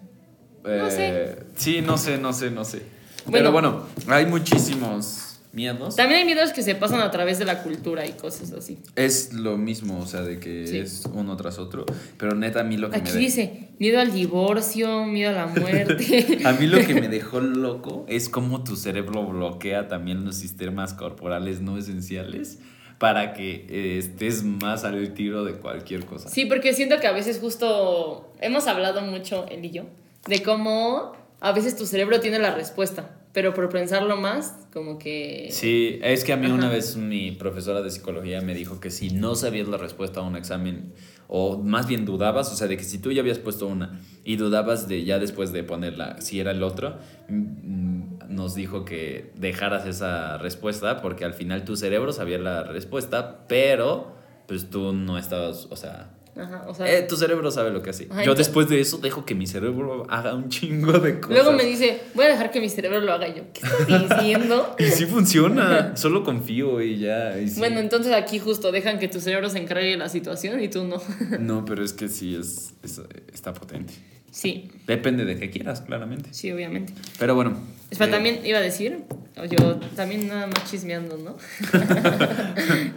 No 0.65 0.71
Eh, 0.71 0.91
sé. 0.91 1.47
Sí, 1.55 1.81
no 1.83 1.97
sé, 1.99 2.19
no 2.19 2.33
sé, 2.33 2.51
no 2.51 2.65
sé. 2.65 2.83
Bueno. 3.27 3.33
Pero 3.39 3.53
bueno, 3.53 3.83
hay 4.09 4.27
muchísimos 4.27 5.34
miedos. 5.55 5.97
También 5.97 6.21
hay 6.21 6.27
miedos 6.27 6.53
que 6.53 6.63
se 6.63 6.75
pasan 6.75 7.01
a 7.01 7.11
través 7.11 7.39
de 7.39 7.45
la 7.45 7.63
cultura 7.63 8.07
y 8.07 8.13
cosas 8.13 8.53
así. 8.53 8.79
Es 8.97 9.33
lo 9.33 9.57
mismo, 9.57 9.99
o 10.01 10.07
sea, 10.07 10.23
de 10.23 10.39
que 10.41 10.67
Sí. 10.67 10.79
es 10.79 11.05
uno 11.13 11.37
tras 11.37 11.59
otro. 11.59 11.87
Pero 12.19 12.35
neta, 12.35 12.61
a 12.61 12.65
mí 12.65 12.77
lo 12.77 12.91
que 12.91 12.97
Aquí 12.97 13.09
me 13.11 13.15
de- 13.15 13.19
dice 13.21 13.69
miedo 13.79 14.01
al 14.01 14.13
divorcio, 14.13 15.05
miedo 15.07 15.31
a 15.31 15.33
la 15.33 15.47
muerte. 15.47 16.39
A 16.45 16.53
mí 16.53 16.67
lo 16.67 16.79
que 16.85 16.95
me 16.95 17.09
dejó 17.09 17.41
loco 17.41 18.05
es 18.09 18.29
cómo 18.29 18.63
tu 18.65 18.77
cerebro 18.77 19.25
bloquea 19.27 19.89
también 19.89 20.25
los 20.25 20.37
sistemas 20.37 20.95
corporales 20.95 21.61
no 21.61 21.79
esenciales 21.79 22.59
para 22.99 23.33
que 23.35 23.67
eh, 23.69 23.99
estés 23.99 24.45
más 24.45 24.85
al 24.85 25.13
tiro 25.15 25.45
de 25.45 25.55
cualquier 25.55 26.05
cosa. 26.07 26.29
sí, 26.29 26.47
porque 26.47 26.73
siento 26.73 27.01
que 27.01 27.07
a 27.09 27.13
veces 27.13 27.39
justo 27.41 28.33
hemos 28.41 28.67
hablado 28.69 29.03
mucho, 29.03 29.47
él 29.51 29.65
y 29.65 29.71
yo, 29.73 29.85
de 30.29 30.43
cómo 30.43 31.13
a 31.41 31.53
veces 31.53 31.77
tu 31.77 31.87
cerebro 31.87 32.21
tiene 32.21 32.39
la 32.39 32.55
respuesta, 32.55 33.11
pero 33.35 33.53
por 33.53 33.69
pensarlo 33.69 34.17
más, 34.17 34.69
como 34.73 34.97
que... 34.97 35.49
Sí, 35.51 35.99
es 36.03 36.23
que 36.23 36.33
a 36.33 36.37
mí 36.37 36.47
Ajá. 36.47 36.55
una 36.55 36.69
vez 36.69 36.97
mi 36.97 37.33
profesora 37.33 37.83
de 37.83 37.91
psicología 37.91 38.41
me 38.41 38.55
dijo 38.55 38.79
que 38.79 38.91
si 38.91 39.11
no 39.11 39.35
sabías 39.35 39.67
la 39.67 39.77
respuesta 39.77 40.21
a 40.21 40.23
un 40.23 40.37
examen, 40.37 40.95
o 41.27 41.59
más 41.59 41.89
bien 41.89 42.05
dudabas, 42.05 42.53
o 42.53 42.55
sea, 42.55 42.69
de 42.69 42.77
que 42.77 42.85
si 42.85 42.99
tú 42.99 43.11
ya 43.11 43.23
habías 43.23 43.41
puesto 43.41 43.67
una 43.67 44.01
y 44.23 44.37
dudabas 44.37 44.87
de 44.87 45.03
ya 45.03 45.19
después 45.19 45.53
de 45.53 45.65
ponerla, 45.65 46.21
si 46.21 46.39
era 46.39 46.53
el 46.53 46.63
otro, 46.63 46.97
mm, 47.29 48.29
nos 48.29 48.55
dijo 48.55 48.85
que 48.85 49.33
dejaras 49.35 49.85
esa 49.85 50.39
respuesta 50.39 51.03
porque 51.03 51.25
al 51.25 51.35
final 51.35 51.65
tu 51.65 51.75
cerebro 51.75 52.13
sabía 52.13 52.39
la 52.39 52.63
respuesta, 52.63 53.47
pero 53.49 54.15
pues 54.47 54.71
tú 54.71 54.93
no 54.93 55.19
estabas, 55.19 55.67
o 55.71 55.77
sea... 55.77 56.15
Ajá, 56.37 56.65
o 56.67 56.75
sea... 56.75 56.93
eh, 56.93 57.03
tu 57.03 57.17
cerebro 57.17 57.51
sabe 57.51 57.71
lo 57.71 57.81
que 57.83 57.91
hace. 57.91 58.05
Ajá, 58.05 58.15
Yo 58.17 58.21
entonces- 58.33 58.47
después 58.47 58.69
de 58.69 58.81
eso 58.81 58.99
dejo 58.99 59.25
que 59.25 59.35
mi 59.35 59.47
cerebro 59.47 60.07
haga 60.11 60.35
un 60.35 60.49
chingo 60.49 60.93
de 60.99 61.21
cosas. 61.21 61.37
Luego 61.37 61.53
me 61.53 61.65
dice, 61.65 62.01
voy 62.15 62.25
a 62.25 62.29
dejar 62.29 62.51
que 62.51 62.61
mi 62.61 62.69
cerebro 62.69 63.01
lo 63.01 63.13
haga 63.13 63.29
Y 63.29 63.35
yo. 63.37 63.43
¿Qué 63.53 63.61
estás 63.65 64.19
diciendo? 64.19 64.75
Y 64.79 64.85
sí 64.87 65.07
funciona, 65.07 65.97
solo 65.97 66.25
confío 66.25 66.83
y 66.83 66.99
ya. 66.99 67.39
y 67.39 67.49
sí. 67.49 67.59
Bueno, 67.61 67.79
entonces 67.81 68.13
aquí 68.13 68.39
justo 68.41 68.73
dejan 68.73 68.99
que 68.99 69.09
tu 69.09 69.21
cerebro 69.21 69.49
se 69.49 69.59
encargue 69.59 69.91
de 69.91 69.97
la 69.97 70.09
situación 70.09 70.61
y 70.61 70.69
tú 70.69 70.85
no. 70.85 71.01
No, 71.39 71.65
pero 71.65 71.85
es 71.85 71.93
que 71.93 72.09
sí, 72.09 72.35
es, 72.35 72.75
es- 72.83 73.01
está 73.33 73.53
potente. 73.53 73.95
Sí, 74.35 74.69
Depende 74.89 75.25
de 75.25 75.39
qué 75.39 75.49
quieras, 75.49 75.81
claramente. 75.83 76.31
sí, 76.33 76.51
obviamente. 76.51 76.93
Pero 77.21 77.37
bueno. 77.37 77.57
Espera, 77.89 78.11
eh, 78.11 78.15
también 78.15 78.41
iba 78.45 78.59
a 78.59 78.63
decir, 78.63 79.05
o 79.37 79.45
yo 79.45 79.77
también 79.95 80.27
nada 80.27 80.49
más 80.49 80.69
chismeando, 80.69 81.17
¿no? 81.19 81.37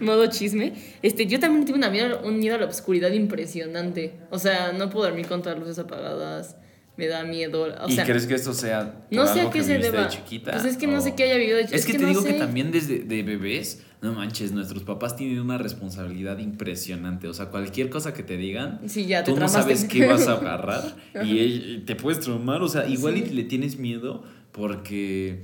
Modo 0.00 0.26
chisme. 0.26 0.72
Este, 1.00 1.26
yo 1.26 1.38
también 1.38 1.64
tuve 1.64 1.76
una 1.76 1.90
miedo, 1.90 2.20
un 2.24 2.40
miedo 2.40 2.56
a 2.56 2.58
la 2.58 2.66
oscuridad 2.66 3.12
impresionante. 3.12 4.14
O 4.30 4.38
sea, 4.40 4.72
no 4.72 4.90
puedo 4.90 5.06
dormir 5.06 5.28
con 5.28 5.40
todas 5.42 5.56
las 5.58 5.68
luces 5.68 5.84
apagadas. 5.84 6.56
me 6.96 7.06
da 7.06 7.22
miedo. 7.22 7.68
O 7.84 7.88
¿Y 7.88 7.96
crees 7.96 8.26
que 8.26 8.34
esto 8.34 8.52
sea 8.52 9.06
no 9.12 9.32
sé 9.32 9.42
a 9.42 9.50
qué 9.50 9.58
que 9.60 9.64
se 9.64 9.78
deba. 9.78 10.02
de 10.02 10.08
chiquita? 10.08 10.50
Pues 10.50 10.64
es 10.64 10.76
que 10.76 10.88
no 10.88 11.00
sé 11.00 11.14
qué 11.14 11.22
haya 11.22 11.36
vivido 11.36 11.58
de 11.58 11.62
Es, 11.62 11.70
chiquita. 11.70 11.92
que, 11.92 11.98
te 11.98 12.02
no 12.02 12.08
digo 12.08 12.24
que 12.24 12.32
también 12.32 12.72
desde 12.72 12.98
de 12.98 13.22
bebés, 13.22 13.84
no 14.00 14.12
manches, 14.12 14.52
nuestros 14.52 14.82
papás 14.84 15.16
tienen 15.16 15.40
una 15.40 15.58
responsabilidad 15.58 16.38
impresionante. 16.38 17.26
O 17.28 17.34
sea, 17.34 17.46
cualquier 17.46 17.90
cosa 17.90 18.14
que 18.14 18.22
te 18.22 18.36
digan, 18.36 18.80
Sí, 18.86 19.06
ya 19.06 19.24
te 19.24 19.32
tú 19.32 19.38
no 19.38 19.48
sabes 19.48 19.84
qué 19.84 20.06
vas 20.06 20.28
a 20.28 20.34
agarrar 20.34 20.96
y 21.24 21.38
él- 21.40 21.82
te 21.86 21.96
puedes 21.96 22.20
traumar. 22.20 22.62
O 22.62 22.68
sea, 22.68 22.86
igual 22.88 23.16
y 23.16 23.24
le 23.26 23.44
tienes 23.44 23.78
miedo 23.78 24.22
porque 24.52 25.42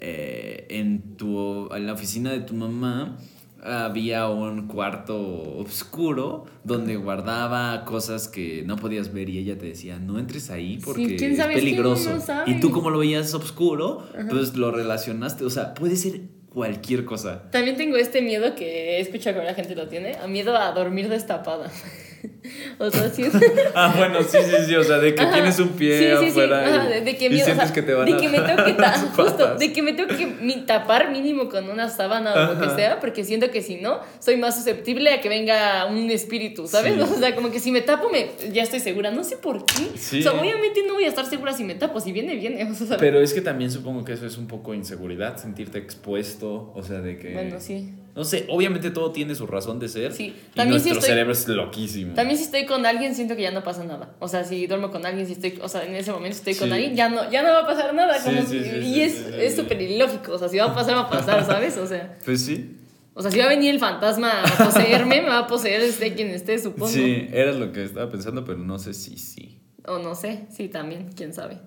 eh, 0.00 0.66
en, 0.70 1.16
tu, 1.16 1.72
en 1.74 1.86
la 1.86 1.92
oficina 1.94 2.30
de 2.32 2.40
tu 2.40 2.54
mamá 2.54 3.16
había 3.62 4.28
un 4.28 4.66
cuarto 4.66 5.18
oscuro 5.56 6.44
donde 6.64 6.96
guardaba 6.96 7.86
cosas 7.86 8.28
que 8.28 8.62
no 8.66 8.76
podías 8.76 9.12
ver 9.14 9.30
y 9.30 9.38
ella 9.38 9.56
te 9.56 9.64
decía, 9.66 9.98
no 9.98 10.18
entres 10.18 10.50
ahí 10.50 10.78
porque 10.84 11.16
¿quién 11.16 11.32
es 11.32 11.46
peligroso. 11.46 12.18
y 12.46 12.60
tú 12.60 12.70
como 12.70 12.90
lo 12.90 12.98
veías 12.98 13.32
oscuro, 13.32 14.06
pues 14.28 14.54
lo 14.56 14.70
relacionaste. 14.70 15.46
O 15.46 15.50
sea, 15.50 15.72
puede 15.72 15.96
ser 15.96 16.20
cualquier 16.54 17.04
cosa. 17.04 17.50
También 17.50 17.76
tengo 17.76 17.96
este 17.96 18.22
miedo 18.22 18.54
que 18.54 18.96
he 18.96 19.00
escuchado 19.00 19.40
que 19.40 19.44
la 19.44 19.54
gente 19.54 19.74
lo 19.74 19.88
tiene, 19.88 20.14
a 20.14 20.28
miedo 20.28 20.56
a 20.56 20.70
dormir 20.70 21.08
destapada. 21.08 21.70
o 22.78 22.90
sea, 22.90 23.08
sí. 23.10 23.24
Ah, 23.74 23.94
bueno, 23.96 24.20
sí, 24.22 24.38
sí, 24.44 24.64
sí. 24.66 24.74
O 24.76 24.84
sea, 24.84 24.98
de 24.98 25.14
que 25.14 25.22
Ajá. 25.22 25.32
tienes 25.32 25.58
un 25.58 25.68
pie 25.70 25.98
Sí, 25.98 26.04
sí, 26.18 26.24
sí. 26.24 26.30
afuera 26.30 26.66
Ajá, 26.66 26.88
de, 26.88 27.00
de 27.00 27.16
que 27.16 27.26
y, 27.26 27.30
miedo, 27.30 27.42
o 27.42 27.46
sientes 27.46 27.66
sea, 27.68 27.74
que 27.74 27.82
te 27.82 27.94
van 27.94 28.06
de 28.06 28.12
a 28.14 28.16
que 28.16 28.28
me 28.28 28.40
tengo 28.40 28.64
que 28.64 28.74
justo, 29.16 29.54
de 29.56 29.72
que 29.72 29.82
me 29.82 29.92
tengo 29.94 30.08
que 30.16 30.26
mi- 30.26 30.66
tapar 30.66 31.10
mínimo 31.10 31.48
con 31.48 31.68
una 31.68 31.88
sábana 31.88 32.32
o 32.34 32.54
lo 32.54 32.60
que 32.60 32.70
sea, 32.74 33.00
porque 33.00 33.24
siento 33.24 33.50
que 33.50 33.62
si 33.62 33.76
no, 33.76 34.00
soy 34.20 34.36
más 34.36 34.56
susceptible 34.56 35.10
a 35.12 35.20
que 35.20 35.28
venga 35.28 35.86
un 35.86 36.10
espíritu, 36.10 36.66
¿sabes? 36.66 36.94
Sí. 36.94 37.00
O 37.00 37.18
sea, 37.18 37.34
como 37.34 37.50
que 37.50 37.60
si 37.60 37.70
me 37.72 37.80
tapo, 37.80 38.08
me, 38.10 38.28
ya 38.52 38.62
estoy 38.62 38.80
segura. 38.80 39.10
No 39.10 39.24
sé 39.24 39.36
por 39.36 39.64
qué. 39.64 39.90
Sí. 39.96 40.20
O 40.20 40.22
sea, 40.22 40.32
obviamente 40.32 40.80
no 40.86 40.94
voy 40.94 41.04
a 41.04 41.08
estar 41.08 41.26
segura 41.26 41.52
si 41.52 41.64
me 41.64 41.74
tapo. 41.74 42.00
Si 42.00 42.12
viene, 42.12 42.34
viene. 42.36 42.64
O 42.70 42.74
sea, 42.74 42.96
Pero 42.98 43.20
es 43.20 43.32
que 43.32 43.40
también 43.40 43.70
supongo 43.70 44.04
que 44.04 44.12
eso 44.12 44.26
es 44.26 44.36
un 44.38 44.46
poco 44.46 44.74
inseguridad, 44.74 45.36
sentirte 45.36 45.78
expuesto, 45.78 46.72
o 46.74 46.82
sea, 46.82 47.00
de 47.00 47.16
que... 47.18 47.32
bueno, 47.32 47.56
sí. 47.60 47.92
No 48.14 48.22
sé, 48.24 48.46
obviamente 48.48 48.90
todo 48.92 49.10
tiene 49.10 49.34
su 49.34 49.44
razón 49.46 49.80
de 49.80 49.88
ser. 49.88 50.12
Sí, 50.12 50.26
Y 50.26 50.54
también 50.54 50.70
nuestro 50.70 50.92
estoy- 50.92 51.08
cerebro 51.08 51.32
es 51.32 51.48
loquísimo. 51.48 52.14
También 52.14 52.38
si 52.38 52.44
estoy 52.44 52.64
con 52.64 52.86
alguien 52.86 53.14
siento 53.16 53.34
que 53.34 53.42
ya 53.42 53.50
no 53.50 53.64
pasa 53.64 53.82
nada. 53.84 54.14
O 54.20 54.28
sea, 54.28 54.44
si 54.44 54.66
duermo 54.68 54.90
con 54.92 55.04
alguien, 55.04 55.26
si 55.26 55.32
estoy, 55.32 55.58
o 55.60 55.68
sea, 55.68 55.84
en 55.84 55.96
ese 55.96 56.12
momento 56.12 56.36
estoy 56.36 56.54
con 56.54 56.68
Sí. 56.68 56.74
alguien, 56.74 56.94
ya 56.94 57.08
no, 57.08 57.28
ya 57.30 57.42
no 57.42 57.48
va 57.48 57.60
a 57.60 57.66
pasar 57.66 57.92
nada. 57.92 58.16
Sí, 58.20 58.30
como 58.30 58.42
sí, 58.46 58.62
si- 58.62 58.70
y 58.88 59.00
es 59.00 59.12
sí, 59.14 59.24
es 59.36 59.56
súper 59.56 59.82
ilógico. 59.82 60.32
O 60.32 60.38
sea, 60.38 60.48
si 60.48 60.58
va 60.58 60.66
a 60.66 60.74
pasar, 60.74 60.94
va 60.94 61.00
a 61.00 61.10
pasar, 61.10 61.44
¿sabes? 61.46 61.76
O 61.76 61.86
sea, 61.88 62.16
Pues 62.24 62.42
sí. 62.44 62.76
o 63.14 63.20
sea, 63.22 63.32
si 63.32 63.38
va 63.40 63.46
a 63.46 63.48
venir 63.48 63.70
el 63.74 63.80
fantasma 63.80 64.42
a 64.44 64.64
poseerme, 64.64 65.20
me 65.22 65.28
va 65.30 65.38
a 65.40 65.46
poseer 65.48 65.80
este 65.80 66.14
quien 66.14 66.28
esté, 66.28 66.56
supongo. 66.60 66.86
Sí, 66.88 67.26
era 67.32 67.50
lo 67.50 67.72
que 67.72 67.82
estaba 67.84 68.08
pensando, 68.10 68.44
pero 68.44 68.58
no 68.58 68.78
sé 68.78 68.94
si 68.94 69.18
sí. 69.18 69.60
O 69.88 69.98
no 69.98 70.14
sé, 70.14 70.46
sí, 70.50 70.68
también, 70.68 71.10
quién 71.16 71.34
sabe. 71.34 71.58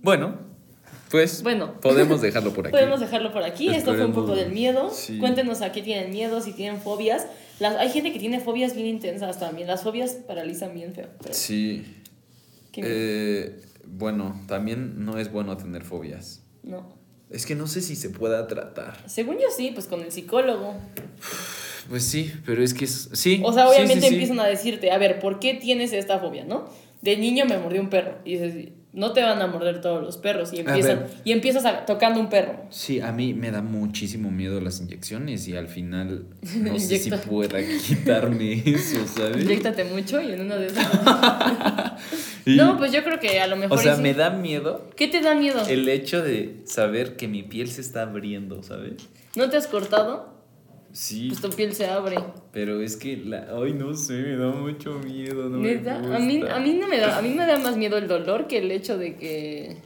Bueno, 0.00 0.38
pues 1.10 1.42
Bueno. 1.42 1.80
podemos 1.80 2.20
dejarlo 2.20 2.52
por 2.52 2.66
aquí. 2.66 2.72
Podemos 2.72 3.00
dejarlo 3.00 3.32
por 3.32 3.42
aquí. 3.42 3.68
Esto 3.68 3.94
fue 3.94 4.04
un 4.04 4.12
poco 4.12 4.34
del 4.34 4.50
miedo. 4.52 4.90
sí. 4.90 5.18
Cuéntenos 5.18 5.62
a 5.62 5.72
qué 5.72 5.82
tienen 5.82 6.10
miedo, 6.10 6.40
si 6.40 6.52
tienen 6.52 6.80
fobias. 6.80 7.26
Las, 7.58 7.76
hay 7.76 7.88
gente 7.90 8.12
que 8.12 8.18
tiene 8.18 8.40
fobias 8.40 8.74
bien 8.74 8.86
intensas 8.86 9.38
también. 9.40 9.66
Las 9.68 9.82
fobias 9.82 10.12
paralizan 10.26 10.74
bien 10.74 10.92
feo. 10.94 11.08
pero- 11.22 11.34
Sí. 11.34 11.84
Eh, 12.76 13.60
bueno, 13.86 14.40
también 14.46 15.04
no 15.04 15.18
es 15.18 15.30
bueno 15.32 15.56
tener 15.56 15.82
fobias. 15.84 16.42
No. 16.62 16.94
Es 17.30 17.46
que 17.46 17.54
no 17.54 17.66
sé 17.66 17.80
si 17.80 17.96
se 17.96 18.10
pueda 18.10 18.46
tratar. 18.46 18.96
Según 19.08 19.36
yo 19.36 19.46
sí, 19.56 19.70
pues 19.72 19.86
con 19.86 20.00
el 20.02 20.12
psicólogo. 20.12 20.74
Pues 21.88 22.04
sí, 22.04 22.32
pero 22.44 22.62
es 22.62 22.74
que 22.74 22.84
es... 22.84 23.08
Sí. 23.14 23.40
O 23.44 23.52
sea, 23.52 23.68
obviamente 23.68 24.02
sí, 24.02 24.08
sí. 24.08 24.14
empiezan 24.14 24.40
a 24.40 24.46
decirte, 24.46 24.90
a 24.90 24.98
ver, 24.98 25.18
¿por 25.20 25.38
qué 25.38 25.54
tienes 25.54 25.92
esta 25.92 26.18
fobia, 26.18 26.44
no? 26.44 26.68
De 27.00 27.16
niño 27.16 27.44
me 27.46 27.58
mordió 27.58 27.80
un 27.80 27.90
perro. 27.90 28.18
Y 28.24 28.32
dices, 28.38 28.68
no 28.96 29.12
te 29.12 29.22
van 29.22 29.40
a 29.40 29.46
morder 29.46 29.80
todos 29.80 30.02
los 30.02 30.16
perros. 30.16 30.52
Y, 30.52 30.58
empiezan, 30.60 31.04
y 31.22 31.30
empiezas 31.30 31.64
a- 31.64 31.86
tocando 31.86 32.18
un 32.18 32.28
perro. 32.28 32.62
Sí, 32.70 33.00
a 33.00 33.12
mí 33.12 33.32
me 33.34 33.52
da 33.52 33.62
muchísimo 33.62 34.30
miedo 34.32 34.60
las 34.60 34.80
inyecciones 34.80 35.46
y 35.46 35.56
al 35.56 35.68
final 35.68 36.24
no 36.56 36.78
sé 36.80 36.98
si 36.98 37.10
pueda 37.10 37.58
quitarme 37.86 38.54
eso, 38.66 39.06
¿sabes? 39.06 39.44
Inyéctate 39.44 39.84
mucho 39.84 40.20
y 40.20 40.32
en 40.32 40.40
una 40.40 40.56
de 40.56 40.66
esas. 40.66 40.88
Y- 42.46 42.56
No, 42.56 42.78
pues 42.78 42.92
yo 42.92 43.02
creo 43.02 43.18
que 43.18 43.40
a 43.40 43.46
lo 43.48 43.56
mejor. 43.56 43.76
O 43.78 43.80
sea, 43.82 43.96
me 43.96 44.14
da 44.14 44.30
miedo 44.30 44.88
¿Qué 44.96 45.08
te 45.08 45.20
da 45.20 45.34
miedo? 45.34 45.62
el 45.68 45.88
hecho 45.88 46.22
de 46.22 46.60
saber 46.64 47.16
que 47.16 47.26
mi 47.28 47.42
piel 47.42 47.68
se 47.68 47.80
está 47.80 48.02
abriendo, 48.02 48.62
¿sabes? 48.62 48.94
¿No 49.34 49.50
te 49.50 49.56
has 49.56 49.66
cortado? 49.66 50.35
Sí, 50.96 51.28
Pues 51.28 51.42
tu 51.42 51.50
piel 51.50 51.74
se 51.74 51.86
abre. 51.88 52.16
pero 52.52 52.80
es 52.80 52.96
que 52.96 53.18
la... 53.18 53.48
Ay, 53.54 53.74
no 53.74 53.92
sé, 53.92 54.14
me 54.14 54.36
da 54.36 54.50
mucho 54.50 54.98
miedo, 55.00 55.50
no 55.50 55.58
me 55.58 55.74
Neta, 55.74 55.96
a 55.96 56.18
mí, 56.18 56.40
a 56.48 56.58
mí 56.58 56.72
no 56.72 56.88
me 56.88 56.98
da, 56.98 57.18
a 57.18 57.20
mí 57.20 57.34
me 57.34 57.44
da 57.44 57.58
más 57.58 57.76
miedo 57.76 57.98
el 57.98 58.08
dolor 58.08 58.46
que 58.46 58.56
el 58.58 58.70
hecho 58.70 58.96
de 58.96 59.14
que. 59.16 59.76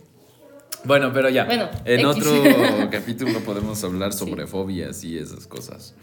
Bueno, 0.85 1.11
pero 1.13 1.29
ya. 1.29 1.47
Bueno, 1.47 1.69
en 1.85 2.01
X. 2.01 2.07
otro 2.07 2.33
capítulo 2.93 3.41
podemos 3.41 3.83
hablar 3.83 4.13
sobre 4.13 4.47
fobias 4.47 5.03
y 5.03 5.19
esas 5.19 5.49
cosas. 5.49 5.97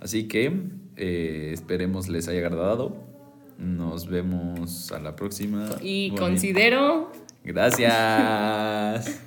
Así 0.00 0.26
que 0.26 0.50
eh, 0.96 1.50
esperemos 1.52 2.08
les 2.08 2.26
haya 2.26 2.38
agradado. 2.38 2.96
Nos 3.58 4.06
vemos 4.08 4.90
a 4.90 4.98
la 5.00 5.16
próxima. 5.16 5.68
Y 5.82 6.08
Bonito. 6.08 6.22
considero 6.22 7.12
Gracias. 7.44 9.20